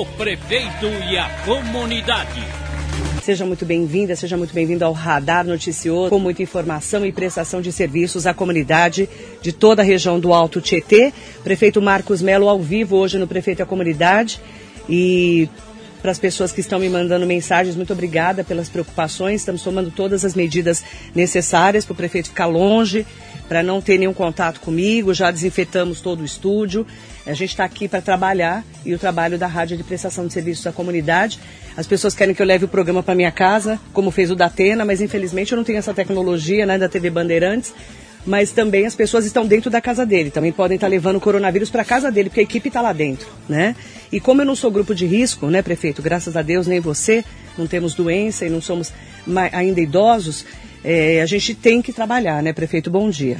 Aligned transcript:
o 0.00 0.06
prefeito 0.06 0.86
e 1.10 1.18
a 1.18 1.28
comunidade. 1.44 2.42
Seja 3.22 3.44
muito 3.44 3.66
bem-vinda, 3.66 4.16
seja 4.16 4.34
muito 4.34 4.54
bem-vindo 4.54 4.82
ao 4.82 4.94
Radar 4.94 5.46
Noticioso, 5.46 6.08
com 6.08 6.18
muita 6.18 6.42
informação 6.42 7.04
e 7.04 7.12
prestação 7.12 7.60
de 7.60 7.70
serviços 7.70 8.26
à 8.26 8.32
comunidade 8.32 9.06
de 9.42 9.52
toda 9.52 9.82
a 9.82 9.84
região 9.84 10.18
do 10.18 10.32
Alto 10.32 10.58
Tietê. 10.58 11.12
Prefeito 11.44 11.82
Marcos 11.82 12.22
Melo 12.22 12.48
ao 12.48 12.58
vivo 12.58 12.96
hoje 12.96 13.18
no 13.18 13.26
Prefeito 13.26 13.58
e 13.58 13.62
a 13.62 13.66
Comunidade. 13.66 14.40
E 14.88 15.50
para 16.00 16.12
as 16.12 16.18
pessoas 16.18 16.50
que 16.50 16.62
estão 16.62 16.78
me 16.78 16.88
mandando 16.88 17.26
mensagens, 17.26 17.76
muito 17.76 17.92
obrigada 17.92 18.42
pelas 18.42 18.70
preocupações. 18.70 19.42
Estamos 19.42 19.62
tomando 19.62 19.90
todas 19.90 20.24
as 20.24 20.34
medidas 20.34 20.82
necessárias 21.14 21.84
para 21.84 21.92
o 21.92 21.96
prefeito 21.96 22.30
ficar 22.30 22.46
longe, 22.46 23.06
para 23.50 23.64
não 23.64 23.80
ter 23.80 23.98
nenhum 23.98 24.14
contato 24.14 24.60
comigo. 24.60 25.12
Já 25.12 25.28
desinfetamos 25.32 26.00
todo 26.00 26.20
o 26.20 26.24
estúdio. 26.24 26.86
A 27.26 27.32
gente 27.32 27.50
está 27.50 27.64
aqui 27.64 27.88
para 27.88 28.00
trabalhar 28.00 28.64
e 28.86 28.94
o 28.94 28.98
trabalho 28.98 29.36
da 29.36 29.48
Rádio 29.48 29.76
de 29.76 29.82
Prestação 29.82 30.24
de 30.24 30.32
Serviços 30.32 30.64
à 30.68 30.72
Comunidade. 30.72 31.40
As 31.76 31.84
pessoas 31.84 32.14
querem 32.14 32.32
que 32.32 32.40
eu 32.40 32.46
leve 32.46 32.66
o 32.66 32.68
programa 32.68 33.02
para 33.02 33.12
minha 33.12 33.32
casa, 33.32 33.80
como 33.92 34.12
fez 34.12 34.30
o 34.30 34.36
da 34.36 34.46
Atena, 34.46 34.84
mas 34.84 35.00
infelizmente 35.00 35.50
eu 35.50 35.56
não 35.56 35.64
tenho 35.64 35.78
essa 35.78 35.92
tecnologia 35.92 36.64
né, 36.64 36.78
da 36.78 36.88
TV 36.88 37.10
Bandeirantes 37.10 37.74
mas 38.26 38.52
também 38.52 38.84
as 38.84 38.94
pessoas 38.94 39.24
estão 39.24 39.46
dentro 39.46 39.70
da 39.70 39.80
casa 39.80 40.04
dele. 40.04 40.30
Também 40.30 40.52
podem 40.52 40.74
estar 40.74 40.88
levando 40.88 41.16
o 41.16 41.20
coronavírus 41.20 41.70
para 41.70 41.82
casa 41.82 42.12
dele, 42.12 42.28
porque 42.28 42.40
a 42.40 42.42
equipe 42.42 42.68
está 42.68 42.82
lá 42.82 42.92
dentro, 42.92 43.26
né? 43.48 43.74
E 44.12 44.20
como 44.20 44.42
eu 44.42 44.44
não 44.44 44.54
sou 44.54 44.70
grupo 44.70 44.94
de 44.94 45.06
risco, 45.06 45.46
né, 45.46 45.62
prefeito? 45.62 46.02
Graças 46.02 46.36
a 46.36 46.42
Deus, 46.42 46.66
nem 46.66 46.80
você, 46.80 47.24
não 47.56 47.66
temos 47.66 47.94
doença 47.94 48.44
e 48.44 48.50
não 48.50 48.60
somos 48.60 48.92
ainda 49.52 49.80
idosos, 49.80 50.44
é, 50.82 51.20
a 51.22 51.26
gente 51.26 51.54
tem 51.54 51.82
que 51.82 51.92
trabalhar, 51.92 52.42
né, 52.42 52.52
prefeito? 52.52 52.90
Bom 52.90 53.10
dia. 53.10 53.38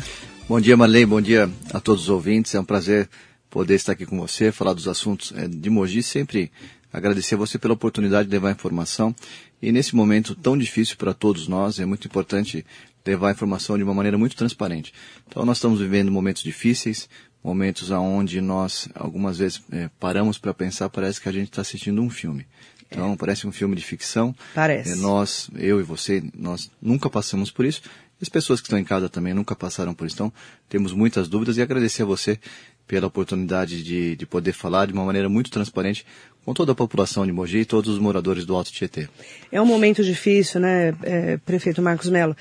Bom 0.49 0.61
dia, 0.61 0.77
Marley. 0.77 1.07
Bom 1.07 1.21
dia 1.21 1.51
a 1.73 1.81
todos 1.81 2.05
os 2.05 2.09
ouvintes. 2.09 2.55
É 2.55 2.61
um 2.61 2.65
prazer 2.65 3.09
poder 3.49 3.75
estar 3.75 3.93
aqui 3.93 4.05
com 4.05 4.19
você, 4.19 4.53
falar 4.53 4.73
dos 4.73 4.89
assuntos 4.89 5.33
é, 5.37 5.47
de 5.47 5.71
Mogi. 5.71 6.03
Sempre 6.03 6.51
agradecer 6.93 7.37
a 7.37 7.39
você 7.39 7.59
pela 7.59 7.75
oportunidade 7.75 8.29
de 8.29 8.33
levar 8.33 8.51
informação. 8.51 9.15
E 9.63 9.71
nesse 9.71 9.95
momento 9.95 10.35
tão 10.35 10.57
difícil 10.57 10.97
para 10.97 11.15
todos 11.15 11.47
nós, 11.47 11.79
é 11.79 11.87
muito 11.87 12.07
importante 12.07 12.65
levar 13.07 13.29
a 13.29 13.33
informação 13.33 13.77
de 13.77 13.85
uma 13.85 13.95
maneira 13.95 14.19
muito 14.19 14.37
transparente. 14.37 14.93
Então 15.29 15.45
nós 15.45 15.59
estamos 15.59 15.81
vivendo 15.81 16.11
momentos 16.11 16.43
difíceis, 16.43 17.09
momentos 17.43 17.91
aonde 17.91 18.41
nós 18.41 18.89
algumas 18.95 19.39
vezes 19.39 19.63
é, 19.73 19.89
paramos 19.99 20.39
para 20.39 20.53
pensar, 20.53 20.89
parece 20.89 21.21
que 21.21 21.29
a 21.29 21.33
gente 21.33 21.49
está 21.49 21.63
assistindo 21.63 22.03
um 22.03 22.11
filme. 22.11 22.47
Então 22.91 23.13
é. 23.13 23.17
parece 23.17 23.47
um 23.47 23.53
filme 23.53 23.77
de 23.77 23.85
ficção. 23.85 24.35
Parece. 24.55 24.93
É, 24.93 24.97
nós, 24.97 25.49
eu 25.57 25.81
e 25.81 25.83
você, 25.83 26.23
nós 26.37 26.71
nunca 26.83 27.09
passamos 27.09 27.51
por 27.51 27.65
isso. 27.65 27.83
As 28.21 28.29
pessoas 28.29 28.61
que 28.61 28.67
estão 28.67 28.79
em 28.79 28.85
casa 28.85 29.09
também 29.09 29.33
nunca 29.33 29.55
passaram 29.55 29.95
por 29.95 30.07
isso. 30.07 30.17
Então 30.17 30.33
temos 30.69 30.93
muitas 30.93 31.29
dúvidas 31.29 31.57
e 31.57 31.63
agradecer 31.63 32.03
a 32.03 32.07
você 32.07 32.39
pela 32.87 33.07
oportunidade 33.07 33.83
de, 33.85 34.17
de 34.17 34.27
poder 34.27 34.53
falar 34.53 34.87
de 34.87 34.93
uma 34.93 35.05
maneira 35.05 35.29
muito 35.29 35.51
transparente 35.51 36.05
com 36.45 36.53
toda 36.53 36.73
a 36.73 36.75
população 36.75 37.25
de 37.25 37.33
Mogi 37.33 37.59
e 37.59 37.65
todos 37.65 37.95
os 37.95 38.01
moradores 38.01 38.45
do 38.45 38.55
Alto 38.55 38.73
Tietê. 38.73 39.09
É 39.53 39.63
um 39.63 39.67
momento 39.67 40.03
difícil, 40.03 40.61
né, 40.61 40.95
é, 41.03 41.37
prefeito 41.37 41.81
Marcos 41.81 42.09
Melo? 42.09 42.37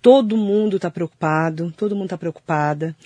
Todo 0.00 0.36
mundo 0.38 0.76
está 0.76 0.90
preocupado, 0.90 1.72
todo 1.76 1.94
mundo 1.94 2.06
está 2.06 2.16
preocupada. 2.16 2.96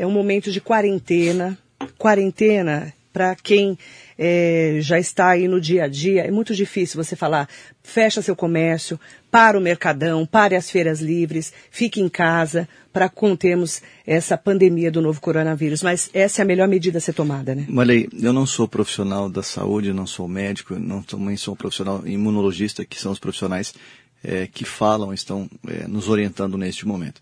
É 0.00 0.06
um 0.06 0.10
momento 0.10 0.50
de 0.50 0.62
quarentena. 0.62 1.58
Quarentena, 1.98 2.90
para 3.12 3.34
quem 3.34 3.78
é, 4.18 4.78
já 4.80 4.98
está 4.98 5.28
aí 5.28 5.46
no 5.46 5.60
dia 5.60 5.84
a 5.84 5.88
dia, 5.88 6.22
é 6.22 6.30
muito 6.30 6.54
difícil 6.54 7.04
você 7.04 7.14
falar, 7.14 7.46
fecha 7.82 8.22
seu 8.22 8.34
comércio, 8.34 8.98
para 9.30 9.58
o 9.58 9.60
mercadão, 9.60 10.24
pare 10.24 10.56
as 10.56 10.70
feiras 10.70 11.02
livres, 11.02 11.52
fique 11.70 12.00
em 12.00 12.08
casa 12.08 12.66
para 12.90 13.10
contermos 13.10 13.82
essa 14.06 14.38
pandemia 14.38 14.90
do 14.90 15.02
novo 15.02 15.20
coronavírus. 15.20 15.82
Mas 15.82 16.08
essa 16.14 16.40
é 16.40 16.44
a 16.44 16.46
melhor 16.46 16.66
medida 16.66 16.96
a 16.96 17.00
ser 17.02 17.12
tomada, 17.12 17.54
né? 17.54 17.66
Malei, 17.68 18.08
eu 18.22 18.32
não 18.32 18.46
sou 18.46 18.66
profissional 18.66 19.28
da 19.28 19.42
saúde, 19.42 19.92
não 19.92 20.06
sou 20.06 20.26
médico, 20.26 20.78
não 20.78 21.02
também 21.02 21.36
sou 21.36 21.52
um 21.52 21.58
profissional 21.58 22.02
imunologista, 22.06 22.86
que 22.86 22.98
são 22.98 23.12
os 23.12 23.18
profissionais 23.18 23.74
é, 24.24 24.46
que 24.46 24.64
falam, 24.64 25.12
estão 25.12 25.46
é, 25.68 25.86
nos 25.86 26.08
orientando 26.08 26.56
neste 26.56 26.86
momento. 26.88 27.20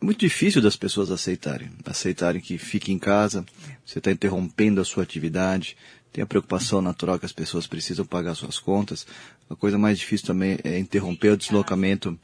É 0.00 0.04
muito 0.04 0.20
difícil 0.20 0.60
das 0.60 0.76
pessoas 0.76 1.10
aceitarem, 1.10 1.70
aceitarem 1.84 2.40
que 2.40 2.58
fique 2.58 2.92
em 2.92 2.98
casa, 2.98 3.44
você 3.84 3.98
está 3.98 4.10
interrompendo 4.10 4.80
a 4.80 4.84
sua 4.84 5.02
atividade, 5.02 5.76
tem 6.12 6.22
a 6.22 6.26
preocupação 6.26 6.80
natural 6.80 7.18
que 7.18 7.26
as 7.26 7.32
pessoas 7.32 7.66
precisam 7.66 8.04
pagar 8.04 8.34
suas 8.34 8.58
contas. 8.58 9.06
A 9.50 9.56
coisa 9.56 9.78
mais 9.78 9.98
difícil 9.98 10.26
também 10.26 10.58
é 10.64 10.78
interromper 10.78 11.32
o 11.32 11.36
deslocamento, 11.36 12.18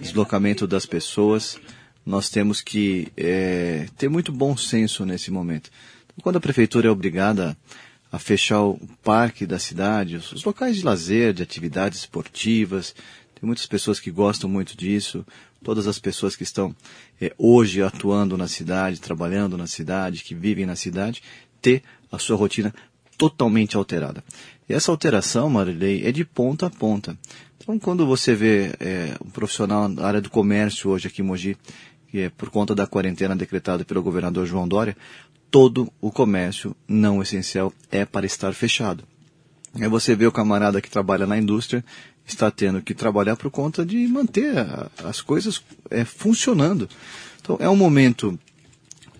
deslocamento 0.00 0.66
das 0.66 0.86
pessoas. 0.86 1.58
Nós 2.04 2.30
temos 2.30 2.60
que 2.60 3.08
é, 3.16 3.86
ter 3.96 4.08
muito 4.08 4.32
bom 4.32 4.56
senso 4.56 5.04
nesse 5.04 5.30
momento. 5.30 5.70
Então, 6.06 6.22
quando 6.22 6.36
a 6.36 6.40
prefeitura 6.40 6.88
é 6.88 6.90
obrigada 6.90 7.56
a 8.10 8.18
fechar 8.18 8.62
o 8.62 8.78
parque 9.02 9.46
da 9.46 9.58
cidade, 9.58 10.16
os, 10.16 10.32
os 10.32 10.44
locais 10.44 10.76
de 10.76 10.84
lazer, 10.84 11.32
de 11.32 11.42
atividades 11.42 12.00
esportivas. 12.00 12.94
Tem 13.40 13.46
muitas 13.46 13.64
pessoas 13.66 13.98
que 13.98 14.10
gostam 14.10 14.50
muito 14.50 14.76
disso. 14.76 15.24
Todas 15.64 15.86
as 15.86 15.98
pessoas 15.98 16.36
que 16.36 16.42
estão 16.42 16.76
é, 17.18 17.32
hoje 17.38 17.82
atuando 17.82 18.36
na 18.36 18.46
cidade, 18.46 19.00
trabalhando 19.00 19.56
na 19.56 19.66
cidade, 19.66 20.22
que 20.22 20.34
vivem 20.34 20.66
na 20.66 20.76
cidade, 20.76 21.22
ter 21.62 21.82
a 22.12 22.18
sua 22.18 22.36
rotina 22.36 22.74
totalmente 23.16 23.78
alterada. 23.78 24.22
E 24.68 24.74
essa 24.74 24.90
alteração, 24.90 25.48
Marilei, 25.48 26.06
é 26.06 26.12
de 26.12 26.22
ponta 26.22 26.66
a 26.66 26.70
ponta. 26.70 27.18
Então, 27.56 27.78
quando 27.78 28.06
você 28.06 28.34
vê 28.34 28.74
é, 28.78 29.16
um 29.24 29.30
profissional 29.30 29.88
na 29.88 30.04
área 30.04 30.20
do 30.20 30.28
comércio 30.28 30.90
hoje 30.90 31.08
aqui 31.08 31.22
em 31.22 31.24
Mogi, 31.24 31.56
que 32.08 32.20
é 32.20 32.30
por 32.30 32.50
conta 32.50 32.74
da 32.74 32.86
quarentena 32.86 33.34
decretada 33.34 33.86
pelo 33.86 34.02
governador 34.02 34.46
João 34.46 34.68
Dória, 34.68 34.96
todo 35.50 35.90
o 35.98 36.10
comércio 36.10 36.76
não 36.86 37.22
essencial 37.22 37.72
é 37.90 38.04
para 38.04 38.26
estar 38.26 38.52
fechado. 38.52 39.04
Aí 39.74 39.88
você 39.88 40.16
vê 40.16 40.26
o 40.26 40.32
camarada 40.32 40.80
que 40.80 40.90
trabalha 40.90 41.26
na 41.26 41.38
indústria 41.38 41.84
está 42.32 42.50
tendo 42.50 42.82
que 42.82 42.94
trabalhar 42.94 43.36
por 43.36 43.50
conta 43.50 43.84
de 43.84 44.06
manter 44.08 44.52
as 45.04 45.20
coisas 45.20 45.62
é, 45.90 46.04
funcionando. 46.04 46.88
Então 47.40 47.56
é 47.60 47.68
um 47.68 47.76
momento 47.76 48.38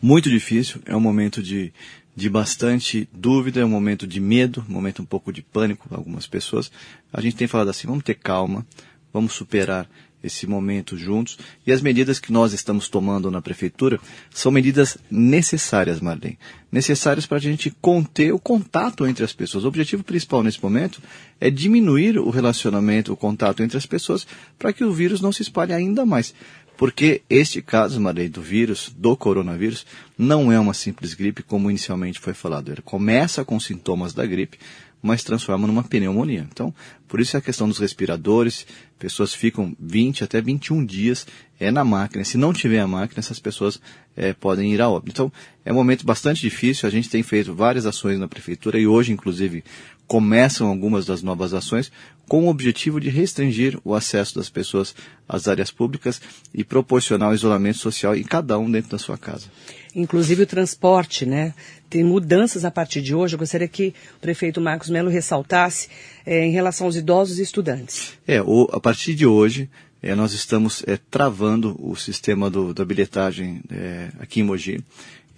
muito 0.00 0.30
difícil, 0.30 0.80
é 0.86 0.96
um 0.96 1.00
momento 1.00 1.42
de, 1.42 1.72
de 2.16 2.28
bastante 2.28 3.08
dúvida, 3.12 3.60
é 3.60 3.64
um 3.64 3.70
momento 3.70 4.06
de 4.06 4.20
medo, 4.20 4.64
um 4.68 4.72
momento 4.72 5.02
um 5.02 5.06
pouco 5.06 5.32
de 5.32 5.42
pânico 5.42 5.88
para 5.88 5.98
algumas 5.98 6.26
pessoas. 6.26 6.70
A 7.12 7.20
gente 7.20 7.36
tem 7.36 7.46
falado 7.46 7.70
assim, 7.70 7.86
vamos 7.86 8.04
ter 8.04 8.14
calma, 8.14 8.66
vamos 9.12 9.32
superar 9.32 9.88
esse 10.22 10.46
momento 10.46 10.96
juntos. 10.96 11.38
E 11.66 11.72
as 11.72 11.80
medidas 11.80 12.18
que 12.18 12.32
nós 12.32 12.52
estamos 12.52 12.88
tomando 12.88 13.30
na 13.30 13.40
prefeitura 13.40 13.98
são 14.30 14.52
medidas 14.52 14.98
necessárias, 15.10 16.00
Marlene. 16.00 16.38
Necessárias 16.70 17.26
para 17.26 17.38
a 17.38 17.40
gente 17.40 17.70
conter 17.80 18.32
o 18.32 18.38
contato 18.38 19.06
entre 19.06 19.24
as 19.24 19.32
pessoas. 19.32 19.64
O 19.64 19.68
objetivo 19.68 20.04
principal 20.04 20.42
nesse 20.42 20.62
momento 20.62 21.02
é 21.40 21.50
diminuir 21.50 22.18
o 22.18 22.30
relacionamento, 22.30 23.12
o 23.12 23.16
contato 23.16 23.62
entre 23.62 23.76
as 23.76 23.86
pessoas, 23.86 24.26
para 24.58 24.72
que 24.72 24.84
o 24.84 24.92
vírus 24.92 25.20
não 25.20 25.32
se 25.32 25.42
espalhe 25.42 25.72
ainda 25.72 26.06
mais. 26.06 26.34
Porque 26.80 27.20
este 27.28 27.60
caso, 27.60 28.00
Marlene, 28.00 28.30
do 28.30 28.40
vírus, 28.40 28.90
do 28.96 29.14
coronavírus, 29.14 29.84
não 30.16 30.50
é 30.50 30.58
uma 30.58 30.72
simples 30.72 31.12
gripe, 31.12 31.42
como 31.42 31.68
inicialmente 31.68 32.18
foi 32.18 32.32
falado. 32.32 32.72
Ele 32.72 32.80
começa 32.80 33.44
com 33.44 33.60
sintomas 33.60 34.14
da 34.14 34.24
gripe, 34.24 34.58
mas 35.02 35.22
transforma 35.22 35.66
numa 35.66 35.82
pneumonia. 35.82 36.46
Então, 36.50 36.74
por 37.08 37.20
isso 37.20 37.36
é 37.36 37.38
a 37.38 37.42
questão 37.42 37.68
dos 37.68 37.78
respiradores, 37.78 38.66
pessoas 38.98 39.34
ficam 39.34 39.74
20 39.80 40.24
até 40.24 40.40
21 40.40 40.84
dias 40.84 41.26
é 41.58 41.70
na 41.70 41.84
máquina. 41.84 42.24
Se 42.24 42.38
não 42.38 42.52
tiver 42.52 42.80
a 42.80 42.86
máquina, 42.86 43.20
essas 43.20 43.38
pessoas 43.38 43.80
é, 44.16 44.32
podem 44.32 44.72
ir 44.72 44.80
a 44.80 44.88
óbito. 44.88 45.12
Então, 45.12 45.32
é 45.64 45.72
um 45.72 45.76
momento 45.76 46.06
bastante 46.06 46.40
difícil. 46.40 46.88
A 46.88 46.90
gente 46.90 47.10
tem 47.10 47.22
feito 47.22 47.54
várias 47.54 47.86
ações 47.86 48.18
na 48.18 48.26
prefeitura 48.26 48.78
e 48.78 48.86
hoje, 48.86 49.12
inclusive, 49.12 49.62
começam 50.06 50.66
algumas 50.66 51.06
das 51.06 51.22
novas 51.22 51.54
ações 51.54 51.92
com 52.30 52.44
o 52.44 52.48
objetivo 52.48 53.00
de 53.00 53.08
restringir 53.08 53.76
o 53.84 53.92
acesso 53.92 54.36
das 54.36 54.48
pessoas 54.48 54.94
às 55.28 55.48
áreas 55.48 55.72
públicas 55.72 56.22
e 56.54 56.62
proporcionar 56.62 57.28
o 57.28 57.34
isolamento 57.34 57.78
social 57.78 58.14
em 58.14 58.22
cada 58.22 58.56
um 58.56 58.70
dentro 58.70 58.88
da 58.88 58.98
sua 58.98 59.18
casa. 59.18 59.48
Inclusive 59.96 60.44
o 60.44 60.46
transporte, 60.46 61.26
né? 61.26 61.52
Tem 61.90 62.04
mudanças 62.04 62.64
a 62.64 62.70
partir 62.70 63.02
de 63.02 63.16
hoje. 63.16 63.34
Eu 63.34 63.38
gostaria 63.40 63.66
que 63.66 63.92
o 64.16 64.20
prefeito 64.20 64.60
Marcos 64.60 64.88
Melo 64.88 65.10
ressaltasse 65.10 65.88
é, 66.24 66.46
em 66.46 66.52
relação 66.52 66.86
aos 66.86 66.94
idosos 66.94 67.40
e 67.40 67.42
estudantes. 67.42 68.12
É, 68.24 68.40
o, 68.40 68.68
a 68.70 68.78
partir 68.78 69.12
de 69.16 69.26
hoje, 69.26 69.68
é, 70.00 70.14
nós 70.14 70.32
estamos 70.32 70.84
é, 70.86 70.96
travando 71.10 71.76
o 71.80 71.96
sistema 71.96 72.48
do, 72.48 72.72
da 72.72 72.84
bilhetagem 72.84 73.60
é, 73.72 74.10
aqui 74.20 74.38
em 74.38 74.44
Mogi 74.44 74.84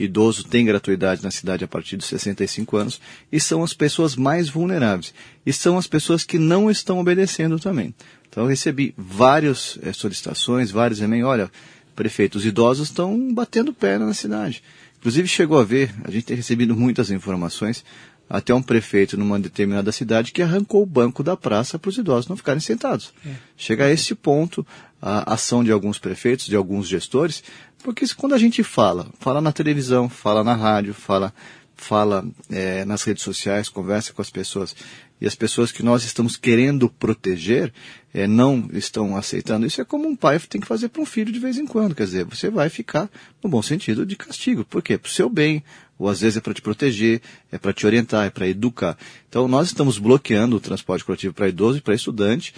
idoso 0.04 0.44
tem 0.44 0.64
gratuidade 0.64 1.22
na 1.22 1.30
cidade 1.30 1.64
a 1.64 1.68
partir 1.68 1.96
dos 1.96 2.06
65 2.06 2.76
anos 2.76 3.00
e 3.30 3.40
são 3.40 3.62
as 3.62 3.72
pessoas 3.72 4.16
mais 4.16 4.48
vulneráveis. 4.48 5.14
E 5.44 5.52
são 5.52 5.78
as 5.78 5.86
pessoas 5.86 6.24
que 6.24 6.38
não 6.38 6.70
estão 6.70 6.98
obedecendo 6.98 7.58
também. 7.58 7.94
Então 8.28 8.44
eu 8.44 8.48
recebi 8.48 8.94
várias 8.96 9.78
é, 9.82 9.92
solicitações, 9.92 10.70
vários 10.70 11.00
e-mails, 11.00 11.28
olha, 11.28 11.50
prefeito, 11.94 12.38
os 12.38 12.46
idosos 12.46 12.88
estão 12.88 13.32
batendo 13.32 13.72
perna 13.72 14.06
na 14.06 14.14
cidade. 14.14 14.62
Inclusive 14.98 15.28
chegou 15.28 15.58
a 15.58 15.64
ver, 15.64 15.92
a 16.04 16.10
gente 16.10 16.24
tem 16.24 16.36
recebido 16.36 16.76
muitas 16.76 17.10
informações, 17.10 17.84
até 18.30 18.54
um 18.54 18.62
prefeito 18.62 19.16
numa 19.18 19.38
determinada 19.38 19.92
cidade 19.92 20.32
que 20.32 20.40
arrancou 20.40 20.82
o 20.82 20.86
banco 20.86 21.22
da 21.22 21.36
praça 21.36 21.78
para 21.78 21.90
os 21.90 21.98
idosos 21.98 22.28
não 22.28 22.36
ficarem 22.36 22.60
sentados. 22.60 23.12
É. 23.26 23.34
Chega 23.56 23.84
a 23.84 23.90
esse 23.90 24.14
ponto 24.14 24.66
a 25.02 25.34
ação 25.34 25.64
de 25.64 25.72
alguns 25.72 25.98
prefeitos, 25.98 26.46
de 26.46 26.54
alguns 26.54 26.86
gestores, 26.86 27.42
porque 27.82 28.06
quando 28.16 28.34
a 28.34 28.38
gente 28.38 28.62
fala, 28.62 29.08
fala 29.18 29.40
na 29.40 29.50
televisão, 29.50 30.08
fala 30.08 30.44
na 30.44 30.54
rádio, 30.54 30.94
fala 30.94 31.34
fala 31.82 32.24
é, 32.48 32.84
nas 32.84 33.02
redes 33.02 33.24
sociais, 33.24 33.68
conversa 33.68 34.12
com 34.12 34.22
as 34.22 34.30
pessoas, 34.30 34.74
e 35.20 35.26
as 35.26 35.34
pessoas 35.34 35.72
que 35.72 35.82
nós 35.82 36.04
estamos 36.04 36.36
querendo 36.36 36.88
proteger 36.88 37.72
é, 38.14 38.26
não 38.26 38.68
estão 38.72 39.16
aceitando, 39.16 39.66
isso 39.66 39.80
é 39.80 39.84
como 39.84 40.08
um 40.08 40.14
pai 40.14 40.38
tem 40.38 40.60
que 40.60 40.66
fazer 40.66 40.88
para 40.88 41.02
um 41.02 41.06
filho 41.06 41.32
de 41.32 41.38
vez 41.38 41.58
em 41.58 41.66
quando. 41.66 41.94
Quer 41.94 42.04
dizer, 42.04 42.24
você 42.24 42.50
vai 42.50 42.68
ficar, 42.68 43.10
no 43.42 43.50
bom 43.50 43.62
sentido, 43.62 44.06
de 44.06 44.16
castigo. 44.16 44.64
Por 44.64 44.82
quê? 44.82 44.98
Para 44.98 45.08
o 45.08 45.12
seu 45.12 45.28
bem, 45.28 45.62
ou 45.98 46.08
às 46.08 46.20
vezes 46.20 46.36
é 46.36 46.40
para 46.40 46.54
te 46.54 46.62
proteger, 46.62 47.20
é 47.50 47.58
para 47.58 47.72
te 47.72 47.86
orientar, 47.86 48.26
é 48.26 48.30
para 48.30 48.48
educar. 48.48 48.98
Então 49.28 49.46
nós 49.46 49.68
estamos 49.68 49.98
bloqueando 49.98 50.56
o 50.56 50.60
transporte 50.60 51.04
coletivo 51.04 51.32
para 51.32 51.48
idoso 51.48 51.78
e 51.78 51.80
para 51.80 51.94
estudante. 51.94 52.54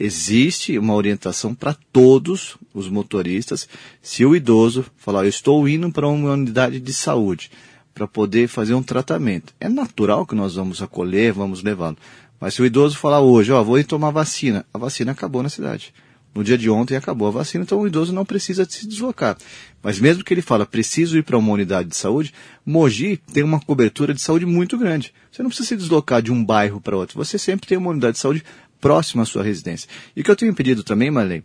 Existe 0.00 0.78
uma 0.78 0.94
orientação 0.94 1.52
para 1.52 1.74
todos 1.92 2.56
os 2.72 2.88
motoristas. 2.88 3.68
Se 4.00 4.24
o 4.24 4.36
idoso 4.36 4.86
falar, 4.96 5.24
eu 5.24 5.28
estou 5.28 5.68
indo 5.68 5.90
para 5.90 6.06
uma 6.06 6.34
unidade 6.34 6.78
de 6.78 6.94
saúde 6.94 7.50
para 7.92 8.06
poder 8.06 8.46
fazer 8.46 8.74
um 8.74 8.82
tratamento, 8.82 9.52
é 9.58 9.68
natural 9.68 10.24
que 10.24 10.36
nós 10.36 10.54
vamos 10.54 10.80
acolher, 10.80 11.32
vamos 11.32 11.64
levando. 11.64 11.98
Mas 12.40 12.54
se 12.54 12.62
o 12.62 12.64
idoso 12.64 12.96
falar 12.96 13.20
hoje, 13.20 13.50
ó, 13.50 13.60
vou 13.64 13.76
ir 13.76 13.82
tomar 13.82 14.10
vacina, 14.10 14.64
a 14.72 14.78
vacina 14.78 15.10
acabou 15.10 15.42
na 15.42 15.48
cidade. 15.48 15.92
No 16.32 16.44
dia 16.44 16.56
de 16.56 16.70
ontem 16.70 16.94
acabou 16.94 17.26
a 17.26 17.32
vacina, 17.32 17.64
então 17.64 17.80
o 17.80 17.86
idoso 17.88 18.12
não 18.12 18.24
precisa 18.24 18.64
se 18.64 18.86
deslocar. 18.86 19.36
Mas 19.82 19.98
mesmo 19.98 20.22
que 20.22 20.32
ele 20.32 20.42
fala, 20.42 20.64
preciso 20.64 21.18
ir 21.18 21.24
para 21.24 21.36
uma 21.36 21.52
unidade 21.52 21.88
de 21.88 21.96
saúde, 21.96 22.32
Mogi 22.64 23.16
tem 23.32 23.42
uma 23.42 23.58
cobertura 23.58 24.14
de 24.14 24.20
saúde 24.20 24.46
muito 24.46 24.78
grande. 24.78 25.12
Você 25.32 25.42
não 25.42 25.50
precisa 25.50 25.70
se 25.70 25.76
deslocar 25.76 26.22
de 26.22 26.30
um 26.30 26.44
bairro 26.44 26.80
para 26.80 26.96
outro. 26.96 27.16
Você 27.16 27.38
sempre 27.38 27.66
tem 27.66 27.76
uma 27.76 27.90
unidade 27.90 28.12
de 28.12 28.20
saúde 28.20 28.44
próxima 28.80 29.22
à 29.22 29.26
sua 29.26 29.42
residência. 29.42 29.88
E 30.14 30.20
o 30.20 30.24
que 30.24 30.30
eu 30.30 30.36
tenho 30.36 30.54
pedido 30.54 30.82
também, 30.82 31.10
Marlene, 31.10 31.44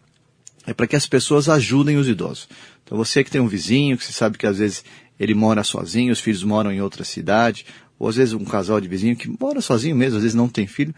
é 0.65 0.74
para 0.74 0.88
que 0.88 0.95
as 0.95 1.06
pessoas 1.06 1.50
ajudem 1.50 1.97
os 1.97 2.07
idosos. 2.07 2.47
Então 2.83 2.97
você 2.97 3.24
que 3.24 3.31
tem 3.31 3.41
um 3.41 3.47
vizinho, 3.47 3.97
que 3.97 4.06
você 4.06 4.13
sabe 4.13 4.38
que 4.38 4.47
às 4.47 4.57
vezes 4.57 4.83
ele 5.19 5.33
mora 5.33 5.63
sozinho, 5.63 6.12
os 6.12 6.19
filhos 6.19 6.44
moram 6.44 6.71
em 6.71 6.81
outra 6.81 7.03
cidade, 7.03 7.65
ou 8.00 8.07
às 8.07 8.15
vezes 8.15 8.33
um 8.33 8.45
casal 8.45 8.80
de 8.80 8.88
vizinho 8.88 9.15
que 9.15 9.30
mora 9.39 9.62
sozinho 9.62 9.95
mesmo, 9.95 10.18
às 10.18 10.24
vezes 10.24 10.35
não 10.35 10.47
tem 10.47 10.68
filho, 10.68 10.94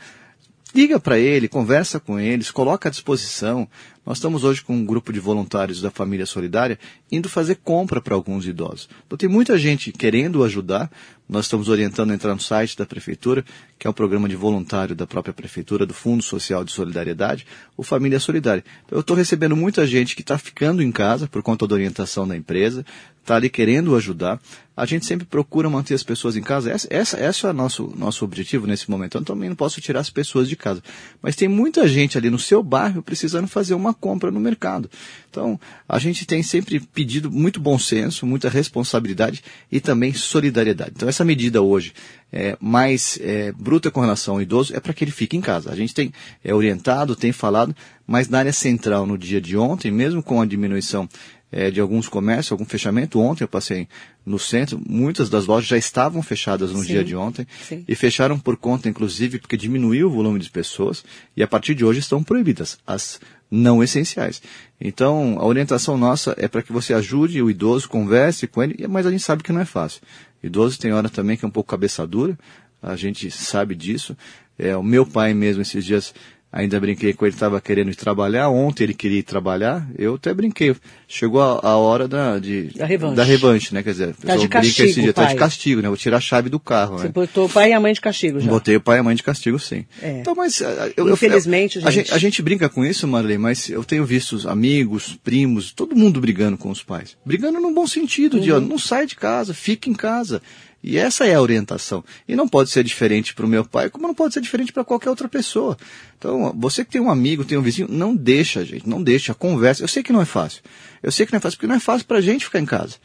liga 0.74 1.00
para 1.00 1.18
ele, 1.18 1.48
conversa 1.48 2.00
com 2.00 2.20
eles, 2.20 2.52
coloca 2.52 2.90
à 2.90 2.92
disposição. 2.92 3.68
Nós 4.06 4.18
estamos 4.18 4.44
hoje 4.44 4.62
com 4.62 4.76
um 4.76 4.86
grupo 4.86 5.12
de 5.12 5.20
voluntários 5.20 5.82
da 5.82 5.90
Família 5.90 6.28
Solidária 6.28 6.78
indo 7.12 7.28
fazer 7.28 7.56
compra 7.56 8.00
para 8.00 8.14
alguns 8.14 8.46
idosos. 8.46 8.88
Então 9.06 9.18
tem 9.18 9.28
muita 9.28 9.58
gente 9.58 9.92
querendo 9.92 10.44
ajudar. 10.44 10.92
Nós 11.28 11.46
estamos 11.46 11.70
orientando 11.70 12.12
a 12.12 12.14
entrar 12.14 12.36
no 12.36 12.40
site 12.40 12.78
da 12.78 12.86
Prefeitura, 12.86 13.44
que 13.80 13.88
é 13.88 13.90
um 13.90 13.94
programa 13.94 14.30
de 14.30 14.36
voluntário 14.36 14.96
da 14.96 15.08
própria 15.08 15.34
Prefeitura, 15.34 15.84
do 15.84 15.94
Fundo 15.94 16.22
Social 16.22 16.64
de 16.64 16.72
Solidariedade, 16.72 17.48
o 17.76 17.82
Família 17.82 18.20
Solidária. 18.20 18.64
Então, 18.86 18.98
eu 18.98 19.02
estou 19.02 19.16
recebendo 19.16 19.56
muita 19.56 19.88
gente 19.88 20.16
que 20.16 20.22
está 20.22 20.38
ficando 20.38 20.84
em 20.84 20.92
casa 20.92 21.28
por 21.28 21.42
conta 21.42 21.68
da 21.68 21.74
orientação 21.74 22.28
da 22.28 22.38
empresa, 22.38 22.86
está 23.26 23.38
ali 23.38 23.50
querendo 23.50 23.96
ajudar. 23.96 24.40
A 24.78 24.86
gente 24.86 25.06
sempre 25.06 25.26
procura 25.26 25.68
manter 25.68 25.96
as 25.96 26.04
pessoas 26.04 26.36
em 26.36 26.44
casa. 26.44 26.70
Essa, 26.70 26.88
essa, 26.92 27.18
essa 27.18 27.48
é 27.48 27.50
o 27.50 27.54
nosso, 27.54 27.92
nosso 27.98 28.24
objetivo 28.24 28.68
nesse 28.68 28.90
momento. 28.90 29.18
Eu 29.18 29.24
também 29.24 29.50
não 29.50 29.56
posso 29.56 29.82
tirar 29.82 30.02
as 30.02 30.12
pessoas 30.12 30.48
de 30.48 30.56
casa. 30.56 30.84
Mas 31.22 31.36
tem 31.36 31.48
muita 31.48 31.88
gente 31.88 32.18
ali 32.20 32.30
no 32.30 32.38
seu 32.38 32.62
bairro 32.62 33.02
precisando 33.02 33.48
fazer 33.48 33.74
uma 33.74 33.95
compra 33.96 34.32
no 34.32 34.40
mercado. 34.40 34.90
Então, 35.36 35.60
a 35.88 36.00
gente 36.00 36.26
tem 36.26 36.42
sempre 36.42 36.80
pedido 36.80 37.30
muito 37.30 37.60
bom 37.60 37.78
senso, 37.78 38.26
muita 38.26 38.48
responsabilidade 38.48 39.44
e 39.70 39.82
também 39.82 40.14
solidariedade. 40.14 40.94
Então, 40.96 41.10
essa 41.10 41.26
medida 41.26 41.62
hoje 41.62 41.92
é, 42.32 42.58
mais 42.62 43.20
é, 43.22 43.52
bruta 43.52 43.92
com 43.92 44.00
relação 44.00 44.36
ao 44.36 44.42
idoso 44.42 44.74
é 44.74 44.80
para 44.80 44.94
que 44.94 45.04
ele 45.04 45.12
fique 45.12 45.36
em 45.36 45.42
casa. 45.42 45.70
A 45.70 45.76
gente 45.76 45.94
tem 45.94 46.14
é, 46.42 46.54
orientado, 46.54 47.18
tem 47.18 47.34
falado, 47.34 47.76
mas 48.08 48.30
na 48.30 48.40
área 48.40 48.54
central, 48.54 49.06
no 49.06 49.18
dia 49.18 49.42
de 49.42 49.58
ontem, 49.58 49.92
mesmo 49.92 50.24
com 50.24 50.42
a 50.42 50.46
diminuição 50.46 51.10
é, 51.52 51.70
de 51.70 51.82
alguns 51.82 52.08
comércios, 52.08 52.54
algum 52.54 52.66
fechamento. 52.66 53.20
Ontem 53.20 53.44
eu 53.44 53.48
passei 53.48 53.88
no 54.26 54.40
centro, 54.40 54.82
muitas 54.88 55.30
das 55.30 55.46
lojas 55.46 55.68
já 55.68 55.78
estavam 55.78 56.22
fechadas 56.22 56.72
no 56.72 56.80
sim, 56.80 56.88
dia 56.88 57.04
de 57.04 57.16
ontem 57.16 57.46
sim. 57.62 57.84
e 57.88 57.94
fecharam 57.94 58.40
por 58.40 58.58
conta, 58.58 58.88
inclusive, 58.88 59.40
porque 59.40 59.58
diminuiu 59.58 60.08
o 60.08 60.12
volume 60.12 60.40
de 60.40 60.50
pessoas 60.50 61.04
e 61.36 61.44
a 61.44 61.48
partir 61.48 61.76
de 61.76 61.84
hoje 61.84 62.00
estão 62.00 62.24
proibidas 62.24 62.78
as 62.88 63.20
não 63.50 63.84
essenciais. 63.84 64.42
Então, 64.88 65.38
a 65.40 65.46
orientação 65.48 65.98
nossa 65.98 66.36
é 66.38 66.48
para 66.48 66.62
que 66.62 66.72
você 66.72 66.94
ajude 66.94 67.42
o 67.42 67.50
idoso, 67.50 67.90
converse 67.90 68.46
com 68.46 68.62
ele, 68.62 68.88
mas 68.88 69.08
a 69.08 69.10
gente 69.10 69.24
sabe 69.24 69.42
que 69.42 69.52
não 69.52 69.60
é 69.60 69.66
fácil. 69.66 70.00
Idoso 70.44 70.80
tem 70.80 70.94
hora 70.94 71.10
também 71.10 71.36
que 71.36 71.44
é 71.44 71.48
um 71.48 71.52
pouco 71.52 71.68
cabeça 71.68 72.06
dura, 72.06 72.38
a 72.84 72.96
gente 72.96 73.32
sabe 73.32 73.74
disso. 73.74 74.16
É, 74.60 74.78
o 74.78 74.84
meu 74.84 75.04
pai 75.04 75.34
mesmo 75.34 75.64
esses 75.64 75.84
dias 75.84 76.14
Ainda 76.56 76.80
brinquei 76.80 77.12
com 77.12 77.26
ele, 77.26 77.36
estava 77.36 77.60
querendo 77.60 77.92
ir 77.92 77.96
trabalhar. 77.96 78.48
Ontem 78.48 78.86
ele 78.86 78.94
queria 78.94 79.20
ir 79.20 79.24
trabalhar. 79.24 79.86
Eu 79.98 80.16
até 80.16 80.34
brinquei. 80.34 80.74
Chegou 81.06 81.42
a, 81.42 81.60
a 81.62 81.76
hora 81.76 82.08
da, 82.08 82.40
de, 82.40 82.68
da, 82.78 82.86
revanche. 82.86 83.16
da 83.18 83.24
revanche, 83.26 83.74
né? 83.74 83.84
Quer 83.84 83.92
dizer, 83.92 84.16
tá 84.16 84.38
de 84.38 84.48
castigo, 84.48 84.90
esse 84.90 85.02
dia, 85.02 85.12
tá 85.12 85.26
de 85.26 85.36
castigo, 85.36 85.82
né? 85.82 85.90
Vou 85.90 85.98
tirar 85.98 86.16
a 86.16 86.22
chave 86.22 86.48
do 86.48 86.58
carro. 86.58 86.98
Você 86.98 87.08
né? 87.08 87.12
botou 87.14 87.48
o 87.48 87.50
pai 87.50 87.72
e 87.72 87.74
a 87.74 87.80
mãe 87.82 87.92
de 87.92 88.00
castigo 88.00 88.40
já. 88.40 88.50
Botei 88.50 88.78
o 88.78 88.80
pai 88.80 88.96
e 88.96 89.00
a 89.02 89.04
mãe 89.04 89.14
de 89.18 89.22
castigo, 89.22 89.60
sim. 89.60 89.84
É. 90.02 90.22
Então, 90.22 90.34
mas. 90.34 90.62
Eu, 90.96 91.12
Infelizmente, 91.12 91.80
eu, 91.80 91.86
a, 91.86 91.92
gente... 91.92 92.14
a 92.14 92.18
gente 92.18 92.42
brinca 92.42 92.70
com 92.70 92.86
isso, 92.86 93.06
Marley, 93.06 93.38
mas 93.38 93.70
eu 93.70 93.84
tenho 93.84 94.06
visto 94.06 94.48
amigos, 94.48 95.20
primos, 95.22 95.74
todo 95.74 95.94
mundo 95.94 96.22
brigando 96.22 96.58
com 96.58 96.70
os 96.70 96.82
pais. 96.82 97.18
Brigando 97.26 97.60
num 97.60 97.74
bom 97.74 97.86
sentido, 97.86 98.38
uhum. 98.38 98.44
de 98.44 98.54
ó, 98.54 98.62
não 98.62 98.80
sai 98.80 99.06
de 99.06 99.18
casa, 99.18 99.54
fica 99.54 99.90
em 99.90 99.94
casa. 99.94 100.42
E 100.88 101.00
essa 101.00 101.26
é 101.26 101.34
a 101.34 101.42
orientação. 101.42 102.04
E 102.28 102.36
não 102.36 102.48
pode 102.48 102.70
ser 102.70 102.84
diferente 102.84 103.34
para 103.34 103.44
o 103.44 103.50
meu 103.50 103.66
pai, 103.66 103.90
como 103.90 104.06
não 104.06 104.14
pode 104.14 104.36
ser 104.36 104.40
diferente 104.40 104.72
para 104.72 104.84
qualquer 104.84 105.10
outra 105.10 105.28
pessoa. 105.28 105.76
Então, 106.16 106.54
você 106.56 106.86
que 106.86 106.92
tem 106.92 107.02
um 107.02 107.10
amigo, 107.10 107.44
tem 107.44 107.58
um 107.58 107.62
vizinho, 107.64 107.88
não 107.90 108.16
deixa, 108.16 108.64
gente, 108.64 108.88
não 108.88 109.02
deixa, 109.02 109.34
conversa. 109.34 109.84
Eu 109.84 109.88
sei 109.88 110.04
que 110.04 110.14
não 110.14 110.22
é 110.22 110.26
fácil. 110.26 110.62
Eu 111.02 111.12
sei 111.12 111.26
que 111.26 111.32
não 111.32 111.38
é 111.38 111.40
fácil, 111.40 111.58
porque 111.58 111.66
não 111.66 111.76
é 111.76 111.80
fácil 111.80 112.06
para 112.06 112.20
a 112.20 112.22
gente 112.22 112.46
ficar 112.46 112.60
em 112.60 112.68
casa. 112.68 112.98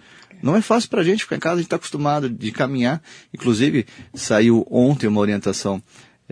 Não 0.42 0.54
é 0.54 0.60
fácil 0.60 0.90
para 0.90 1.00
a 1.00 1.04
gente 1.04 1.22
ficar 1.24 1.36
em 1.36 1.40
casa, 1.40 1.54
a 1.54 1.58
gente 1.58 1.66
está 1.66 1.76
acostumado 1.76 2.28
de 2.28 2.52
caminhar. 2.52 3.02
Inclusive, 3.32 3.86
saiu 4.12 4.66
ontem 4.70 5.06
uma 5.06 5.20
orientação 5.22 5.82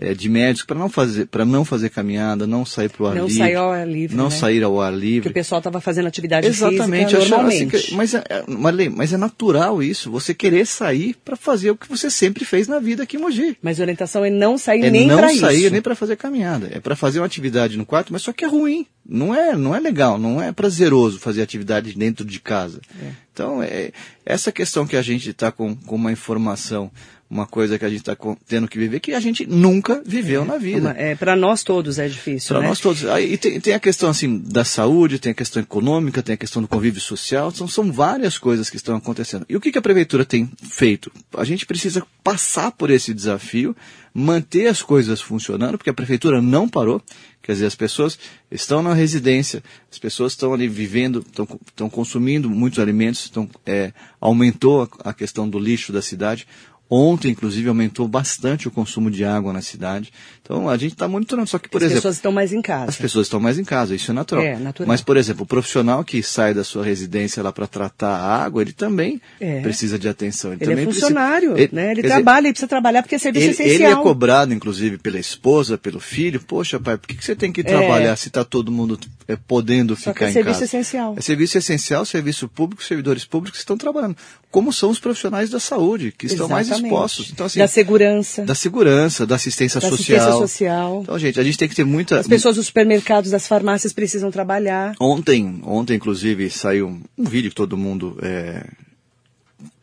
é, 0.01 0.13
de 0.13 0.29
médicos 0.29 0.65
para 0.65 0.79
não 0.79 0.89
fazer 0.89 1.27
para 1.27 1.43
não 1.43 1.65
fazer 1.65 1.89
caminhada, 1.89 2.47
não 2.47 2.65
sair 2.65 2.89
para 2.89 3.03
o 3.03 3.07
ar 3.07 3.15
não 3.15 3.27
livre, 3.27 3.37
sair 3.37 3.55
ao 3.55 3.71
ar 3.71 3.87
livre, 3.87 4.15
não 4.15 4.25
né? 4.25 4.29
sair 4.29 4.63
ao 4.63 4.79
ar 4.79 4.93
livre. 4.93 5.21
Porque 5.21 5.39
o 5.39 5.41
pessoal 5.41 5.59
estava 5.59 5.81
fazendo 5.81 6.07
atividade 6.07 6.47
Exatamente, 6.47 7.15
física 7.15 7.29
normalmente. 7.29 7.75
Assim, 7.75 7.95
mas, 7.95 8.13
é, 8.13 8.23
é, 8.29 8.43
Marlene, 8.47 8.95
mas 8.95 9.11
é 9.11 9.17
natural 9.17 9.83
isso, 9.83 10.09
você 10.09 10.33
querer 10.33 10.65
sair 10.65 11.15
para 11.25 11.35
fazer 11.35 11.71
o 11.71 11.75
que 11.75 11.89
você 11.89 12.09
sempre 12.09 12.45
fez 12.45 12.67
na 12.67 12.79
vida 12.79 13.03
aqui 13.03 13.17
em 13.17 13.19
Mogi. 13.19 13.57
Mas 13.61 13.79
a 13.79 13.83
orientação 13.83 14.23
é 14.23 14.29
não 14.29 14.57
sair 14.57 14.85
é 14.85 14.89
nem 14.89 15.07
para 15.07 15.33
isso. 15.33 15.41
não 15.41 15.49
sair 15.49 15.69
nem 15.69 15.81
para 15.81 15.95
fazer 15.95 16.15
caminhada, 16.15 16.69
é 16.71 16.79
para 16.79 16.95
fazer 16.95 17.19
uma 17.19 17.25
atividade 17.25 17.77
no 17.77 17.85
quarto, 17.85 18.13
mas 18.13 18.21
só 18.21 18.31
que 18.31 18.45
é 18.45 18.47
ruim, 18.47 18.87
não 19.05 19.35
é 19.35 19.55
não 19.55 19.75
é 19.75 19.79
legal, 19.81 20.17
não 20.17 20.41
é 20.41 20.53
prazeroso 20.53 21.19
fazer 21.19 21.41
atividade 21.41 21.93
dentro 21.93 22.23
de 22.23 22.39
casa. 22.39 22.79
É. 23.03 23.11
Então 23.33 23.61
é 23.61 23.91
essa 24.25 24.51
questão 24.51 24.87
que 24.87 24.95
a 24.95 25.01
gente 25.01 25.29
está 25.29 25.51
com, 25.51 25.75
com 25.75 25.95
uma 25.95 26.11
informação 26.11 26.89
uma 27.29 27.45
coisa 27.45 27.77
que 27.77 27.85
a 27.85 27.89
gente 27.89 27.99
está 27.99 28.17
tendo 28.47 28.67
que 28.67 28.79
viver 28.79 28.99
que 28.99 29.13
a 29.13 29.19
gente 29.19 29.45
nunca 29.45 30.01
viveu 30.03 30.41
é, 30.41 30.45
na 30.45 30.57
vida. 30.57 30.95
É, 30.97 31.13
para 31.13 31.35
nós 31.35 31.63
todos 31.63 31.99
é 31.99 32.07
difícil. 32.07 32.55
Para 32.55 32.61
né? 32.61 32.69
nós 32.69 32.79
todos. 32.79 33.05
Aí 33.05 33.37
tem, 33.37 33.61
tem, 33.61 33.73
a 33.73 33.79
questão 33.79 34.09
assim 34.09 34.39
da 34.39 34.65
saúde, 34.65 35.19
tem 35.19 35.31
a 35.31 35.35
questão 35.35 35.61
econômica, 35.61 36.23
tem 36.23 36.33
a 36.33 36.37
questão 36.37 36.61
do 36.61 36.67
convívio 36.67 36.99
social, 36.99 37.51
são, 37.51 37.67
são 37.67 37.91
várias 37.91 38.37
coisas 38.37 38.69
que 38.69 38.77
estão 38.77 38.95
acontecendo. 38.95 39.45
E 39.47 39.55
o 39.55 39.61
que, 39.61 39.71
que 39.71 39.77
a 39.77 39.81
prefeitura 39.81 40.25
tem 40.25 40.49
feito? 40.69 41.11
A 41.37 41.43
gente 41.43 41.67
precisa 41.67 42.03
passar 42.23 42.71
por 42.71 42.89
esse 42.89 43.13
desafio, 43.13 43.75
manter 44.13 44.67
as 44.67 44.81
coisas 44.81 45.21
funcionando, 45.21 45.77
porque 45.77 45.89
a 45.89 45.93
prefeitura 45.93 46.41
não 46.41 46.67
parou. 46.67 47.01
Quer 47.41 47.53
dizer, 47.53 47.65
as 47.65 47.75
pessoas 47.75 48.19
estão 48.51 48.83
na 48.83 48.93
residência, 48.93 49.63
as 49.91 49.97
pessoas 49.97 50.33
estão 50.33 50.53
ali 50.53 50.67
vivendo, 50.67 51.25
estão, 51.25 51.47
estão 51.65 51.89
consumindo 51.89 52.49
muitos 52.49 52.77
alimentos, 52.79 53.21
estão, 53.21 53.49
é, 53.65 53.91
aumentou 54.19 54.83
a, 54.83 55.09
a 55.09 55.13
questão 55.13 55.49
do 55.49 55.57
lixo 55.57 55.91
da 55.91 56.01
cidade. 56.01 56.45
Ontem, 56.89 57.29
inclusive, 57.29 57.69
aumentou 57.69 58.07
bastante 58.07 58.67
o 58.67 58.71
consumo 58.71 59.11
de 59.11 59.23
água 59.23 59.53
na 59.53 59.61
cidade. 59.61 60.11
Então, 60.41 60.67
a 60.67 60.75
gente 60.75 60.93
está 60.93 61.07
monitorando. 61.07 61.47
Só 61.47 61.59
que, 61.59 61.69
por 61.69 61.77
as 61.77 61.83
exemplo. 61.83 61.97
As 61.97 62.01
pessoas 62.01 62.15
estão 62.15 62.31
mais 62.31 62.51
em 62.51 62.61
casa. 62.61 62.89
As 62.89 62.95
pessoas 62.95 63.27
estão 63.27 63.39
mais 63.39 63.59
em 63.59 63.63
casa, 63.63 63.93
isso 63.93 64.09
é 64.09 64.13
natural. 64.13 64.43
É, 64.43 64.57
natural. 64.57 64.87
Mas, 64.87 64.99
por 64.99 65.15
exemplo, 65.15 65.43
o 65.43 65.45
profissional 65.45 66.03
que 66.03 66.23
sai 66.23 66.51
da 66.51 66.63
sua 66.63 66.83
residência 66.83 67.43
lá 67.43 67.51
para 67.51 67.67
tratar 67.67 68.15
a 68.15 68.43
água, 68.43 68.63
ele 68.63 68.73
também 68.73 69.21
é. 69.39 69.61
precisa 69.61 69.99
de 69.99 70.09
atenção. 70.09 70.51
Ele, 70.51 70.63
ele 70.63 70.71
também 70.71 70.83
é 70.83 70.91
funcionário, 70.91 71.53
precisa... 71.53 71.75
né? 71.75 71.91
Ele 71.91 72.01
trabalha, 72.01 72.47
ele 72.47 72.53
precisa 72.53 72.67
trabalhar 72.67 73.03
porque 73.03 73.15
é 73.15 73.19
serviço 73.19 73.45
ele, 73.45 73.51
essencial. 73.51 73.91
Ele 73.91 73.99
é 73.99 74.03
cobrado, 74.03 74.51
inclusive, 74.51 74.97
pela 74.97 75.19
esposa, 75.19 75.77
pelo 75.77 75.99
filho. 75.99 76.39
Poxa, 76.39 76.79
pai, 76.79 76.97
por 76.97 77.07
que, 77.07 77.15
que 77.15 77.23
você 77.23 77.35
tem 77.35 77.51
que 77.51 77.63
trabalhar 77.63 78.13
é. 78.13 78.15
se 78.15 78.29
está 78.29 78.43
todo 78.43 78.71
mundo 78.71 78.99
é, 79.27 79.35
podendo 79.35 79.95
Só 79.95 80.11
ficar 80.11 80.25
é 80.25 80.29
em 80.29 80.33
serviço 80.33 80.61
casa? 80.61 80.65
essencial. 80.65 81.13
É 81.15 81.21
serviço 81.21 81.57
essencial, 81.59 82.03
serviço 82.03 82.47
público, 82.47 82.83
servidores 82.83 83.25
públicos 83.25 83.59
estão 83.59 83.77
trabalhando. 83.77 84.17
Como 84.49 84.73
são 84.73 84.89
os 84.89 84.99
profissionais 84.99 85.51
da 85.51 85.59
saúde, 85.59 86.11
que 86.11 86.25
estão 86.25 86.47
Exatamente. 86.47 86.69
mais 86.69 86.78
expostos. 86.83 87.31
Então, 87.31 87.45
assim, 87.45 87.59
da 87.59 87.67
segurança. 87.67 88.43
Da 88.43 88.55
segurança, 88.55 89.25
da 89.25 89.35
assistência 89.35 89.79
da 89.79 89.89
social. 89.89 90.17
Assistência 90.17 90.47
social. 90.47 90.99
Então, 91.03 91.19
gente, 91.19 91.39
a 91.39 91.43
gente 91.43 91.57
tem 91.57 91.67
que 91.67 91.75
ter 91.75 91.83
muita. 91.83 92.19
As 92.19 92.27
pessoas 92.27 92.55
dos 92.55 92.67
supermercados, 92.67 93.31
das 93.31 93.47
farmácias 93.47 93.93
precisam 93.93 94.31
trabalhar. 94.31 94.95
Ontem, 94.99 95.61
ontem, 95.63 95.95
inclusive, 95.95 96.49
saiu 96.49 96.99
um 97.17 97.23
vídeo 97.23 97.49
que 97.49 97.55
todo 97.55 97.77
mundo 97.77 98.17
é, 98.21 98.65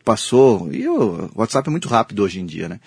passou. 0.03 0.71
E 0.71 0.87
o 0.87 1.29
WhatsApp 1.35 1.67
é 1.67 1.71
muito 1.71 1.87
rápido 1.87 2.23
hoje 2.23 2.39
em 2.39 2.45
dia, 2.45 2.69
né? 2.69 2.79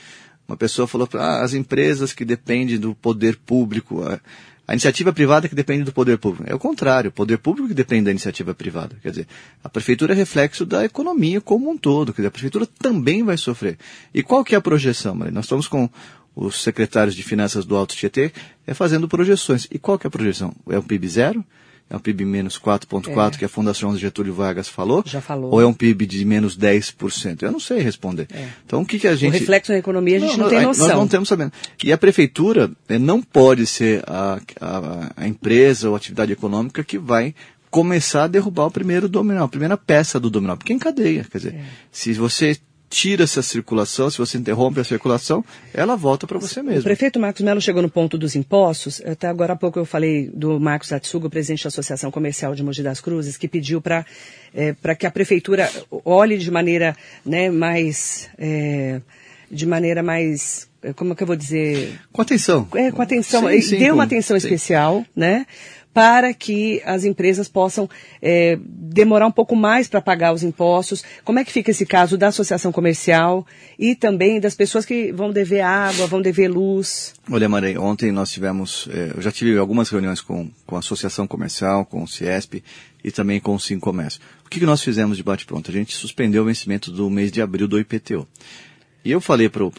Uma 0.48 0.56
pessoa 0.56 0.88
falou 0.88 1.06
para 1.06 1.22
ah, 1.22 1.44
as 1.44 1.54
empresas 1.54 2.12
que 2.12 2.24
dependem 2.24 2.78
do 2.78 2.94
poder 2.94 3.36
público. 3.36 4.02
A 4.70 4.72
iniciativa 4.72 5.12
privada 5.12 5.48
que 5.48 5.54
depende 5.56 5.82
do 5.82 5.92
poder 5.92 6.16
público. 6.16 6.44
É 6.48 6.54
o 6.54 6.58
contrário, 6.58 7.08
o 7.08 7.12
poder 7.12 7.38
público 7.38 7.66
que 7.66 7.74
depende 7.74 8.04
da 8.04 8.12
iniciativa 8.12 8.54
privada. 8.54 8.94
Quer 9.02 9.10
dizer, 9.10 9.26
a 9.64 9.68
prefeitura 9.68 10.14
é 10.14 10.16
reflexo 10.16 10.64
da 10.64 10.84
economia 10.84 11.40
como 11.40 11.68
um 11.68 11.76
todo. 11.76 12.12
Quer 12.12 12.22
dizer, 12.22 12.28
a 12.28 12.30
prefeitura 12.30 12.68
também 12.78 13.24
vai 13.24 13.36
sofrer. 13.36 13.76
E 14.14 14.22
qual 14.22 14.44
que 14.44 14.54
é 14.54 14.58
a 14.58 14.60
projeção, 14.60 15.16
Maria? 15.16 15.34
Nós 15.34 15.46
estamos 15.46 15.66
com 15.66 15.90
os 16.36 16.62
secretários 16.62 17.16
de 17.16 17.24
finanças 17.24 17.64
do 17.64 17.74
Alto 17.74 17.96
Tietê 17.96 18.30
é 18.64 18.72
fazendo 18.72 19.08
projeções. 19.08 19.66
E 19.72 19.76
qual 19.76 19.98
que 19.98 20.06
é 20.06 20.08
a 20.08 20.10
projeção? 20.10 20.54
É 20.68 20.78
um 20.78 20.82
PIB 20.82 21.08
zero? 21.08 21.44
É 21.90 21.96
um 21.96 21.98
PIB 21.98 22.24
menos 22.24 22.56
4,4% 22.56 23.34
é. 23.34 23.38
que 23.38 23.44
a 23.44 23.48
Fundação 23.48 23.96
Getúlio 23.96 24.32
Vargas 24.32 24.68
falou? 24.68 25.02
Já 25.04 25.20
falou. 25.20 25.50
Ou 25.50 25.60
é 25.60 25.66
um 25.66 25.72
PIB 25.74 26.06
de 26.06 26.24
menos 26.24 26.56
10%? 26.56 27.42
Eu 27.42 27.50
não 27.50 27.58
sei 27.58 27.80
responder. 27.80 28.28
É. 28.32 28.48
Então, 28.64 28.82
o 28.82 28.86
que, 28.86 28.96
que 28.96 29.08
a 29.08 29.16
gente... 29.16 29.30
O 29.30 29.38
reflexo 29.38 29.72
na 29.72 29.78
economia 29.78 30.18
a 30.18 30.20
gente 30.20 30.38
não, 30.38 30.44
não 30.44 30.48
tem 30.48 30.62
noção. 30.62 30.86
Nós 30.86 30.96
não 30.96 31.08
temos 31.08 31.28
sabendo. 31.28 31.52
E 31.82 31.92
a 31.92 31.98
prefeitura 31.98 32.70
né, 32.88 32.96
não 32.96 33.20
pode 33.20 33.66
ser 33.66 34.04
a, 34.06 34.40
a, 34.60 35.12
a 35.16 35.26
empresa 35.26 35.90
ou 35.90 35.96
atividade 35.96 36.32
econômica 36.32 36.84
que 36.84 36.96
vai 36.96 37.34
começar 37.70 38.24
a 38.24 38.28
derrubar 38.28 38.66
o 38.66 38.70
primeiro 38.70 39.08
dominó, 39.08 39.44
a 39.44 39.48
primeira 39.48 39.76
peça 39.76 40.20
do 40.20 40.30
dominó, 40.30 40.56
porque 40.56 40.72
encadeia. 40.72 41.24
Quer 41.30 41.38
dizer, 41.38 41.54
é. 41.54 41.64
se 41.90 42.12
você 42.12 42.56
tira 42.90 43.22
essa 43.22 43.40
circulação, 43.40 44.10
se 44.10 44.18
você 44.18 44.36
interrompe 44.36 44.80
a 44.80 44.84
circulação, 44.84 45.44
ela 45.72 45.94
volta 45.94 46.26
para 46.26 46.40
você 46.40 46.60
mesmo. 46.60 46.80
O 46.80 46.82
prefeito 46.82 47.20
Marcos 47.20 47.40
Melo 47.40 47.60
chegou 47.60 47.80
no 47.80 47.88
ponto 47.88 48.18
dos 48.18 48.34
impostos. 48.34 49.00
Até 49.06 49.28
agora 49.28 49.52
há 49.52 49.56
pouco 49.56 49.78
eu 49.78 49.86
falei 49.86 50.28
do 50.34 50.58
Marcos 50.58 50.92
Atsuga, 50.92 51.30
presidente 51.30 51.62
da 51.62 51.68
Associação 51.68 52.10
Comercial 52.10 52.52
de 52.52 52.64
Mogi 52.64 52.82
das 52.82 53.00
Cruzes, 53.00 53.36
que 53.36 53.46
pediu 53.46 53.80
para 53.80 54.04
é, 54.52 54.74
que 54.96 55.06
a 55.06 55.10
prefeitura 55.10 55.70
olhe 56.04 56.36
de 56.36 56.50
maneira 56.50 56.96
né, 57.24 57.48
mais. 57.48 58.28
É, 58.36 59.00
de 59.48 59.66
maneira 59.66 60.00
mais 60.00 60.68
é, 60.82 60.92
como 60.92 61.12
é 61.12 61.16
que 61.16 61.22
eu 61.22 61.26
vou 61.26 61.36
dizer? 61.36 62.00
Com 62.12 62.22
atenção. 62.22 62.66
É, 62.74 62.90
com 62.90 63.02
atenção. 63.02 63.48
Sim, 63.48 63.60
sim, 63.60 63.78
Deu 63.78 63.94
uma 63.94 64.04
atenção 64.04 64.38
sim. 64.38 64.46
especial, 64.46 65.04
né? 65.14 65.46
Para 65.92 66.32
que 66.32 66.80
as 66.84 67.04
empresas 67.04 67.48
possam 67.48 67.88
é, 68.22 68.58
demorar 68.64 69.26
um 69.26 69.32
pouco 69.32 69.56
mais 69.56 69.88
para 69.88 70.00
pagar 70.00 70.32
os 70.32 70.42
impostos. 70.42 71.04
Como 71.24 71.38
é 71.38 71.44
que 71.44 71.52
fica 71.52 71.70
esse 71.70 71.84
caso 71.84 72.16
da 72.16 72.28
associação 72.28 72.70
comercial 72.70 73.46
e 73.78 73.94
também 73.94 74.40
das 74.40 74.54
pessoas 74.54 74.84
que 74.84 75.10
vão 75.12 75.32
dever 75.32 75.62
água, 75.62 76.06
vão 76.06 76.22
dever 76.22 76.48
luz? 76.48 77.14
Olha, 77.30 77.48
Maria, 77.48 77.80
ontem 77.80 78.12
nós 78.12 78.30
tivemos, 78.30 78.88
é, 78.92 79.12
eu 79.16 79.22
já 79.22 79.32
tive 79.32 79.58
algumas 79.58 79.88
reuniões 79.88 80.20
com, 80.20 80.48
com 80.64 80.76
a 80.76 80.78
associação 80.78 81.26
comercial, 81.26 81.84
com 81.84 82.02
o 82.02 82.08
Ciesp 82.08 82.62
e 83.02 83.10
também 83.10 83.40
com 83.40 83.54
o 83.54 83.60
Sim 83.60 83.80
Comércio. 83.80 84.20
O 84.46 84.48
que, 84.48 84.60
que 84.60 84.66
nós 84.66 84.82
fizemos 84.82 85.16
de 85.16 85.22
bate-pronto? 85.22 85.70
A 85.70 85.74
gente 85.74 85.96
suspendeu 85.96 86.42
o 86.42 86.46
vencimento 86.46 86.90
do 86.90 87.10
mês 87.10 87.32
de 87.32 87.42
abril 87.42 87.66
do 87.66 87.78
IPTU. 87.78 88.26
E 89.04 89.10
eu 89.10 89.20
falei 89.20 89.48
para 89.48 89.64
o 89.64 89.72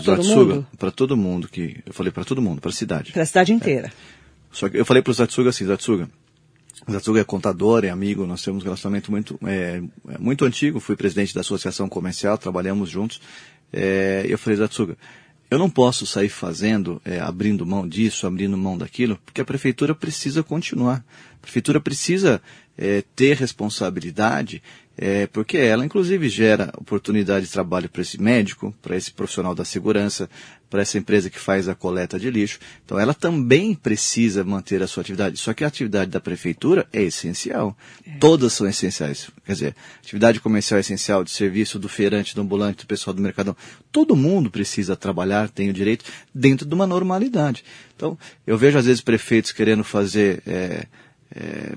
Zatsuga, 0.00 0.64
para 0.78 0.90
todo 0.90 1.16
mundo 1.16 1.48
que 1.48 1.78
eu 1.84 1.92
falei 1.92 2.12
para 2.12 2.24
todo 2.24 2.40
mundo, 2.40 2.60
para 2.60 2.70
a 2.70 2.72
cidade. 2.72 3.12
Para 3.12 3.22
a 3.22 3.26
cidade 3.26 3.52
inteira. 3.52 3.88
É. 3.88 4.17
Só 4.58 4.68
que 4.68 4.76
eu 4.76 4.84
falei 4.84 5.00
pro 5.00 5.12
Zatsuga 5.12 5.50
assim, 5.50 5.64
Zatsuga, 5.64 6.08
Zatsuga 6.90 7.20
é 7.20 7.24
contador, 7.24 7.84
é 7.84 7.90
amigo, 7.90 8.26
nós 8.26 8.42
temos 8.42 8.62
um 8.62 8.64
relacionamento 8.64 9.08
muito, 9.08 9.38
é, 9.46 9.80
é 10.08 10.18
muito 10.18 10.44
antigo, 10.44 10.80
fui 10.80 10.96
presidente 10.96 11.32
da 11.32 11.42
associação 11.42 11.88
comercial, 11.88 12.36
trabalhamos 12.36 12.90
juntos. 12.90 13.20
É, 13.72 14.26
eu 14.28 14.36
falei, 14.36 14.56
Zatsuga, 14.58 14.98
eu 15.48 15.60
não 15.60 15.70
posso 15.70 16.04
sair 16.06 16.28
fazendo, 16.28 17.00
é, 17.04 17.20
abrindo 17.20 17.64
mão 17.64 17.86
disso, 17.86 18.26
abrindo 18.26 18.58
mão 18.58 18.76
daquilo, 18.76 19.16
porque 19.24 19.40
a 19.40 19.44
prefeitura 19.44 19.94
precisa 19.94 20.42
continuar. 20.42 21.04
A 21.36 21.40
prefeitura 21.40 21.80
precisa 21.80 22.42
é, 22.76 23.04
ter 23.14 23.36
responsabilidade 23.36 24.60
é, 25.00 25.28
porque 25.28 25.56
ela, 25.56 25.84
inclusive, 25.84 26.28
gera 26.28 26.72
oportunidade 26.76 27.46
de 27.46 27.52
trabalho 27.52 27.88
para 27.88 28.02
esse 28.02 28.20
médico, 28.20 28.74
para 28.82 28.96
esse 28.96 29.12
profissional 29.12 29.54
da 29.54 29.64
segurança, 29.64 30.28
para 30.70 30.82
essa 30.82 30.98
empresa 30.98 31.30
que 31.30 31.38
faz 31.38 31.68
a 31.68 31.74
coleta 31.74 32.18
de 32.18 32.30
lixo. 32.30 32.58
Então, 32.84 32.98
ela 32.98 33.14
também 33.14 33.74
precisa 33.74 34.44
manter 34.44 34.82
a 34.82 34.86
sua 34.86 35.00
atividade. 35.00 35.38
Só 35.38 35.54
que 35.54 35.64
a 35.64 35.66
atividade 35.66 36.10
da 36.10 36.20
prefeitura 36.20 36.86
é 36.92 37.02
essencial. 37.02 37.76
É. 38.06 38.18
Todas 38.18 38.52
são 38.52 38.68
essenciais. 38.68 39.30
Quer 39.44 39.52
dizer, 39.52 39.76
atividade 39.98 40.40
comercial 40.40 40.78
é 40.78 40.80
essencial, 40.80 41.24
de 41.24 41.30
serviço 41.30 41.78
do 41.78 41.88
feirante, 41.88 42.34
do 42.34 42.42
ambulante, 42.42 42.84
do 42.84 42.86
pessoal 42.86 43.14
do 43.14 43.22
mercadão. 43.22 43.56
Todo 43.90 44.14
mundo 44.14 44.50
precisa 44.50 44.94
trabalhar, 44.94 45.48
tem 45.48 45.70
o 45.70 45.72
direito, 45.72 46.04
dentro 46.34 46.66
de 46.66 46.74
uma 46.74 46.86
normalidade. 46.86 47.64
Então, 47.96 48.18
eu 48.46 48.58
vejo 48.58 48.78
às 48.78 48.86
vezes 48.86 49.00
prefeitos 49.00 49.52
querendo 49.52 49.82
fazer. 49.82 50.42
É, 50.46 50.86
é, 51.34 51.72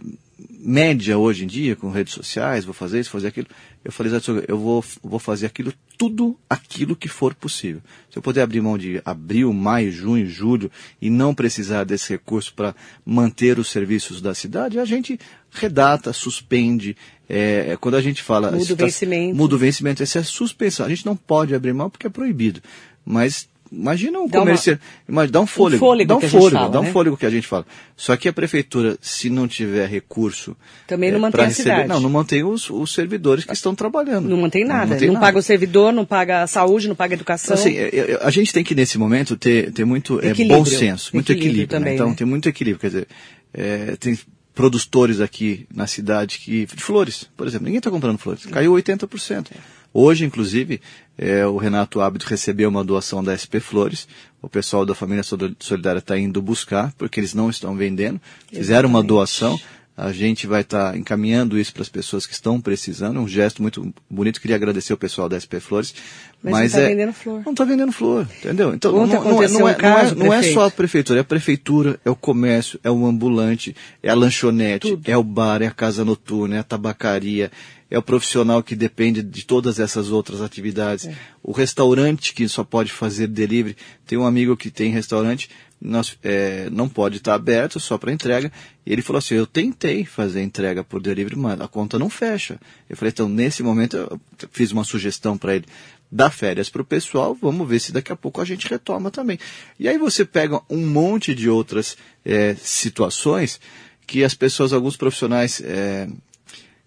média 0.49 1.17
hoje 1.17 1.43
em 1.43 1.47
dia, 1.47 1.75
com 1.75 1.89
redes 1.89 2.13
sociais, 2.13 2.65
vou 2.65 2.73
fazer 2.73 2.99
isso, 2.99 3.09
fazer 3.09 3.27
aquilo. 3.27 3.47
Eu 3.83 3.91
falei, 3.91 4.11
eu 4.47 4.57
vou, 4.57 4.83
vou 5.03 5.19
fazer 5.19 5.45
aquilo, 5.45 5.73
tudo 5.97 6.37
aquilo 6.49 6.95
que 6.95 7.07
for 7.07 7.33
possível. 7.33 7.81
Se 8.09 8.17
eu 8.17 8.21
puder 8.21 8.41
abrir 8.41 8.61
mão 8.61 8.77
de 8.77 9.01
abril, 9.03 9.51
maio, 9.53 9.91
junho, 9.91 10.27
julho 10.27 10.71
e 11.01 11.09
não 11.09 11.33
precisar 11.33 11.83
desse 11.83 12.09
recurso 12.09 12.53
para 12.53 12.75
manter 13.05 13.59
os 13.59 13.69
serviços 13.69 14.21
da 14.21 14.33
cidade, 14.33 14.79
a 14.79 14.85
gente 14.85 15.19
redata, 15.51 16.13
suspende. 16.13 16.95
É, 17.27 17.77
quando 17.79 17.95
a 17.95 18.01
gente 18.01 18.21
fala. 18.21 18.51
Muda 18.51 18.73
o 18.73 18.75
vencimento. 18.75 19.35
Muda 19.35 19.55
o 19.55 19.59
vencimento. 19.59 20.03
Essa 20.03 20.19
é 20.19 20.21
a 20.21 20.25
suspensão. 20.25 20.85
A 20.85 20.89
gente 20.89 21.05
não 21.05 21.15
pode 21.15 21.55
abrir 21.55 21.73
mão 21.73 21.89
porque 21.89 22.07
é 22.07 22.09
proibido. 22.09 22.61
Mas 23.05 23.47
Imagina 23.71 24.19
um 24.19 24.27
comerciante, 24.27 24.81
uma, 25.07 25.25
dá 25.25 25.39
um 25.39 25.47
fôlego, 25.47 25.77
um 25.77 25.87
fôlego 25.87 26.07
dá 26.09 26.17
um 26.17 26.21
fôlego, 26.21 26.49
fala, 26.51 26.69
dá 26.69 26.79
um 26.81 26.83
né? 26.83 26.91
fôlego 26.91 27.15
que 27.15 27.25
a 27.25 27.29
gente 27.29 27.47
fala. 27.47 27.65
Só 27.95 28.17
que 28.17 28.27
a 28.27 28.33
prefeitura, 28.33 28.97
se 29.01 29.29
não 29.29 29.47
tiver 29.47 29.87
recurso, 29.87 30.57
também 30.85 31.09
não 31.09 31.19
é, 31.19 31.21
mantém 31.21 31.45
a 31.45 31.47
receber, 31.47 31.69
cidade. 31.69 31.87
Não, 31.87 32.01
não 32.01 32.09
mantém 32.09 32.43
os, 32.43 32.69
os 32.69 32.93
servidores 32.93 33.45
que 33.45 33.53
estão 33.53 33.73
trabalhando. 33.73 34.27
Não 34.27 34.35
mantém 34.35 34.65
nada. 34.65 34.81
Não, 34.81 34.89
mantém 34.89 35.07
não 35.07 35.13
nada. 35.13 35.25
paga 35.25 35.39
o 35.39 35.41
servidor, 35.41 35.93
não 35.93 36.03
paga 36.03 36.43
a 36.43 36.47
saúde, 36.47 36.89
não 36.89 36.95
paga 36.95 37.13
a 37.13 37.15
educação. 37.15 37.53
Assim, 37.53 37.77
é, 37.77 37.95
é, 37.95 38.19
a 38.21 38.29
gente 38.29 38.51
tem 38.51 38.61
que 38.61 38.75
nesse 38.75 38.97
momento 38.97 39.37
ter, 39.37 39.71
ter 39.71 39.85
muito 39.85 40.19
é, 40.19 40.33
bom 40.33 40.65
senso, 40.65 41.11
muito 41.13 41.31
equilíbrio. 41.31 41.63
equilíbrio 41.63 41.79
né? 41.79 41.79
também, 41.79 41.91
né? 41.91 41.95
Então 41.95 42.09
né? 42.09 42.15
tem 42.15 42.27
muito 42.27 42.49
equilíbrio, 42.49 42.81
quer 42.81 42.87
dizer, 42.87 43.07
é, 43.53 43.95
tem 43.95 44.19
produtores 44.53 45.21
aqui 45.21 45.65
na 45.73 45.87
cidade 45.87 46.39
que 46.39 46.65
de 46.65 46.83
flores, 46.83 47.29
por 47.37 47.47
exemplo, 47.47 47.65
ninguém 47.65 47.77
está 47.77 47.89
comprando 47.89 48.17
flores, 48.17 48.45
caiu 48.47 48.73
80%. 48.73 49.47
Hoje, 49.93 50.25
inclusive, 50.25 50.81
é, 51.17 51.45
o 51.45 51.57
Renato 51.57 52.01
Ábido 52.01 52.25
recebeu 52.25 52.69
uma 52.69 52.83
doação 52.83 53.23
da 53.23 53.35
SP 53.35 53.59
Flores. 53.59 54.07
O 54.41 54.49
pessoal 54.49 54.85
da 54.85 54.95
Família 54.95 55.23
Solidária 55.59 55.99
está 55.99 56.17
indo 56.17 56.41
buscar, 56.41 56.93
porque 56.97 57.19
eles 57.19 57.33
não 57.33 57.49
estão 57.49 57.75
vendendo. 57.75 58.19
Fizeram 58.47 58.61
Exatamente. 58.61 58.95
uma 58.95 59.03
doação. 59.03 59.59
A 59.95 60.11
gente 60.11 60.47
vai 60.47 60.61
estar 60.61 60.93
tá 60.93 60.97
encaminhando 60.97 61.59
isso 61.59 61.73
para 61.73 61.83
as 61.83 61.89
pessoas 61.89 62.25
que 62.25 62.33
estão 62.33 62.59
precisando. 62.59 63.17
É 63.17 63.19
um 63.19 63.27
gesto 63.27 63.61
muito 63.61 63.93
bonito. 64.09 64.41
Queria 64.41 64.55
agradecer 64.55 64.93
o 64.93 64.97
pessoal 64.97 65.29
da 65.29 65.37
SP 65.37 65.59
Flores. 65.59 65.93
Mas, 66.41 66.53
mas 66.53 66.59
não 66.59 66.65
está 66.65 66.81
é, 66.81 66.87
vendendo 66.87 67.13
flor. 67.13 67.41
Não 67.45 67.51
está 67.51 67.63
vendendo 67.65 67.91
flor, 67.91 68.27
entendeu? 68.39 68.73
Então 68.73 68.91
não, 68.91 69.05
não, 69.05 69.23
não, 69.23 69.43
é, 69.43 69.47
não, 69.47 69.69
é, 69.69 69.75
caso, 69.75 70.15
não, 70.15 70.25
é, 70.25 70.29
não 70.29 70.33
é 70.33 70.41
só 70.41 70.65
a 70.65 70.71
prefeitura, 70.71 71.19
é 71.19 71.21
a 71.21 71.25
prefeitura, 71.25 71.99
é 72.03 72.09
o 72.09 72.15
comércio, 72.15 72.79
é 72.83 72.89
o 72.89 73.05
ambulante, 73.05 73.75
é 74.01 74.09
a 74.09 74.15
lanchonete, 74.15 74.89
Tudo. 74.89 75.07
é 75.07 75.15
o 75.15 75.23
bar, 75.23 75.61
é 75.61 75.67
a 75.67 75.71
casa 75.71 76.03
noturna, 76.03 76.55
é 76.55 76.59
a 76.59 76.63
tabacaria, 76.63 77.51
é 77.91 77.97
o 77.97 78.01
profissional 78.01 78.63
que 78.63 78.73
depende 78.73 79.21
de 79.21 79.45
todas 79.45 79.77
essas 79.77 80.09
outras 80.09 80.41
atividades. 80.41 81.07
É. 81.07 81.15
O 81.43 81.51
restaurante 81.51 82.33
que 82.33 82.47
só 82.47 82.63
pode 82.63 82.89
fazer 82.89 83.27
delivery. 83.27 83.75
Tem 84.07 84.17
um 84.17 84.25
amigo 84.25 84.55
que 84.55 84.71
tem 84.71 84.89
restaurante, 84.89 85.49
nós, 85.79 86.17
é, 86.23 86.69
não 86.71 86.87
pode 86.87 87.17
estar 87.17 87.33
aberto 87.33 87.81
só 87.81 87.97
para 87.97 88.13
entrega. 88.13 88.49
E 88.85 88.93
ele 88.93 89.01
falou 89.01 89.17
assim, 89.17 89.35
eu 89.35 89.45
tentei 89.45 90.05
fazer 90.05 90.41
entrega 90.41 90.85
por 90.85 91.01
delivery, 91.01 91.35
mas 91.35 91.59
a 91.59 91.67
conta 91.67 91.99
não 91.99 92.09
fecha. 92.09 92.57
Eu 92.89 92.95
falei, 92.95 93.11
então 93.11 93.27
nesse 93.27 93.61
momento 93.61 93.97
eu 93.97 94.19
fiz 94.51 94.71
uma 94.71 94.85
sugestão 94.85 95.37
para 95.37 95.57
ele. 95.57 95.65
Dá 96.09 96.29
férias 96.29 96.69
para 96.69 96.81
o 96.81 96.85
pessoal, 96.85 97.37
vamos 97.41 97.67
ver 97.67 97.79
se 97.79 97.91
daqui 97.91 98.11
a 98.11 98.15
pouco 98.15 98.39
a 98.39 98.45
gente 98.45 98.69
retoma 98.69 99.11
também. 99.11 99.37
E 99.77 99.89
aí 99.89 99.97
você 99.97 100.23
pega 100.23 100.61
um 100.69 100.87
monte 100.87 101.35
de 101.35 101.49
outras 101.49 101.97
é, 102.23 102.55
situações 102.55 103.59
que 104.07 104.23
as 104.23 104.33
pessoas, 104.33 104.71
alguns 104.71 104.97
profissionais 104.97 105.61
é, 105.63 106.07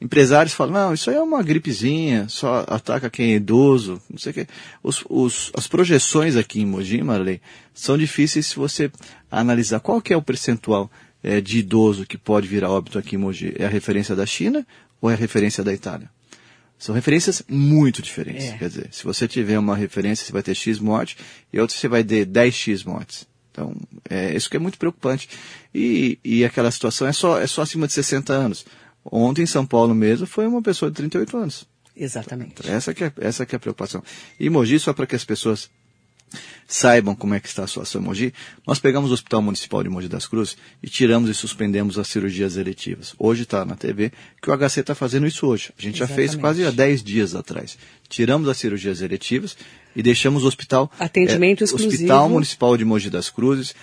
empresários 0.05 0.55
falam, 0.55 0.75
não, 0.75 0.95
isso 0.95 1.09
aí 1.09 1.17
é 1.17 1.23
uma 1.23 1.43
gripezinha, 1.43 2.29
só 2.29 2.65
ataca 2.69 3.09
quem 3.09 3.33
é 3.33 3.37
idoso, 3.37 4.01
não 4.11 4.19
sei 4.19 4.31
o 4.31 4.35
quê. 4.35 4.47
Os, 4.83 5.05
os, 5.09 5.51
as 5.55 5.67
projeções 5.67 6.37
aqui 6.37 6.61
em 6.61 6.67
Mogi, 6.67 7.03
Marley, 7.03 7.41
são 7.73 7.97
difíceis 7.97 8.47
se 8.47 8.57
você 8.57 8.91
analisar 9.31 9.81
qual 9.81 10.03
que 10.03 10.13
é 10.13 10.17
o 10.17 10.23
percentual 10.23 10.91
é, 11.23 11.41
de 11.41 11.59
idoso 11.59 12.05
que 12.05 12.19
pode 12.19 12.47
virar 12.47 12.71
óbito 12.71 12.99
aqui 12.99 13.17
em 13.17 13.19
Mogi. 13.19 13.55
É 13.59 13.65
a 13.65 13.69
referência 13.69 14.15
da 14.15 14.27
China 14.27 14.67
ou 15.01 15.11
é 15.11 15.15
a 15.15 15.17
referência 15.17 15.65
da 15.65 15.73
Itália? 15.73 16.11
São 16.79 16.95
referências 16.95 17.43
muito 17.49 18.03
diferentes. 18.03 18.45
É. 18.45 18.59
Quer 18.59 18.69
dizer, 18.69 18.89
se 18.93 19.05
você 19.05 19.27
tiver 19.27 19.59
uma 19.59 19.75
referência, 19.75 20.27
você 20.27 20.33
vai 20.33 20.43
ter 20.43 20.55
X 20.55 20.79
mortes, 20.79 21.17
e 21.53 21.59
outra 21.59 21.75
você 21.75 21.89
vai 21.89 22.05
ter 22.05 22.27
10X 22.27 22.85
mortes. 22.85 23.27
Então, 23.51 23.75
é, 24.11 24.37
isso 24.37 24.51
que 24.51 24.57
é 24.57 24.61
muito 24.61 24.77
preocupante. 24.77 25.29
E, 25.75 26.19
e 26.23 26.45
aquela 26.45 26.71
situação 26.71 27.07
é 27.07 27.13
só, 27.13 27.41
é 27.41 27.47
só 27.47 27.63
acima 27.63 27.87
de 27.87 27.93
60 27.93 28.33
anos. 28.33 28.67
Ontem 29.05 29.43
em 29.43 29.47
São 29.47 29.67
Paulo 29.67 29.95
mesmo 29.95 30.27
foi 30.27 30.47
uma 30.47 30.63
pessoa 30.63 30.91
de 30.91 30.97
38 30.97 31.37
anos. 31.37 31.67
Exatamente. 31.97 32.69
Essa 32.69 32.93
que 32.93 33.05
é, 33.05 33.13
essa 33.19 33.47
que 33.47 33.55
é 33.55 33.59
a 33.59 33.61
preocupação. 33.61 34.03
E 34.39 34.51
Mogi, 34.51 34.79
só 34.79 34.93
para 34.93 35.07
que 35.07 35.15
as 35.15 35.25
pessoas 35.25 35.71
saibam 36.67 37.15
como 37.15 37.35
é 37.35 37.41
que 37.41 37.47
está 37.47 37.63
a 37.63 37.67
situação 37.67 38.01
em 38.01 38.05
Mogi, 38.05 38.35
nós 38.67 38.81
pegamos 38.81 39.11
o 39.11 39.15
Hospital 39.15 39.43
Municipal 39.43 39.83
de 39.83 39.89
Mogi 39.89 40.09
das 40.09 40.27
Cruzes 40.27 40.57
e 40.83 40.89
tiramos 40.89 41.31
e 41.31 41.35
suspendemos 41.35 41.99
as 41.99 42.09
cirurgias 42.09 42.57
eletivas. 42.57 43.15
Hoje 43.19 43.43
está 43.43 43.65
na 43.65 43.77
TV 43.77 44.11
que 44.43 44.51
o 44.51 44.57
HC 44.57 44.81
está 44.81 44.95
fazendo 44.95 45.27
isso 45.27 45.47
hoje. 45.47 45.73
A 45.79 45.83
gente 45.83 45.97
Exatamente. 45.97 46.27
já 46.27 46.33
fez 46.33 46.41
quase 46.41 46.65
há 46.65 46.71
10 46.71 47.03
dias 47.05 47.35
atrás. 47.35 47.79
Tiramos 48.09 48.49
as 48.49 48.57
cirurgias 48.57 49.01
eletivas 49.01 49.57
e 49.95 50.03
deixamos 50.03 50.43
o 50.43 50.49
hospital... 50.49 50.91
Atendimento 50.99 51.63
é, 51.63 51.65
exclusivo. 51.65 51.93
Hospital 51.93 52.29
Municipal 52.29 52.77
de 52.77 52.85
Mogi 52.85 53.11
das 53.11 53.31
Cruzes 53.31 53.75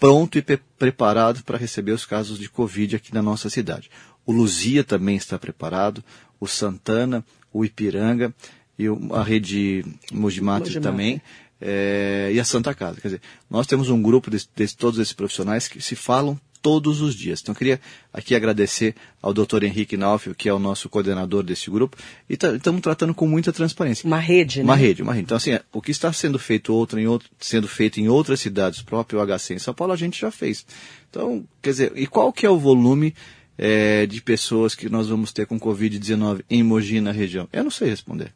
pronto 0.00 0.38
e 0.38 0.42
pre 0.42 0.58
preparado 0.78 1.44
para 1.44 1.58
receber 1.58 1.92
os 1.92 2.06
casos 2.06 2.38
de 2.38 2.48
Covid 2.48 2.96
aqui 2.96 3.12
na 3.12 3.20
nossa 3.20 3.50
cidade. 3.50 3.90
O 4.30 4.32
Luzia 4.32 4.84
também 4.84 5.16
está 5.16 5.36
preparado, 5.36 6.04
o 6.38 6.46
Santana, 6.46 7.24
o 7.52 7.64
Ipiranga 7.64 8.32
e 8.78 8.84
a 9.12 9.24
rede 9.24 9.84
Mojimate 10.12 10.78
também. 10.78 11.20
É, 11.60 12.30
e 12.32 12.38
a 12.38 12.44
Santa 12.44 12.72
Casa. 12.72 13.00
Quer 13.00 13.08
dizer, 13.08 13.22
nós 13.50 13.66
temos 13.66 13.90
um 13.90 14.00
grupo 14.00 14.30
de, 14.30 14.48
de 14.54 14.76
todos 14.76 15.00
esses 15.00 15.12
profissionais 15.12 15.66
que 15.66 15.82
se 15.82 15.96
falam 15.96 16.38
todos 16.62 17.00
os 17.00 17.16
dias. 17.16 17.40
Então, 17.40 17.52
eu 17.54 17.56
queria 17.56 17.80
aqui 18.12 18.32
agradecer 18.32 18.94
ao 19.20 19.34
Dr. 19.34 19.64
Henrique 19.64 19.96
Naufel, 19.96 20.32
que 20.32 20.48
é 20.48 20.54
o 20.54 20.60
nosso 20.60 20.88
coordenador 20.88 21.42
desse 21.42 21.68
grupo, 21.68 21.96
e 22.28 22.34
estamos 22.34 22.80
tratando 22.82 23.12
com 23.12 23.26
muita 23.26 23.52
transparência. 23.52 24.06
Uma 24.06 24.20
rede, 24.20 24.60
Uma 24.60 24.76
né? 24.76 24.82
rede, 24.82 25.02
uma 25.02 25.12
rede. 25.12 25.24
Então, 25.24 25.36
assim, 25.36 25.58
o 25.72 25.82
que 25.82 25.90
está 25.90 26.12
sendo 26.12 26.38
feito, 26.38 26.72
outro 26.72 27.00
em 27.00 27.08
outro, 27.08 27.28
sendo 27.40 27.66
feito 27.66 27.98
em 27.98 28.08
outras 28.08 28.38
cidades, 28.38 28.80
próprio 28.80 29.20
HC 29.26 29.54
em 29.54 29.58
São 29.58 29.74
Paulo, 29.74 29.92
a 29.92 29.96
gente 29.96 30.20
já 30.20 30.30
fez. 30.30 30.64
Então, 31.10 31.44
quer 31.60 31.70
dizer, 31.70 31.92
e 31.96 32.06
qual 32.06 32.32
que 32.32 32.46
é 32.46 32.50
o 32.50 32.58
volume 32.58 33.12
é, 33.62 34.06
de 34.06 34.22
pessoas 34.22 34.74
que 34.74 34.88
nós 34.88 35.06
vamos 35.06 35.32
ter 35.32 35.44
com 35.46 35.60
Covid-19 35.60 36.42
em 36.48 36.62
Mogi 36.62 36.98
na 36.98 37.12
região? 37.12 37.46
Eu 37.52 37.62
não 37.62 37.70
sei 37.70 37.90
responder. 37.90 38.32